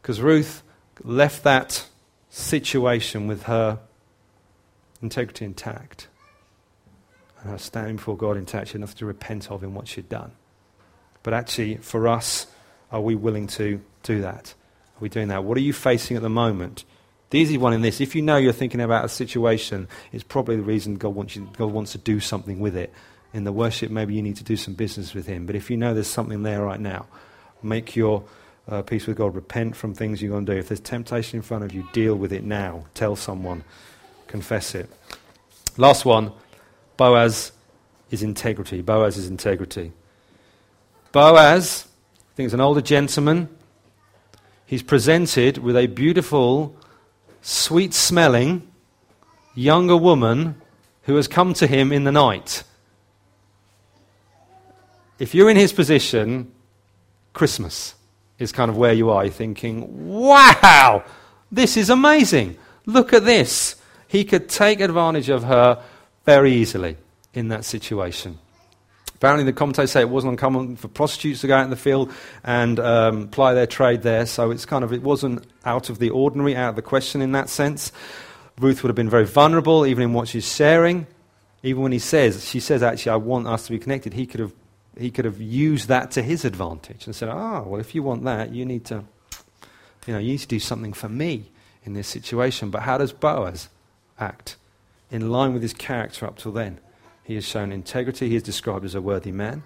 Because 0.00 0.22
Ruth 0.22 0.62
left 1.04 1.44
that 1.44 1.86
situation 2.30 3.26
with 3.26 3.42
her 3.42 3.78
integrity 5.02 5.44
intact 5.44 6.08
and 7.40 7.50
her 7.50 7.58
standing 7.58 7.96
before 7.96 8.16
God 8.16 8.36
intact 8.36 8.74
enough 8.74 8.94
to 8.96 9.06
repent 9.06 9.50
of 9.50 9.62
in 9.62 9.74
what 9.74 9.88
she'd 9.88 10.08
done. 10.08 10.32
But 11.22 11.34
actually, 11.34 11.76
for 11.76 12.08
us, 12.08 12.46
are 12.90 13.00
we 13.00 13.14
willing 13.14 13.46
to 13.48 13.80
do 14.02 14.20
that? 14.22 14.54
Are 14.96 15.00
we 15.00 15.08
doing 15.08 15.28
that? 15.28 15.44
What 15.44 15.56
are 15.56 15.62
you 15.62 15.72
facing 15.72 16.16
at 16.16 16.22
the 16.22 16.30
moment? 16.30 16.84
The 17.30 17.38
easy 17.38 17.56
one 17.56 17.72
in 17.72 17.80
this, 17.80 18.00
if 18.00 18.14
you 18.14 18.22
know 18.22 18.36
you're 18.36 18.52
thinking 18.52 18.80
about 18.80 19.04
a 19.04 19.08
situation, 19.08 19.88
it's 20.12 20.24
probably 20.24 20.56
the 20.56 20.62
reason 20.62 20.96
God 20.96 21.14
wants, 21.14 21.34
you, 21.34 21.48
God 21.56 21.72
wants 21.72 21.92
to 21.92 21.98
do 21.98 22.20
something 22.20 22.60
with 22.60 22.76
it. 22.76 22.92
In 23.32 23.44
the 23.44 23.52
worship, 23.52 23.90
maybe 23.90 24.14
you 24.14 24.20
need 24.20 24.36
to 24.36 24.44
do 24.44 24.56
some 24.56 24.74
business 24.74 25.14
with 25.14 25.26
Him. 25.26 25.46
But 25.46 25.56
if 25.56 25.70
you 25.70 25.78
know 25.78 25.94
there's 25.94 26.06
something 26.06 26.42
there 26.42 26.62
right 26.62 26.80
now, 26.80 27.06
make 27.62 27.96
your 27.96 28.24
uh, 28.68 28.82
peace 28.82 29.06
with 29.06 29.16
God. 29.16 29.34
Repent 29.34 29.74
from 29.76 29.94
things 29.94 30.20
you're 30.20 30.30
going 30.30 30.44
to 30.44 30.52
do. 30.52 30.58
If 30.58 30.68
there's 30.68 30.80
temptation 30.80 31.38
in 31.38 31.42
front 31.42 31.64
of 31.64 31.72
you, 31.72 31.88
deal 31.92 32.14
with 32.14 32.32
it 32.32 32.44
now. 32.44 32.84
Tell 32.92 33.16
someone. 33.16 33.64
Confess 34.26 34.74
it. 34.74 34.88
Last 35.76 36.04
one 36.04 36.32
Boaz 36.96 37.52
is 38.10 38.22
integrity. 38.22 38.82
Boaz 38.82 39.16
is 39.16 39.28
integrity. 39.28 39.92
Boaz, 41.12 41.86
I 42.32 42.36
think 42.36 42.46
is 42.46 42.54
an 42.54 42.60
older 42.60 42.80
gentleman, 42.80 43.48
he's 44.66 44.82
presented 44.82 45.58
with 45.58 45.76
a 45.76 45.86
beautiful, 45.86 46.76
sweet 47.40 47.92
smelling 47.92 48.68
younger 49.54 49.96
woman 49.96 50.56
who 51.02 51.16
has 51.16 51.28
come 51.28 51.52
to 51.54 51.66
him 51.66 51.92
in 51.92 52.04
the 52.04 52.12
night. 52.12 52.62
If 55.18 55.34
you're 55.34 55.50
in 55.50 55.56
his 55.56 55.72
position, 55.72 56.52
Christmas 57.32 57.94
is 58.38 58.52
kind 58.52 58.70
of 58.70 58.76
where 58.76 58.92
you 58.92 59.10
are. 59.10 59.24
You're 59.24 59.32
thinking, 59.32 60.08
wow, 60.08 61.04
this 61.50 61.76
is 61.76 61.90
amazing. 61.90 62.56
Look 62.86 63.12
at 63.12 63.24
this. 63.24 63.76
He 64.12 64.24
could 64.24 64.50
take 64.50 64.80
advantage 64.80 65.30
of 65.30 65.44
her 65.44 65.82
very 66.26 66.52
easily 66.52 66.98
in 67.32 67.48
that 67.48 67.64
situation. 67.64 68.38
Apparently, 69.14 69.42
the 69.42 69.54
commentators 69.54 69.90
say 69.90 70.02
it 70.02 70.10
wasn't 70.10 70.32
uncommon 70.32 70.76
for 70.76 70.88
prostitutes 70.88 71.40
to 71.40 71.46
go 71.46 71.56
out 71.56 71.64
in 71.64 71.70
the 71.70 71.76
field 71.76 72.12
and 72.44 72.78
um, 72.78 73.28
ply 73.28 73.54
their 73.54 73.66
trade 73.66 74.02
there. 74.02 74.26
So 74.26 74.50
it's 74.50 74.66
kind 74.66 74.84
of 74.84 74.92
it 74.92 75.02
wasn't 75.02 75.46
out 75.64 75.88
of 75.88 75.98
the 75.98 76.10
ordinary, 76.10 76.54
out 76.54 76.68
of 76.68 76.76
the 76.76 76.82
question 76.82 77.22
in 77.22 77.32
that 77.32 77.48
sense. 77.48 77.90
Ruth 78.58 78.82
would 78.82 78.90
have 78.90 78.96
been 78.96 79.08
very 79.08 79.24
vulnerable, 79.24 79.86
even 79.86 80.04
in 80.04 80.12
what 80.12 80.28
she's 80.28 80.46
sharing. 80.46 81.06
Even 81.62 81.82
when 81.82 81.92
he 81.92 81.98
says, 81.98 82.46
she 82.46 82.60
says, 82.60 82.82
actually, 82.82 83.12
I 83.12 83.16
want 83.16 83.46
us 83.46 83.64
to 83.64 83.70
be 83.72 83.78
connected. 83.78 84.12
He 84.12 84.26
could 84.26 84.40
have, 84.40 84.52
he 84.98 85.10
could 85.10 85.24
have 85.24 85.40
used 85.40 85.88
that 85.88 86.10
to 86.10 86.22
his 86.22 86.44
advantage 86.44 87.06
and 87.06 87.16
said, 87.16 87.30
oh, 87.30 87.64
well, 87.66 87.80
if 87.80 87.94
you 87.94 88.02
want 88.02 88.24
that, 88.24 88.52
you 88.52 88.66
need 88.66 88.84
to, 88.86 89.04
you 90.06 90.12
know, 90.12 90.18
you 90.18 90.32
need 90.32 90.40
to 90.40 90.48
do 90.48 90.60
something 90.60 90.92
for 90.92 91.08
me 91.08 91.46
in 91.86 91.94
this 91.94 92.08
situation. 92.08 92.68
But 92.68 92.82
how 92.82 92.98
does 92.98 93.14
Boaz 93.14 93.70
act? 94.18 94.56
In 95.10 95.30
line 95.30 95.52
with 95.52 95.62
his 95.62 95.74
character 95.74 96.26
up 96.26 96.38
till 96.38 96.52
then. 96.52 96.78
He 97.24 97.34
has 97.34 97.44
shown 97.44 97.72
integrity. 97.72 98.28
He 98.28 98.36
is 98.36 98.42
described 98.42 98.84
as 98.84 98.94
a 98.94 99.00
worthy 99.02 99.32
man. 99.32 99.62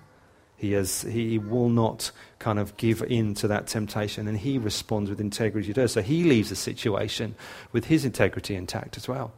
He, 0.57 0.73
has, 0.73 1.03
he 1.03 1.39
will 1.39 1.69
not 1.69 2.11
kind 2.39 2.59
of 2.59 2.77
give 2.77 3.03
in 3.03 3.35
to 3.35 3.49
that 3.49 3.67
temptation, 3.67 4.27
and 4.27 4.39
he 4.39 4.57
responds 4.57 5.11
with 5.11 5.21
integrity 5.21 5.73
to 5.75 5.89
So 5.89 6.01
he 6.01 6.25
leaves 6.25 6.49
the 6.49 6.57
situation 6.57 7.35
with 7.73 7.87
his 7.87 8.05
integrity 8.05 8.55
intact 8.55 8.97
as 8.97 9.07
well. 9.07 9.33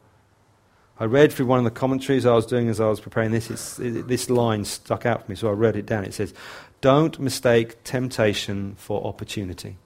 I 1.01 1.05
read 1.05 1.33
through 1.33 1.47
one 1.47 1.59
of 1.59 1.65
the 1.65 1.71
commentaries 1.71 2.27
I 2.27 2.35
was 2.35 2.47
doing 2.47 2.69
as 2.69 2.81
I 2.81 2.87
was 2.87 3.01
preparing 3.01 3.31
this. 3.31 3.79
It, 3.79 4.09
this 4.09 4.31
line 4.31 4.65
stuck 4.65 5.07
out 5.07 5.25
for 5.25 5.31
me, 5.31 5.37
so 5.37 5.49
I 5.49 5.53
wrote 5.53 5.77
it 5.77 5.87
down. 5.87 6.05
It 6.05 6.15
says, 6.15 6.35
Don't 6.81 7.19
mistake 7.21 7.83
temptation 7.85 8.75
for 8.77 9.05
opportunity. 9.07 9.77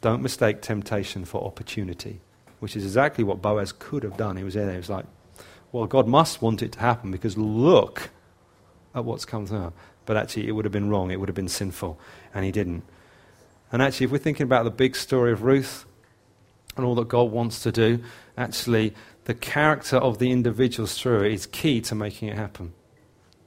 Don't 0.00 0.22
mistake 0.22 0.62
temptation 0.62 1.24
for 1.24 1.44
opportunity, 1.44 2.20
which 2.60 2.76
is 2.76 2.84
exactly 2.84 3.24
what 3.24 3.42
Boaz 3.42 3.72
could 3.72 4.02
have 4.02 4.16
done. 4.16 4.36
He 4.36 4.44
was 4.44 4.54
there. 4.54 4.70
He 4.70 4.76
was 4.76 4.90
like, 4.90 5.06
well, 5.72 5.86
God 5.86 6.06
must 6.06 6.40
want 6.40 6.62
it 6.62 6.72
to 6.72 6.80
happen 6.80 7.10
because 7.10 7.36
look 7.36 8.10
at 8.94 9.04
what's 9.04 9.24
come 9.24 9.46
through. 9.46 9.72
But 10.06 10.16
actually, 10.16 10.48
it 10.48 10.52
would 10.52 10.64
have 10.64 10.72
been 10.72 10.90
wrong. 10.90 11.10
It 11.10 11.20
would 11.20 11.28
have 11.28 11.36
been 11.36 11.48
sinful. 11.48 11.98
And 12.34 12.44
he 12.44 12.52
didn't. 12.52 12.84
And 13.72 13.82
actually, 13.82 14.06
if 14.06 14.10
we're 14.10 14.18
thinking 14.18 14.44
about 14.44 14.64
the 14.64 14.70
big 14.70 14.96
story 14.96 15.32
of 15.32 15.42
Ruth 15.42 15.84
and 16.76 16.84
all 16.84 16.94
that 16.96 17.08
God 17.08 17.30
wants 17.30 17.62
to 17.62 17.72
do, 17.72 18.02
actually, 18.36 18.94
the 19.24 19.34
character 19.34 19.96
of 19.96 20.18
the 20.18 20.32
individuals 20.32 20.98
through 20.98 21.24
it 21.24 21.32
is 21.32 21.46
key 21.46 21.80
to 21.82 21.94
making 21.94 22.28
it 22.28 22.36
happen. 22.36 22.72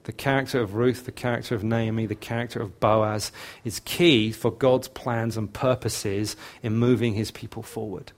The 0.05 0.13
character 0.13 0.61
of 0.61 0.75
Ruth, 0.75 1.05
the 1.05 1.11
character 1.11 1.55
of 1.55 1.63
Naomi, 1.63 2.05
the 2.05 2.15
character 2.15 2.61
of 2.61 2.79
Boaz 2.79 3.31
is 3.63 3.79
key 3.79 4.31
for 4.31 4.51
God's 4.51 4.87
plans 4.87 5.37
and 5.37 5.53
purposes 5.53 6.35
in 6.61 6.77
moving 6.77 7.13
his 7.13 7.31
people 7.31 7.63
forward. 7.63 8.11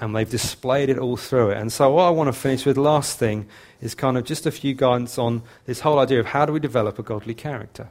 And 0.00 0.14
they've 0.14 0.28
displayed 0.28 0.88
it 0.88 0.98
all 0.98 1.16
through 1.16 1.50
it. 1.50 1.58
And 1.58 1.72
so, 1.72 1.92
what 1.92 2.04
I 2.04 2.10
want 2.10 2.28
to 2.28 2.32
finish 2.32 2.66
with, 2.66 2.76
last 2.76 3.18
thing, 3.18 3.46
is 3.80 3.94
kind 3.94 4.18
of 4.18 4.24
just 4.24 4.44
a 4.44 4.50
few 4.50 4.74
guidance 4.74 5.18
on 5.18 5.42
this 5.66 5.80
whole 5.80 5.98
idea 5.98 6.20
of 6.20 6.26
how 6.26 6.46
do 6.46 6.52
we 6.52 6.60
develop 6.60 6.98
a 6.98 7.02
godly 7.02 7.34
character? 7.34 7.88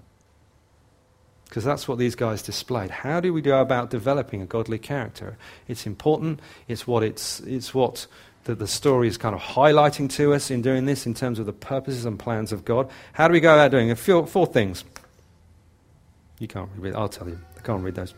Because 1.46 1.64
that's 1.64 1.88
what 1.88 2.00
these 2.00 2.16
guys 2.16 2.42
displayed. 2.42 2.90
How 2.90 3.20
do 3.20 3.32
we 3.32 3.42
go 3.42 3.62
about 3.62 3.92
developing 3.92 4.42
a 4.42 4.46
godly 4.46 4.80
character? 4.80 5.38
It's 5.68 5.86
important. 5.86 6.40
It's 6.68 6.88
what, 6.88 7.04
it's, 7.04 7.42
it's 7.42 7.76
what 7.76 8.08
the, 8.46 8.56
the 8.56 8.68
story 8.68 9.08
is 9.08 9.18
kind 9.18 9.36
of 9.36 9.42
highlighting 9.42 10.10
to 10.14 10.34
us 10.34 10.50
in 10.50 10.64
doing 10.64 10.86
this 10.86 11.06
in 11.06 11.14
terms 11.14 11.40
of 11.40 11.46
the 11.46 11.54
purposes 11.54 12.06
and 12.06 12.18
plans 12.18 12.52
of 12.52 12.66
God. 12.66 12.90
How 13.14 13.28
do 13.28 13.34
we 13.34 13.40
go 13.40 13.54
about 13.54 13.72
doing 13.72 13.90
it? 13.90 14.00
Four, 14.00 14.26
four 14.26 14.48
things. 14.48 14.84
You 16.40 16.48
can't 16.48 16.70
read 16.76 16.96
I'll 16.96 17.08
tell 17.08 17.30
you. 17.30 17.40
I 17.56 17.62
can't 17.62 17.84
read 17.84 17.96
those. 17.96 18.14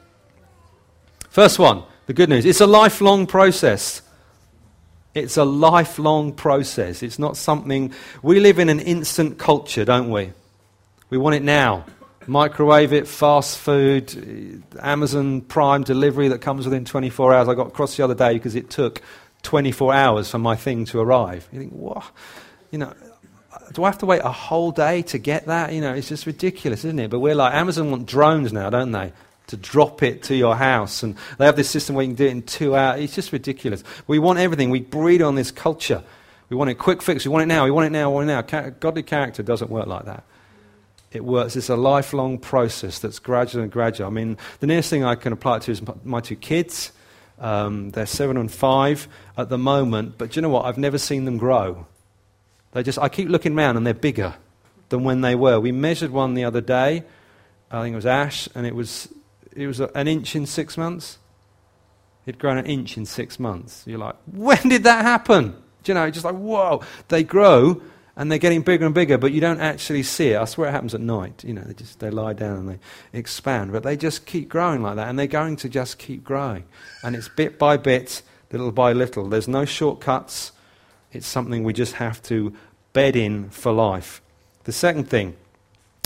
First 1.30 1.60
one, 1.60 1.84
the 2.06 2.14
good 2.14 2.30
news. 2.30 2.45
It's 2.45 2.62
a 2.62 2.68
lifelong 2.68 3.28
process. 3.28 4.01
It's 5.14 5.38
a 5.38 5.45
lifelong 5.45 6.34
process. 6.34 7.01
It's 7.01 7.18
not 7.18 7.38
something. 7.38 7.93
We 8.22 8.39
live 8.39 8.60
in 8.60 8.70
an 8.70 8.80
instant 8.80 9.38
culture, 9.38 9.86
don't 9.86 10.10
we? 10.10 10.34
We 11.10 11.18
want 11.18 11.36
it 11.36 11.43
now. 11.43 11.86
Microwave 12.28 12.91
it, 12.91 13.08
fast 13.08 13.60
food, 13.60 14.64
Amazon 14.82 15.41
Prime 15.41 15.84
delivery 15.84 16.30
that 16.30 16.41
comes 16.41 16.66
within 16.66 16.84
24 16.84 17.34
hours. 17.34 17.47
I 17.47 17.53
got 17.53 17.68
across 17.68 17.95
the 17.95 18.03
other 18.03 18.16
day 18.16 18.34
because 18.34 18.56
it 18.56 18.72
took 18.72 19.01
24 19.43 19.93
hours 19.93 20.32
for 20.32 20.39
my 20.39 20.56
thing 20.56 20.86
to 20.86 20.99
arrive. 20.99 21.47
You 21.51 21.60
think, 21.60 21.72
what? 21.72 22.03
You 22.72 22.80
know, 22.80 22.93
do 23.74 23.84
I 23.84 23.88
have 23.88 23.99
to 23.99 24.08
wait 24.08 24.22
a 24.24 24.32
whole 24.32 24.72
day 24.72 25.03
to 25.03 25.20
get 25.20 25.45
that? 25.45 25.72
You 25.72 25.82
know, 25.82 25.93
it's 25.93 26.10
just 26.10 26.26
ridiculous, 26.26 26.84
isn't 26.84 26.97
it? 26.97 27.10
But 27.12 27.20
we're 27.20 27.36
like, 27.36 27.53
Amazon 27.53 27.91
want 27.91 28.08
drones 28.08 28.51
now, 28.51 28.72
don't 28.72 28.91
they? 28.91 29.14
To 29.48 29.58
drop 29.58 30.02
it 30.02 30.24
to 30.24 30.36
your 30.36 30.56
house. 30.56 31.04
And 31.04 31.16
they 31.38 31.46
have 31.46 31.56
this 31.56 31.70
system 31.70 31.96
where 31.96 32.04
you 32.04 32.10
can 32.10 32.16
do 32.16 32.26
it 32.26 32.32
in 32.32 32.41
two 32.41 32.76
hours. 32.76 33.02
It's 33.02 33.14
just 33.14 33.32
ridiculous. 33.32 33.84
We 34.08 34.18
want 34.18 34.39
everything. 34.39 34.72
We 34.72 34.82
breed 34.82 35.22
on 35.22 35.36
this 35.36 35.52
culture. 35.52 36.04
We 36.50 36.58
want 36.58 36.70
it 36.70 36.76
quick 36.76 37.02
fix. 37.02 37.26
We 37.26 37.30
want 37.30 37.43
it 37.43 37.48
now. 37.48 37.66
We 37.66 37.72
want 37.72 37.86
it 37.86 37.91
now. 37.91 38.10
We 38.10 38.16
want 38.16 38.30
it 38.30 38.52
now. 38.52 38.70
Godly 38.80 39.04
character 39.04 39.43
doesn't 39.43 39.70
work 39.70 39.88
like 39.88 40.06
that. 40.06 40.24
It 41.12 41.24
works. 41.24 41.56
It's 41.56 41.70
a 41.70 41.76
lifelong 41.76 42.39
process 42.39 43.00
that's 43.00 43.20
gradual 43.20 43.64
and 43.64 43.72
gradual. 43.72 44.08
I 44.08 44.10
mean, 44.10 44.38
the 44.60 44.68
nearest 44.68 44.89
thing 44.89 45.04
I 45.04 45.16
can 45.16 45.32
apply 45.32 45.58
it 45.58 45.62
to 45.64 45.72
is 45.72 45.82
my 46.04 46.20
two 46.20 46.36
kids. 46.36 46.91
Um, 47.39 47.91
they're 47.91 48.06
seven 48.06 48.38
and 48.38 48.52
five 48.52 49.08
at 49.38 49.50
the 49.50 49.58
moment, 49.58 50.18
but 50.18 50.32
do 50.32 50.38
you 50.38 50.41
know 50.41 50.50
what? 50.50 50.66
I've 50.66 50.78
never 50.78 50.98
seen 50.98 51.26
them 51.26 51.38
grow. 51.38 51.86
They 52.72 52.84
just, 52.84 52.98
I 52.98 53.10
keep 53.10 53.30
looking 53.30 53.58
around 53.58 53.78
and 53.78 53.86
they're 53.86 53.93
bigger 53.93 54.36
than 54.89 55.04
when 55.04 55.22
they 55.22 55.36
were. 55.36 55.60
We 55.60 55.72
measured 55.72 56.12
one 56.12 56.34
the 56.34 56.46
other 56.46 56.62
day. 56.62 57.04
I 57.72 57.82
think 57.82 57.93
it 57.93 57.96
was 57.96 58.06
Ash, 58.06 58.48
and 58.54 58.66
it 58.66 58.76
was, 58.76 59.08
it 59.56 59.68
was 59.68 59.80
an 59.80 60.08
inch 60.08 60.36
in 60.36 60.45
six 60.45 60.78
months. 60.78 61.18
He'd 62.26 62.39
grown 62.39 62.58
an 62.58 62.66
inch 62.66 62.97
in 62.97 63.06
six 63.06 63.39
months. 63.39 63.84
You're 63.86 63.99
like, 63.99 64.16
when 64.32 64.70
did 64.70 64.84
that 64.84 65.03
happen? 65.03 65.51
Do 65.84 65.91
you 65.91 65.93
know, 65.93 66.10
just 66.10 66.26
like, 66.26 66.36
whoa. 66.36 66.82
They 67.08 67.24
grow 67.24 67.82
and 68.16 68.32
they're 68.32 68.39
getting 68.39 68.62
bigger 68.62 68.86
and 68.86 68.95
bigger, 68.95 69.18
but 69.18 69.32
you 69.32 69.41
don't 69.41 69.60
actually 69.60 70.03
see 70.03 70.30
it. 70.30 70.38
I 70.38 70.45
swear 70.45 70.70
it 70.70 70.72
happens 70.72 70.95
at 70.95 71.01
night. 71.01 71.43
You 71.43 71.53
know, 71.53 71.62
they 71.62 71.74
just 71.74 71.99
they 71.99 72.10
lie 72.10 72.34
down 72.34 72.58
and 72.60 72.70
they 72.70 72.80
expand, 73.18 73.72
but 73.72 73.84
they 73.84 73.97
just 73.97 74.26
keep 74.26 74.49
growing 74.49 74.82
like 74.82 74.95
that, 74.95 75.10
and 75.10 75.20
they're 75.20 75.28
going 75.28 75.58
to 75.58 75.70
just 75.70 75.99
keep 75.99 76.24
growing, 76.24 76.64
and 77.03 77.16
it's 77.16 77.28
bit 77.28 77.60
by 77.60 77.78
bit, 77.78 78.22
little 78.51 78.72
by 78.72 78.93
little. 78.93 79.28
There's 79.28 79.47
no 79.47 79.66
shortcuts. 79.66 80.53
It's 81.12 81.28
something 81.28 81.64
we 81.64 81.74
just 81.74 81.93
have 81.95 82.22
to 82.24 82.53
bed 82.93 83.16
in 83.16 83.49
for 83.49 83.72
life. 83.72 84.22
The 84.64 84.72
second 84.72 85.10
thing, 85.10 85.36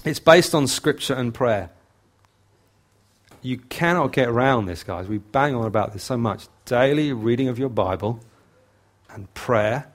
it's 0.03 0.19
based 0.19 0.55
on 0.55 0.67
scripture 0.67 1.13
and 1.13 1.33
prayer. 1.33 1.69
You 3.41 3.57
cannot 3.57 4.11
get 4.11 4.27
around 4.27 4.65
this, 4.65 4.83
guys. 4.83 5.07
We 5.07 5.19
bang 5.19 5.55
on 5.55 5.65
about 5.65 5.93
this 5.93 6.03
so 6.03 6.17
much. 6.17 6.47
Daily 6.65 7.13
reading 7.13 7.47
of 7.47 7.57
your 7.57 7.69
Bible 7.69 8.19
and 9.09 9.33
prayer 9.33 9.91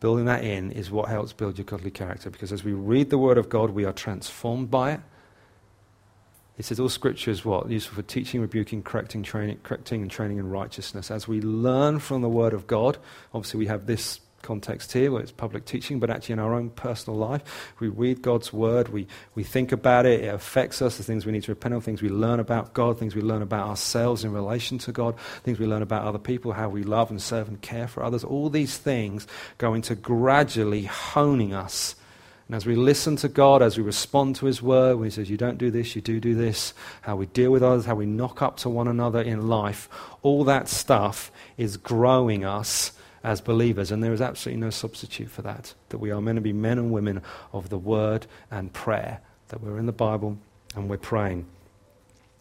building 0.00 0.24
that 0.24 0.42
in 0.42 0.72
is 0.72 0.90
what 0.90 1.08
helps 1.08 1.32
build 1.32 1.56
your 1.56 1.64
godly 1.64 1.90
character. 1.90 2.28
Because 2.28 2.52
as 2.52 2.64
we 2.64 2.72
read 2.72 3.10
the 3.10 3.18
Word 3.18 3.38
of 3.38 3.48
God, 3.48 3.70
we 3.70 3.84
are 3.84 3.92
transformed 3.92 4.70
by 4.70 4.92
it. 4.92 5.00
It 6.58 6.64
says 6.64 6.80
all 6.80 6.88
Scripture 6.88 7.30
is 7.30 7.44
what 7.44 7.70
useful 7.70 7.96
for 7.96 8.02
teaching, 8.02 8.40
rebuking, 8.40 8.82
correcting, 8.82 9.22
training, 9.22 9.60
correcting, 9.62 10.02
and 10.02 10.10
training 10.10 10.38
in 10.38 10.50
righteousness. 10.50 11.10
As 11.10 11.26
we 11.26 11.40
learn 11.40 11.98
from 11.98 12.20
the 12.20 12.28
Word 12.28 12.52
of 12.52 12.66
God, 12.66 12.98
obviously 13.32 13.58
we 13.58 13.66
have 13.66 13.86
this 13.86 14.20
context 14.42 14.92
here 14.92 15.10
where 15.10 15.22
it's 15.22 15.32
public 15.32 15.64
teaching, 15.64 15.98
but 15.98 16.10
actually 16.10 16.34
in 16.34 16.38
our 16.38 16.54
own 16.54 16.70
personal 16.70 17.18
life, 17.18 17.42
we 17.80 17.88
read 17.88 18.22
God's 18.22 18.52
word, 18.52 18.88
we, 18.88 19.06
we 19.34 19.44
think 19.44 19.72
about 19.72 20.04
it, 20.06 20.24
it 20.24 20.34
affects 20.34 20.82
us, 20.82 20.96
the 20.96 21.02
things 21.02 21.24
we 21.24 21.32
need 21.32 21.44
to 21.44 21.52
repent 21.52 21.74
of, 21.74 21.84
things 21.84 22.02
we 22.02 22.08
learn 22.08 22.40
about 22.40 22.74
God, 22.74 22.98
things 22.98 23.14
we 23.14 23.22
learn 23.22 23.42
about 23.42 23.68
ourselves 23.68 24.24
in 24.24 24.32
relation 24.32 24.78
to 24.78 24.92
God, 24.92 25.18
things 25.44 25.58
we 25.58 25.66
learn 25.66 25.82
about 25.82 26.04
other 26.04 26.18
people, 26.18 26.52
how 26.52 26.68
we 26.68 26.82
love 26.82 27.10
and 27.10 27.22
serve 27.22 27.48
and 27.48 27.60
care 27.62 27.88
for 27.88 28.02
others. 28.04 28.24
All 28.24 28.50
these 28.50 28.76
things 28.76 29.26
go 29.58 29.74
into 29.74 29.94
gradually 29.94 30.84
honing 30.84 31.54
us. 31.54 31.94
And 32.48 32.56
as 32.56 32.66
we 32.66 32.76
listen 32.76 33.16
to 33.16 33.28
God, 33.28 33.62
as 33.62 33.78
we 33.78 33.82
respond 33.82 34.36
to 34.36 34.46
His 34.46 34.60
word, 34.60 34.96
when 34.96 35.04
He 35.06 35.10
says, 35.10 35.30
You 35.30 35.38
don't 35.38 35.58
do 35.58 35.70
this, 35.70 35.96
you 35.96 36.02
do 36.02 36.20
do 36.20 36.34
this, 36.34 36.74
how 37.00 37.16
we 37.16 37.26
deal 37.26 37.50
with 37.50 37.62
others, 37.62 37.86
how 37.86 37.94
we 37.94 38.04
knock 38.04 38.42
up 38.42 38.58
to 38.58 38.68
one 38.68 38.88
another 38.88 39.22
in 39.22 39.48
life, 39.48 39.88
all 40.22 40.44
that 40.44 40.68
stuff 40.68 41.30
is 41.56 41.76
growing 41.76 42.44
us 42.44 42.92
as 43.24 43.40
believers, 43.40 43.90
and 43.90 44.02
there 44.02 44.12
is 44.12 44.20
absolutely 44.20 44.60
no 44.60 44.70
substitute 44.70 45.30
for 45.30 45.42
that. 45.42 45.74
That 45.90 45.98
we 45.98 46.10
are 46.10 46.20
meant 46.20 46.36
to 46.36 46.42
be 46.42 46.52
men 46.52 46.78
and 46.78 46.92
women 46.92 47.22
of 47.52 47.68
the 47.68 47.78
word 47.78 48.26
and 48.50 48.72
prayer, 48.72 49.20
that 49.48 49.62
we're 49.62 49.78
in 49.78 49.86
the 49.86 49.92
Bible 49.92 50.38
and 50.74 50.88
we're 50.88 50.96
praying 50.96 51.46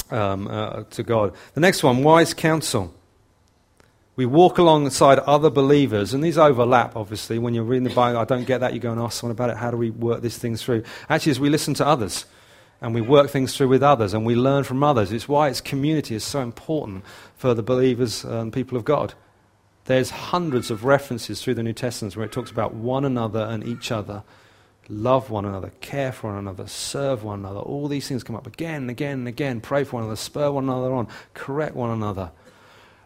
um, 0.10 0.48
uh, 0.48 0.84
to 0.92 1.04
God. 1.04 1.34
The 1.54 1.62
next 1.62 1.84
one 1.84 2.04
wise 2.04 2.34
counsel. 2.34 2.94
We 4.16 4.26
walk 4.26 4.58
alongside 4.58 5.20
other 5.20 5.50
believers, 5.50 6.14
and 6.14 6.24
these 6.24 6.38
overlap, 6.38 6.96
obviously. 6.96 7.40
When 7.40 7.54
you're 7.54 7.64
reading 7.64 7.86
the 7.86 7.96
Bible, 7.96 8.20
I 8.20 8.26
don't 8.26 8.46
get 8.46 8.60
that. 8.60 8.74
You 8.74 8.80
go 8.80 8.92
and 8.92 9.00
ask 9.00 9.20
someone 9.20 9.32
about 9.32 9.50
it. 9.50 9.58
How 9.58 9.72
do 9.72 9.78
we 9.78 9.90
work 9.90 10.22
these 10.22 10.38
things 10.38 10.62
through? 10.62 10.84
Actually, 11.10 11.32
as 11.32 11.40
we 11.40 11.50
listen 11.50 11.74
to 11.76 11.88
others 11.88 12.26
and 12.82 12.94
we 12.94 13.02
work 13.02 13.30
things 13.30 13.56
through 13.56 13.70
with 13.70 13.82
others 13.82 14.14
and 14.14 14.26
we 14.26 14.36
learn 14.36 14.64
from 14.64 14.84
others, 14.84 15.12
it's 15.12 15.30
why 15.30 15.48
its 15.48 15.62
community 15.62 16.14
is 16.14 16.24
so 16.24 16.42
important 16.42 17.06
for 17.38 17.54
the 17.54 17.64
believers 17.64 18.24
and 18.26 18.52
people 18.52 18.78
of 18.78 18.84
God. 18.84 19.14
There's 19.86 20.10
hundreds 20.12 20.70
of 20.70 20.86
references 20.86 21.42
through 21.42 21.56
the 21.56 21.64
New 21.64 21.74
Testament 21.74 22.16
where 22.16 22.26
it 22.26 22.32
talks 22.32 22.52
about 22.52 22.74
one 22.74 23.04
another 23.04 23.42
and 23.42 23.64
each 23.64 23.92
other. 23.92 24.24
Love 24.90 25.30
one 25.30 25.46
another, 25.46 25.72
care 25.80 26.12
for 26.12 26.30
one 26.30 26.40
another, 26.40 26.68
serve 26.68 27.24
one 27.24 27.40
another. 27.40 27.60
All 27.60 27.88
these 27.88 28.08
things 28.08 28.24
come 28.24 28.36
up 28.36 28.48
again 28.48 28.82
and 28.82 28.90
again 28.90 29.20
and 29.20 29.28
again. 29.28 29.62
Pray 29.62 29.84
for 29.84 29.98
one 29.98 30.04
another, 30.04 30.18
spur 30.18 30.52
one 30.52 30.66
another 30.66 30.92
on, 30.94 31.08
correct 31.34 31.76
one 31.76 31.92
another. 31.92 32.32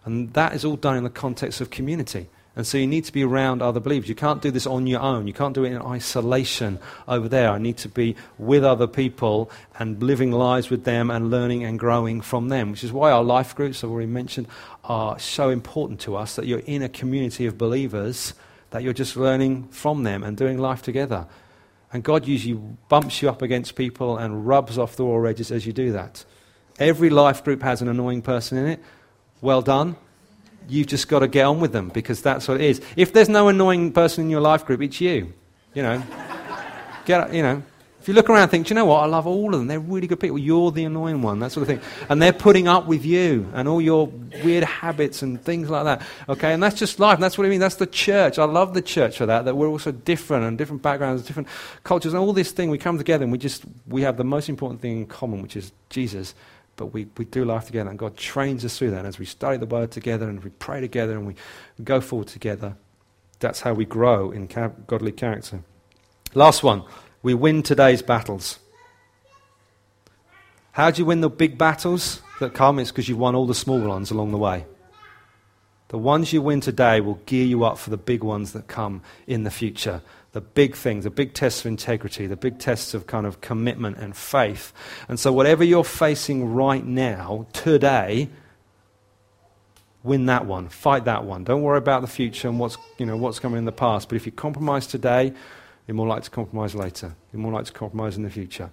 And 0.03 0.33
that 0.33 0.53
is 0.53 0.65
all 0.65 0.77
done 0.77 0.97
in 0.97 1.03
the 1.03 1.09
context 1.09 1.61
of 1.61 1.69
community. 1.69 2.29
And 2.55 2.65
so 2.65 2.77
you 2.77 2.87
need 2.87 3.03
to 3.03 3.11
be 3.11 3.23
around 3.23 3.61
other 3.61 3.81
believers. 3.81 4.07
You 4.07 4.15
can't 4.15 4.41
do 4.41 4.49
this 4.49 4.65
on 4.65 4.87
your 4.87 5.01
own. 5.01 5.27
You 5.27 5.33
can't 5.33 5.53
do 5.53 5.65
it 5.65 5.73
in 5.73 5.81
isolation 5.81 6.79
over 7.05 7.27
there. 7.27 7.49
I 7.49 7.57
need 7.57 7.75
to 7.77 7.89
be 7.89 8.15
with 8.37 8.63
other 8.63 8.87
people 8.87 9.51
and 9.77 10.01
living 10.01 10.31
lives 10.31 10.69
with 10.69 10.85
them 10.85 11.11
and 11.11 11.29
learning 11.29 11.65
and 11.65 11.77
growing 11.77 12.21
from 12.21 12.47
them, 12.47 12.71
which 12.71 12.83
is 12.83 12.93
why 12.93 13.11
our 13.11 13.23
life 13.23 13.55
groups, 13.55 13.83
I've 13.83 13.89
already 13.89 14.07
mentioned, 14.07 14.47
are 14.85 15.19
so 15.19 15.49
important 15.49 15.99
to 16.01 16.15
us 16.15 16.37
that 16.37 16.45
you're 16.45 16.59
in 16.59 16.81
a 16.81 16.87
community 16.87 17.45
of 17.45 17.57
believers, 17.57 18.33
that 18.69 18.83
you're 18.83 18.93
just 18.93 19.17
learning 19.17 19.67
from 19.67 20.03
them 20.03 20.23
and 20.23 20.37
doing 20.37 20.57
life 20.57 20.81
together. 20.81 21.27
And 21.91 22.03
God 22.03 22.25
usually 22.25 22.59
bumps 22.87 23.21
you 23.21 23.29
up 23.29 23.41
against 23.41 23.75
people 23.75 24.17
and 24.17 24.47
rubs 24.47 24.77
off 24.77 24.95
the 24.95 25.03
raw 25.03 25.29
edges 25.29 25.51
as 25.51 25.65
you 25.65 25.73
do 25.73 25.91
that. 25.91 26.23
Every 26.79 27.09
life 27.09 27.43
group 27.43 27.61
has 27.63 27.81
an 27.81 27.89
annoying 27.89 28.21
person 28.21 28.57
in 28.57 28.65
it. 28.65 28.79
Well 29.41 29.61
done 29.61 29.97
you've 30.69 30.87
just 30.87 31.07
got 31.07 31.19
to 31.19 31.27
get 31.27 31.45
on 31.45 31.59
with 31.59 31.71
them 31.71 31.89
because 31.89 32.21
that's 32.21 32.47
what 32.47 32.61
it 32.61 32.65
is. 32.65 32.81
If 32.95 33.13
there's 33.13 33.29
no 33.29 33.47
annoying 33.47 33.91
person 33.91 34.25
in 34.25 34.29
your 34.29 34.41
life 34.41 34.65
group, 34.65 34.81
it's 34.81 34.99
you. 35.01 35.33
You 35.73 35.83
know, 35.83 36.03
get 37.05 37.33
you 37.33 37.41
know, 37.41 37.63
If 38.05 38.09
you 38.09 38.13
look 38.13 38.29
around 38.29 38.43
and 38.43 38.51
think, 38.51 38.67
do 38.67 38.69
you 38.69 38.75
know 38.75 38.85
what? 38.85 39.01
I 39.01 39.07
love 39.07 39.25
all 39.25 39.51
of 39.51 39.59
them. 39.59 39.65
They're 39.65 39.79
really 39.79 40.05
good 40.05 40.19
people. 40.19 40.37
You're 40.37 40.69
the 40.69 40.85
annoying 40.85 41.23
one, 41.23 41.39
that 41.39 41.51
sort 41.51 41.63
of 41.63 41.67
thing. 41.67 41.81
And 42.07 42.21
they're 42.21 42.31
putting 42.31 42.67
up 42.67 42.85
with 42.85 43.03
you 43.03 43.49
and 43.55 43.67
all 43.67 43.81
your 43.81 44.05
weird 44.43 44.63
habits 44.63 45.23
and 45.23 45.41
things 45.41 45.71
like 45.71 45.85
that. 45.85 46.03
Okay? 46.29 46.53
And 46.53 46.61
that's 46.61 46.77
just 46.77 46.99
life. 46.99 47.15
And 47.15 47.23
that's 47.23 47.35
what 47.35 47.47
I 47.47 47.49
mean. 47.49 47.59
That's 47.59 47.77
the 47.77 47.87
church. 47.87 48.37
I 48.37 48.43
love 48.43 48.75
the 48.75 48.83
church 48.83 49.17
for 49.17 49.25
that, 49.25 49.45
that 49.45 49.57
we're 49.57 49.67
also 49.67 49.91
different 49.91 50.45
and 50.45 50.55
different 50.55 50.83
backgrounds, 50.83 51.23
different 51.23 51.47
cultures, 51.83 52.13
and 52.13 52.19
all 52.21 52.31
this 52.31 52.51
thing. 52.51 52.69
We 52.69 52.77
come 52.77 52.99
together 52.99 53.23
and 53.23 53.31
we 53.31 53.39
just, 53.39 53.63
we 53.87 54.03
have 54.03 54.17
the 54.17 54.23
most 54.23 54.49
important 54.49 54.81
thing 54.81 54.97
in 54.97 55.05
common, 55.07 55.41
which 55.41 55.55
is 55.55 55.71
Jesus. 55.89 56.35
But 56.77 56.87
we, 56.87 57.07
we 57.17 57.25
do 57.25 57.45
life 57.45 57.67
together, 57.67 57.89
and 57.89 57.97
God 57.97 58.17
trains 58.17 58.65
us 58.65 58.77
through 58.77 58.91
that. 58.91 58.99
And 58.99 59.07
as 59.07 59.19
we 59.19 59.25
study 59.25 59.57
the 59.57 59.65
Word 59.65 59.91
together, 59.91 60.27
and 60.27 60.43
we 60.43 60.49
pray 60.49 60.81
together, 60.81 61.13
and 61.13 61.25
we 61.25 61.35
go 61.83 62.01
forward 62.01 62.27
together, 62.27 62.75
that's 63.39 63.61
how 63.61 63.73
we 63.73 63.85
grow 63.85 64.31
in 64.31 64.47
godly 64.87 65.11
character. 65.11 65.61
Last 66.33 66.63
one 66.63 66.83
we 67.21 67.33
win 67.33 67.63
today's 67.63 68.03
battles. 68.03 68.59
How 70.73 70.91
do 70.91 71.01
you 71.01 71.05
win 71.05 71.21
the 71.21 71.29
big 71.29 71.57
battles 71.57 72.21
that 72.39 72.53
come? 72.53 72.77
It's 72.77 72.91
because 72.91 73.07
you've 73.09 73.17
won 73.17 73.33
all 73.33 73.47
the 73.47 73.55
small 73.55 73.79
ones 73.79 74.11
along 74.11 74.31
the 74.31 74.37
way. 74.37 74.65
The 75.87 75.97
ones 75.97 76.33
you 76.33 76.41
win 76.41 76.61
today 76.61 76.99
will 76.99 77.21
gear 77.25 77.45
you 77.45 77.63
up 77.63 77.77
for 77.77 77.89
the 77.89 77.97
big 77.97 78.23
ones 78.23 78.51
that 78.53 78.67
come 78.67 79.01
in 79.25 79.43
the 79.43 79.51
future. 79.51 80.01
The 80.35 80.41
big 80.41 80.75
things, 80.75 81.05
the 81.05 81.09
big 81.09 81.33
tests 81.33 81.61
of 81.61 81.67
integrity, 81.67 82.27
the 82.27 82.35
big 82.35 82.59
tests 82.59 82.93
of 82.93 83.07
kind 83.07 83.25
of 83.25 83.39
commitment 83.39 83.99
and 83.99 84.13
faith. 84.13 84.73
And 85.07 85.17
so, 85.17 85.31
whatever 85.31 85.63
you're 85.63 85.85
facing 85.85 86.53
right 86.53 86.85
now, 86.85 87.47
today, 87.53 88.27
win 90.03 90.25
that 90.25 90.45
one. 90.45 90.67
Fight 90.67 91.05
that 91.05 91.23
one. 91.23 91.45
Don't 91.45 91.61
worry 91.61 91.77
about 91.77 92.01
the 92.01 92.07
future 92.07 92.49
and 92.49 92.59
what's, 92.59 92.77
you 92.97 93.05
know, 93.05 93.15
what's 93.15 93.39
coming 93.39 93.59
in 93.59 93.63
the 93.63 93.71
past. 93.71 94.09
But 94.09 94.17
if 94.17 94.25
you 94.25 94.33
compromise 94.33 94.87
today, 94.87 95.31
you're 95.87 95.95
more 95.95 96.07
likely 96.07 96.25
to 96.25 96.31
compromise 96.31 96.75
later. 96.75 97.15
You're 97.31 97.41
more 97.41 97.53
likely 97.53 97.67
to 97.67 97.79
compromise 97.79 98.17
in 98.17 98.23
the 98.23 98.29
future. 98.29 98.71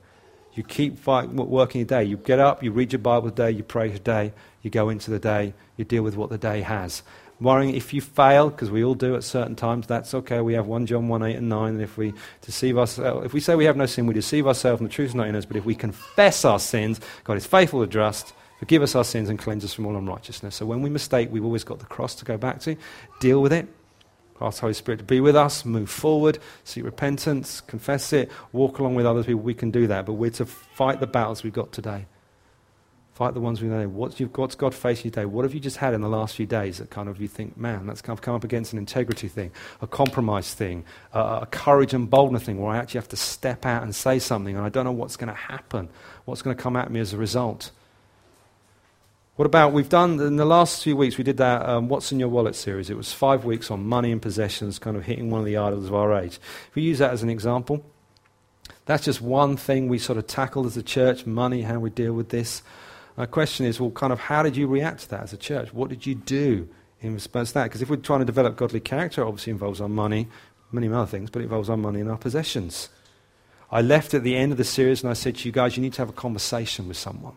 You 0.55 0.65
keep 0.65 0.99
fight, 0.99 1.29
working 1.29 1.83
your 1.83 1.87
day. 1.87 2.03
You 2.03 2.17
get 2.17 2.41
up, 2.41 2.65
you 2.65 2.73
read 2.73 2.93
your 2.93 2.99
Bible 2.99 3.31
today, 3.31 3.53
you 3.53 3.63
pray 3.63 3.93
today, 3.93 4.33
you 4.63 4.71
go 4.71 4.89
into 4.89 5.13
the 5.13 5.21
day, 5.21 5.55
you 5.77 5.85
deal 5.85 6.03
with 6.03 6.17
what 6.17 6.29
the 6.29 6.39
day 6.39 6.63
has. 6.63 7.05
Worrying 7.43 7.75
if 7.75 7.93
you 7.93 8.01
fail, 8.01 8.51
because 8.51 8.71
we 8.71 8.85
all 8.85 8.95
do 8.95 9.17
at 9.17 9.25
certain 9.25 9.57
times, 9.57 9.87
that's 9.87 10.15
okay. 10.15 10.41
We 10.41 10.55
have 10.55 10.67
1 10.67 10.87
John 10.87 11.09
1 11.09 11.23
8 11.23 11.37
and 11.37 11.49
9. 11.49 11.69
And 11.75 11.83
if 11.83 11.97
we 11.97 12.15
deceive 12.41 12.79
ourselves, 12.79 13.27
if 13.27 13.33
we 13.33 13.41
say 13.41 13.57
we 13.57 13.65
have 13.65 13.77
no 13.77 13.87
sin, 13.87 14.07
we 14.07 14.15
deceive 14.15 14.47
ourselves 14.47 14.81
and 14.81 14.89
the 14.89 14.95
truth 14.95 15.11
is 15.11 15.15
not 15.15 15.27
in 15.27 15.35
us. 15.35 15.45
But 15.45 15.57
if 15.57 15.65
we 15.65 15.75
confess 15.75 16.45
our 16.45 16.61
sins, 16.61 17.01
God 17.25 17.37
is 17.37 17.47
faithful 17.47 17.83
and 17.83 17.91
just, 17.91 18.33
forgive 18.61 18.83
us 18.83 18.95
our 18.95 19.05
sins 19.05 19.29
and 19.29 19.39
cleanse 19.39 19.65
us 19.65 19.75
from 19.75 19.87
all 19.87 19.97
unrighteousness. 19.97 20.55
So 20.55 20.67
when 20.67 20.83
we 20.83 20.91
mistake, 20.91 21.31
we've 21.33 21.45
always 21.45 21.65
got 21.65 21.81
the 21.81 21.87
cross 21.87 22.15
to 22.17 22.25
go 22.25 22.39
back 22.39 22.61
to, 22.61 22.77
deal 23.19 23.43
with 23.43 23.53
it, 23.53 23.67
Ask 24.43 24.61
Holy 24.61 24.75
Spirit 24.75 24.99
to 24.99 25.05
be 25.05 25.21
with 25.21 25.37
us, 25.37 25.65
move 25.65 25.89
forward, 25.89 26.39
seek 26.65 26.85
repentance, 26.85 27.61
confess 27.61 28.13
it, 28.13 28.31
walk 28.53 28.79
along 28.79 28.95
with 28.95 29.07
other 29.07 29.23
people. 29.23 29.41
We 29.41 29.55
can 29.55 29.71
do 29.71 29.87
that, 29.87 30.07
but 30.07 30.15
we're 30.15 30.31
to 30.31 30.47
fight 30.47 31.01
the 31.01 31.07
battles 31.07 31.43
we've 31.43 31.53
got 31.53 31.73
today. 31.73 32.07
Fight 33.15 33.35
the 33.35 33.41
ones 33.41 33.61
we 33.61 33.69
know. 33.69 33.87
What's, 33.89 34.19
you've, 34.19 34.35
what's 34.39 34.55
God 34.55 34.75
facing 34.75 35.07
you 35.07 35.11
today? 35.11 35.27
What 35.27 35.45
have 35.45 35.53
you 35.53 35.61
just 35.61 35.77
had 35.77 35.93
in 35.93 36.01
the 36.01 36.09
last 36.09 36.35
few 36.35 36.47
days 36.47 36.79
that 36.79 36.89
kind 36.89 37.11
of 37.11 37.21
you 37.21 37.29
think, 37.29 37.59
man, 37.59 37.87
that's 37.87 38.01
kind 38.01 38.19
of 38.19 38.23
come 38.23 38.35
up 38.35 38.43
against 38.43 38.73
an 38.73 38.79
integrity 38.79 39.29
thing, 39.29 39.51
a 39.83 39.87
compromise 39.87 40.55
thing, 40.55 40.85
uh, 41.13 41.41
a 41.43 41.47
courage 41.47 41.93
and 41.93 42.09
boldness 42.09 42.45
thing 42.45 42.59
where 42.59 42.73
I 42.73 42.79
actually 42.79 43.01
have 43.01 43.09
to 43.09 43.17
step 43.17 43.67
out 43.67 43.83
and 43.83 43.95
say 43.95 44.19
something 44.19 44.57
and 44.57 44.65
I 44.65 44.71
don't 44.71 44.87
know 44.87 44.93
what's 44.93 45.17
going 45.17 45.29
to 45.29 45.39
happen, 45.39 45.91
what's 46.25 46.41
going 46.41 46.57
to 46.57 46.63
come 46.63 46.75
at 46.75 46.91
me 46.91 47.01
as 47.01 47.13
a 47.13 47.19
result. 47.19 47.71
What 49.37 49.47
about, 49.47 49.73
we've 49.73 49.89
done, 49.89 50.21
in 50.21 50.37
the 50.37 50.45
last 50.45 50.83
few 50.83 50.97
weeks, 50.97 51.19
we 51.19 51.25
did 51.25 51.39
that 51.39 51.69
um, 51.69 51.89
What's 51.89 52.13
in 52.13 52.21
Your 52.21 52.29
Wallet 52.29 52.55
series. 52.55 52.91
It 52.91 52.97
was 52.97 53.13
five 53.13 53.45
weeks 53.45 53.71
on 53.71 53.85
money 53.85 54.13
and 54.13 54.21
possessions, 54.21 54.79
kind 54.79 54.97
of 54.97 55.05
hitting 55.05 55.31
one 55.31 55.41
of 55.41 55.47
the 55.47 55.57
idols 55.57 55.87
of 55.87 55.95
our 55.95 56.15
age. 56.15 56.39
If 56.69 56.75
we 56.75 56.83
use 56.83 56.99
that 56.99 57.13
as 57.13 57.23
an 57.23 57.31
example, 57.31 57.85
that's 58.85 59.05
just 59.05 59.21
one 59.21 59.57
thing 59.57 59.89
we 59.89 59.99
sort 59.99 60.19
of 60.19 60.27
tackled 60.27 60.67
as 60.67 60.77
a 60.77 60.83
church 60.83 61.27
money, 61.27 61.63
how 61.63 61.79
we 61.79 61.91
deal 61.91 62.13
with 62.13 62.29
this. 62.31 62.63
My 63.17 63.27
question 63.27 63.67
is, 63.67 63.81
well, 63.81 63.91
kind 63.91 64.13
of, 64.13 64.19
how 64.19 64.43
did 64.43 64.57
you 64.57 64.67
react 64.67 65.01
to 65.01 65.11
that 65.11 65.23
as 65.23 65.33
a 65.33 65.37
church? 65.37 65.73
What 65.73 65.91
did 65.91 66.07
you 66.07 66.15
do 66.15 66.69
in 67.01 67.15
response 67.15 67.51
to 67.51 67.55
that? 67.55 67.65
Because 67.65 67.83
if 67.83 67.91
we're 67.91 67.97
trying 67.97 68.21
to 68.21 68.25
develop 68.25 68.57
godly 68.57 68.81
character, 68.81 69.23
it 69.23 69.27
obviously 69.27 69.51
involves 69.51 69.81
our 69.81 69.89
money, 69.89 70.29
many 70.71 70.89
other 70.89 71.07
things, 71.07 71.31
but 71.31 71.41
it 71.41 71.45
involves 71.45 71.69
our 71.69 71.77
money 71.77 72.01
and 72.01 72.11
our 72.11 72.17
possessions. 72.17 72.89
I 73.71 73.83
left 73.83 74.15
at 74.15 74.23
the 74.23 74.37
end 74.37 74.53
of 74.53 74.59
the 74.59 74.65
series 74.65 75.03
and 75.03 75.11
I 75.11 75.15
said 75.15 75.37
to 75.37 75.49
you 75.49 75.53
guys, 75.53 75.77
you 75.77 75.83
need 75.83 75.95
to 75.95 76.03
have 76.03 76.09
a 76.09 76.15
conversation 76.15 76.89
with 76.89 76.97
someone. 76.97 77.35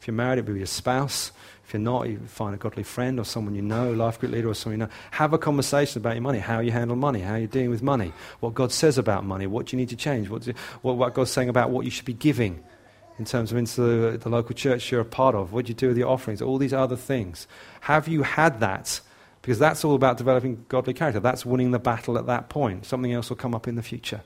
If 0.00 0.06
you're 0.06 0.14
married, 0.14 0.38
it'll 0.38 0.52
be 0.52 0.58
your 0.58 0.66
spouse. 0.66 1.30
If 1.64 1.72
you're 1.72 1.80
not, 1.80 2.08
you 2.08 2.18
find 2.26 2.54
a 2.54 2.58
godly 2.58 2.82
friend 2.82 3.20
or 3.20 3.24
someone 3.24 3.54
you 3.54 3.62
know, 3.62 3.92
life 3.92 4.18
group 4.18 4.32
leader 4.32 4.48
or 4.48 4.54
someone 4.54 4.80
you 4.80 4.86
know. 4.86 4.92
Have 5.12 5.32
a 5.32 5.38
conversation 5.38 6.00
about 6.00 6.14
your 6.14 6.22
money, 6.22 6.38
how 6.38 6.60
you 6.60 6.72
handle 6.72 6.96
money, 6.96 7.20
how 7.20 7.36
you're 7.36 7.46
dealing 7.46 7.70
with 7.70 7.82
money, 7.82 8.12
what 8.40 8.54
God 8.54 8.72
says 8.72 8.98
about 8.98 9.24
money, 9.24 9.46
what 9.46 9.72
you 9.72 9.76
need 9.76 9.88
to 9.90 9.96
change, 9.96 10.28
what, 10.28 10.44
what, 10.82 10.96
what 10.96 11.14
God's 11.14 11.30
saying 11.30 11.48
about 11.48 11.70
what 11.70 11.84
you 11.84 11.90
should 11.90 12.04
be 12.04 12.14
giving 12.14 12.62
in 13.18 13.24
terms 13.24 13.52
of 13.52 13.58
into 13.58 13.80
the, 13.80 14.18
the 14.18 14.28
local 14.28 14.54
church 14.54 14.90
you're 14.90 15.00
a 15.00 15.04
part 15.04 15.34
of. 15.34 15.52
What 15.52 15.66
do 15.66 15.70
you 15.70 15.74
do 15.74 15.88
with 15.88 15.98
your 15.98 16.08
offerings? 16.08 16.42
All 16.42 16.58
these 16.58 16.72
other 16.72 16.96
things. 16.96 17.46
Have 17.82 18.08
you 18.08 18.22
had 18.22 18.60
that? 18.60 19.00
Because 19.42 19.58
that's 19.58 19.84
all 19.84 19.94
about 19.94 20.18
developing 20.18 20.64
godly 20.68 20.94
character. 20.94 21.20
That's 21.20 21.44
winning 21.44 21.72
the 21.72 21.78
battle 21.78 22.16
at 22.16 22.26
that 22.26 22.48
point. 22.48 22.86
Something 22.86 23.12
else 23.12 23.28
will 23.28 23.36
come 23.36 23.54
up 23.54 23.66
in 23.66 23.74
the 23.74 23.82
future. 23.82 24.22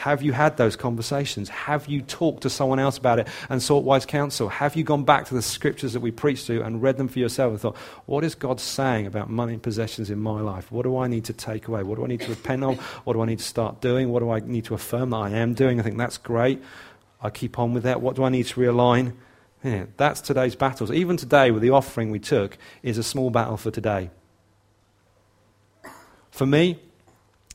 Have 0.00 0.22
you 0.22 0.32
had 0.32 0.56
those 0.56 0.76
conversations? 0.76 1.50
Have 1.50 1.86
you 1.86 2.00
talked 2.00 2.44
to 2.44 2.48
someone 2.48 2.78
else 2.78 2.96
about 2.96 3.18
it 3.18 3.28
and 3.50 3.62
sought 3.62 3.84
wise 3.84 4.06
counsel? 4.06 4.48
Have 4.48 4.74
you 4.74 4.82
gone 4.82 5.04
back 5.04 5.26
to 5.26 5.34
the 5.34 5.42
scriptures 5.42 5.92
that 5.92 6.00
we 6.00 6.10
preach 6.10 6.46
to 6.46 6.62
and 6.62 6.80
read 6.80 6.96
them 6.96 7.06
for 7.06 7.18
yourself 7.18 7.50
and 7.50 7.60
thought, 7.60 7.76
what 8.06 8.24
is 8.24 8.34
God 8.34 8.60
saying 8.60 9.06
about 9.06 9.28
money 9.28 9.52
and 9.52 9.62
possessions 9.62 10.08
in 10.08 10.18
my 10.18 10.40
life? 10.40 10.72
What 10.72 10.84
do 10.84 10.96
I 10.96 11.06
need 11.06 11.26
to 11.26 11.34
take 11.34 11.68
away? 11.68 11.82
What 11.82 11.96
do 11.96 12.04
I 12.04 12.06
need 12.06 12.22
to 12.22 12.30
repent 12.30 12.64
of? 12.64 12.80
What 13.04 13.12
do 13.12 13.20
I 13.20 13.26
need 13.26 13.40
to 13.40 13.44
start 13.44 13.82
doing? 13.82 14.08
What 14.08 14.20
do 14.20 14.30
I 14.30 14.40
need 14.40 14.64
to 14.64 14.74
affirm 14.74 15.10
that 15.10 15.18
I 15.18 15.30
am 15.32 15.52
doing? 15.52 15.78
I 15.78 15.82
think 15.82 15.98
that's 15.98 16.16
great. 16.16 16.62
I 17.22 17.30
keep 17.30 17.58
on 17.58 17.74
with 17.74 17.82
that. 17.82 18.00
What 18.00 18.16
do 18.16 18.24
I 18.24 18.28
need 18.28 18.46
to 18.46 18.60
realign? 18.60 19.14
Yeah, 19.62 19.84
that's 19.96 20.20
today's 20.20 20.54
battles. 20.54 20.90
Even 20.90 21.16
today, 21.16 21.50
with 21.50 21.62
the 21.62 21.70
offering 21.70 22.10
we 22.10 22.18
took, 22.18 22.56
is 22.82 22.96
a 22.96 23.02
small 23.02 23.30
battle 23.30 23.56
for 23.56 23.70
today. 23.70 24.10
For 26.30 26.46
me, 26.46 26.78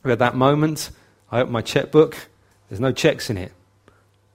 at 0.04 0.20
that 0.20 0.36
moment. 0.36 0.92
I 1.32 1.42
open 1.42 1.52
my 1.52 1.62
checkbook 1.62 2.16
there's 2.70 2.80
no 2.80 2.92
checks 2.92 3.30
in 3.30 3.38
it. 3.38 3.52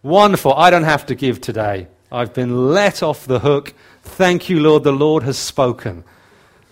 Wonderful. 0.03 0.55
I 0.55 0.71
don't 0.71 0.85
have 0.85 1.07
to 1.07 1.15
give 1.15 1.41
today. 1.41 1.89
I've 2.13 2.33
been 2.33 2.73
let 2.73 3.03
off 3.03 3.27
the 3.27 3.41
hook. 3.41 3.75
Thank 4.03 4.49
you, 4.49 4.61
Lord. 4.61 4.85
The 4.85 4.93
Lord 4.93 5.23
has 5.25 5.37
spoken. 5.37 6.05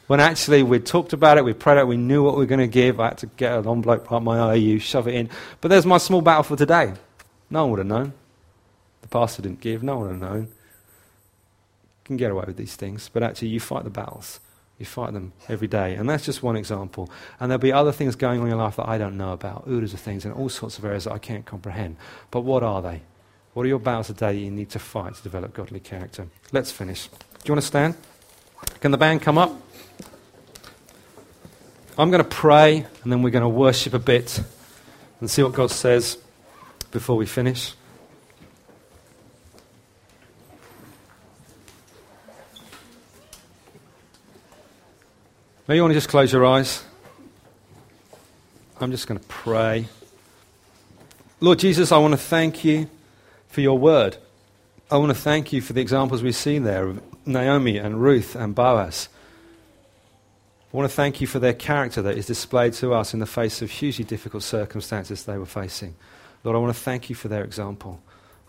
When 0.06 0.20
actually 0.20 0.62
we 0.62 0.78
talked 0.78 1.12
about 1.12 1.36
it, 1.36 1.44
we 1.44 1.52
prayed 1.52 1.78
it, 1.78 1.86
we 1.86 1.98
knew 1.98 2.22
what 2.22 2.34
we 2.34 2.38
were 2.38 2.46
going 2.46 2.60
to 2.60 2.66
give. 2.66 2.98
I 2.98 3.08
had 3.08 3.18
to 3.18 3.26
get 3.26 3.52
an 3.52 3.68
envelope 3.68 4.10
out 4.10 4.22
my 4.22 4.54
IOU, 4.54 4.78
shove 4.78 5.06
it 5.06 5.14
in. 5.14 5.28
But 5.60 5.68
there's 5.68 5.84
my 5.84 5.98
small 5.98 6.22
battle 6.22 6.44
for 6.44 6.56
today. 6.56 6.94
No 7.50 7.62
one 7.62 7.70
would 7.72 7.78
have 7.80 7.86
known. 7.86 8.12
The 9.02 9.08
pastor 9.08 9.42
didn't 9.42 9.60
give. 9.60 9.82
No 9.82 9.98
one 9.98 10.08
have 10.08 10.20
known. 10.20 10.42
You 10.42 12.04
can 12.04 12.16
get 12.16 12.30
away 12.30 12.44
with 12.46 12.56
these 12.56 12.76
things, 12.76 13.10
but 13.12 13.22
actually 13.22 13.48
you 13.48 13.60
fight 13.60 13.84
the 13.84 13.90
battles. 13.90 14.40
You 14.78 14.86
fight 14.86 15.12
them 15.12 15.32
every 15.48 15.66
day. 15.66 15.94
And 15.94 16.08
that's 16.08 16.24
just 16.24 16.42
one 16.42 16.56
example. 16.56 17.10
And 17.40 17.50
there'll 17.50 17.60
be 17.60 17.72
other 17.72 17.92
things 17.92 18.14
going 18.14 18.40
on 18.40 18.46
in 18.46 18.50
your 18.50 18.58
life 18.58 18.76
that 18.76 18.88
I 18.88 18.96
don't 18.96 19.16
know 19.16 19.32
about, 19.32 19.64
oodles 19.68 19.92
of 19.92 20.00
things 20.00 20.24
in 20.24 20.32
all 20.32 20.48
sorts 20.48 20.78
of 20.78 20.84
areas 20.84 21.04
that 21.04 21.12
I 21.12 21.18
can't 21.18 21.44
comprehend. 21.44 21.96
But 22.30 22.42
what 22.42 22.62
are 22.62 22.80
they? 22.80 23.02
What 23.54 23.64
are 23.64 23.68
your 23.68 23.80
battles 23.80 24.06
today 24.06 24.34
that 24.34 24.38
you 24.38 24.52
need 24.52 24.70
to 24.70 24.78
fight 24.78 25.14
to 25.16 25.22
develop 25.22 25.52
godly 25.52 25.80
character? 25.80 26.28
Let's 26.52 26.70
finish. 26.70 27.08
Do 27.08 27.16
you 27.46 27.54
want 27.54 27.62
to 27.62 27.66
stand? 27.66 27.96
Can 28.80 28.92
the 28.92 28.98
band 28.98 29.22
come 29.22 29.36
up? 29.36 29.52
I'm 31.98 32.12
going 32.12 32.22
to 32.22 32.28
pray 32.28 32.86
and 33.02 33.12
then 33.12 33.22
we're 33.22 33.30
going 33.30 33.42
to 33.42 33.48
worship 33.48 33.94
a 33.94 33.98
bit 33.98 34.40
and 35.18 35.28
see 35.28 35.42
what 35.42 35.54
God 35.54 35.72
says 35.72 36.18
before 36.92 37.16
we 37.16 37.26
finish. 37.26 37.74
Maybe 45.68 45.76
you 45.76 45.82
want 45.82 45.90
to 45.90 45.98
just 45.98 46.08
close 46.08 46.32
your 46.32 46.46
eyes. 46.46 46.82
I'm 48.80 48.90
just 48.90 49.06
going 49.06 49.20
to 49.20 49.26
pray. 49.26 49.84
Lord 51.40 51.58
Jesus, 51.58 51.92
I 51.92 51.98
want 51.98 52.12
to 52.12 52.18
thank 52.18 52.64
you 52.64 52.88
for 53.48 53.60
your 53.60 53.78
word. 53.78 54.16
I 54.90 54.96
want 54.96 55.10
to 55.10 55.20
thank 55.20 55.52
you 55.52 55.60
for 55.60 55.74
the 55.74 55.82
examples 55.82 56.22
we've 56.22 56.34
seen 56.34 56.62
there 56.62 56.86
of 56.86 57.02
Naomi 57.26 57.76
and 57.76 58.00
Ruth 58.00 58.34
and 58.34 58.54
Boaz. 58.54 59.10
I 60.72 60.76
want 60.78 60.88
to 60.88 60.96
thank 60.96 61.20
you 61.20 61.26
for 61.26 61.38
their 61.38 61.52
character 61.52 62.00
that 62.00 62.16
is 62.16 62.24
displayed 62.24 62.72
to 62.74 62.94
us 62.94 63.12
in 63.12 63.20
the 63.20 63.26
face 63.26 63.60
of 63.60 63.70
hugely 63.70 64.06
difficult 64.06 64.44
circumstances 64.44 65.24
they 65.26 65.36
were 65.36 65.44
facing. 65.44 65.96
Lord, 66.44 66.56
I 66.56 66.60
want 66.60 66.74
to 66.74 66.80
thank 66.80 67.10
you 67.10 67.14
for 67.14 67.28
their 67.28 67.44
example. 67.44 68.00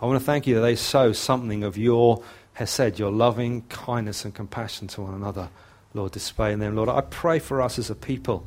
I 0.02 0.06
want 0.06 0.18
to 0.22 0.26
thank 0.26 0.48
you 0.48 0.56
that 0.56 0.62
they 0.62 0.78
show 0.78 1.12
something 1.12 1.66
of 1.66 1.78
your 1.78 2.24
hesed, 2.54 2.98
your 2.98 3.12
loving 3.12 3.64
kindness 3.64 4.24
and 4.24 4.34
compassion 4.34 4.88
to 4.88 5.02
one 5.02 5.16
another. 5.16 5.50
Lord, 5.94 6.12
display 6.12 6.54
in 6.54 6.60
them. 6.60 6.76
Lord, 6.76 6.90
I 6.90 7.02
pray 7.02 7.40
for 7.40 7.62
us 7.62 7.80
as 7.80 7.90
a 7.90 7.96
people 7.96 8.46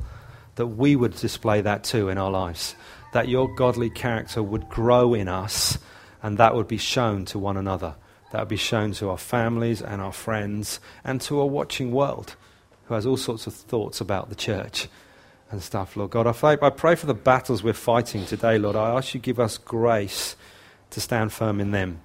that 0.55 0.67
we 0.67 0.95
would 0.95 1.15
display 1.15 1.61
that 1.61 1.83
too 1.83 2.09
in 2.09 2.17
our 2.17 2.31
lives, 2.31 2.75
that 3.13 3.27
your 3.27 3.53
godly 3.55 3.89
character 3.89 4.41
would 4.41 4.69
grow 4.69 5.13
in 5.13 5.27
us 5.27 5.77
and 6.21 6.37
that 6.37 6.55
would 6.55 6.67
be 6.67 6.77
shown 6.77 7.25
to 7.25 7.39
one 7.39 7.57
another. 7.57 7.95
That 8.31 8.39
would 8.39 8.49
be 8.49 8.55
shown 8.55 8.93
to 8.93 9.09
our 9.09 9.17
families 9.17 9.81
and 9.81 10.01
our 10.01 10.13
friends 10.13 10.79
and 11.03 11.19
to 11.21 11.39
a 11.39 11.45
watching 11.45 11.91
world 11.91 12.35
who 12.85 12.93
has 12.93 13.05
all 13.05 13.17
sorts 13.17 13.45
of 13.47 13.53
thoughts 13.53 14.01
about 14.01 14.29
the 14.29 14.35
church 14.35 14.87
and 15.51 15.61
stuff, 15.61 15.95
Lord 15.95 16.11
God. 16.11 16.27
I 16.27 16.31
pray, 16.31 16.57
I 16.61 16.69
pray 16.69 16.95
for 16.95 17.05
the 17.05 17.13
battles 17.13 17.61
we're 17.61 17.73
fighting 17.73 18.25
today, 18.25 18.57
Lord. 18.57 18.75
I 18.75 18.95
ask 18.95 19.13
you 19.13 19.19
to 19.19 19.23
give 19.23 19.39
us 19.39 19.57
grace 19.57 20.35
to 20.89 21.01
stand 21.01 21.31
firm 21.31 21.59
in 21.59 21.71
them. 21.71 22.01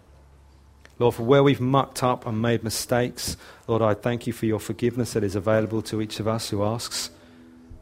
Lord, 0.98 1.14
for 1.14 1.22
where 1.22 1.42
we've 1.42 1.60
mucked 1.60 2.02
up 2.02 2.26
and 2.26 2.42
made 2.42 2.64
mistakes, 2.64 3.36
Lord, 3.68 3.82
I 3.82 3.94
thank 3.94 4.26
you 4.26 4.32
for 4.32 4.46
your 4.46 4.58
forgiveness 4.58 5.12
that 5.12 5.22
is 5.22 5.36
available 5.36 5.80
to 5.82 6.02
each 6.02 6.18
of 6.18 6.26
us 6.26 6.50
who 6.50 6.64
asks. 6.64 7.10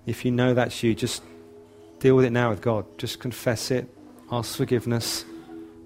If 0.05 0.25
you 0.25 0.31
know 0.31 0.53
that's 0.53 0.83
you, 0.83 0.95
just 0.95 1.23
deal 1.99 2.15
with 2.15 2.27
it 2.27 2.31
now 2.31 2.51
with 2.51 2.61
God. 2.61 2.85
Just 2.99 3.19
confess 3.19 3.71
it, 3.71 3.89
ask 4.31 4.57
forgiveness, 4.57 5.25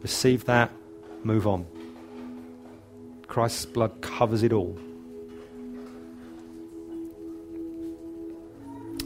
receive 0.02 0.44
that, 0.46 0.72
move 1.22 1.46
on. 1.46 1.66
Christ's 3.28 3.64
blood 3.64 4.00
covers 4.00 4.42
it 4.42 4.52
all. 4.52 4.76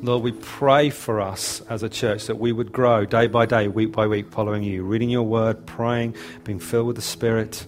Lord, 0.02 0.22
we 0.22 0.32
pray 0.32 0.90
for 0.90 1.20
us 1.20 1.60
as 1.62 1.82
a 1.82 1.88
church 1.88 2.26
that 2.26 2.36
we 2.36 2.52
would 2.52 2.72
grow 2.72 3.04
day 3.04 3.26
by 3.26 3.46
day, 3.46 3.68
week 3.68 3.92
by 3.92 4.06
week, 4.06 4.30
following 4.30 4.62
you, 4.62 4.82
reading 4.82 5.08
your 5.08 5.22
word, 5.22 5.66
praying, 5.66 6.14
being 6.44 6.58
filled 6.58 6.86
with 6.88 6.96
the 6.96 7.02
Spirit, 7.02 7.66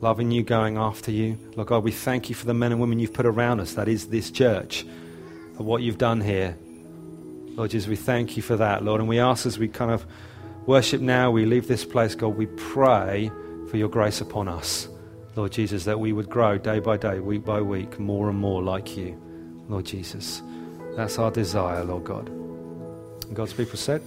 loving 0.00 0.30
you, 0.30 0.42
going 0.42 0.76
after 0.76 1.10
you. 1.10 1.38
Lord 1.56 1.68
God, 1.68 1.84
we 1.84 1.92
thank 1.92 2.28
you 2.28 2.34
for 2.34 2.46
the 2.46 2.54
men 2.54 2.72
and 2.72 2.80
women 2.80 2.98
you've 2.98 3.12
put 3.12 3.26
around 3.26 3.60
us, 3.60 3.74
that 3.74 3.88
is 3.88 4.08
this 4.08 4.30
church, 4.30 4.86
for 5.56 5.64
what 5.64 5.82
you've 5.82 5.98
done 5.98 6.20
here. 6.20 6.56
Lord 7.48 7.70
Jesus, 7.70 7.88
we 7.88 7.96
thank 7.96 8.36
you 8.36 8.42
for 8.42 8.56
that, 8.56 8.84
Lord. 8.84 9.00
And 9.00 9.08
we 9.08 9.18
ask 9.18 9.44
as 9.46 9.58
we 9.58 9.68
kind 9.68 9.90
of 9.90 10.06
worship 10.66 11.00
now, 11.00 11.30
we 11.30 11.44
leave 11.44 11.66
this 11.66 11.84
place, 11.84 12.14
God, 12.14 12.36
we 12.36 12.46
pray 12.46 13.30
for 13.68 13.76
your 13.76 13.88
grace 13.88 14.20
upon 14.20 14.48
us. 14.48 14.88
Lord 15.34 15.52
Jesus, 15.52 15.84
that 15.84 16.00
we 16.00 16.12
would 16.12 16.28
grow 16.28 16.58
day 16.58 16.78
by 16.80 16.96
day, 16.96 17.20
week 17.20 17.44
by 17.44 17.60
week, 17.60 17.98
more 17.98 18.28
and 18.28 18.38
more 18.38 18.62
like 18.62 18.96
you, 18.96 19.20
Lord 19.68 19.84
Jesus. 19.86 20.42
That's 20.96 21.18
our 21.18 21.30
desire, 21.30 21.84
Lord 21.84 22.04
God. 22.04 22.28
And 22.28 23.36
God's 23.36 23.52
people 23.52 23.76
said, 23.76 24.02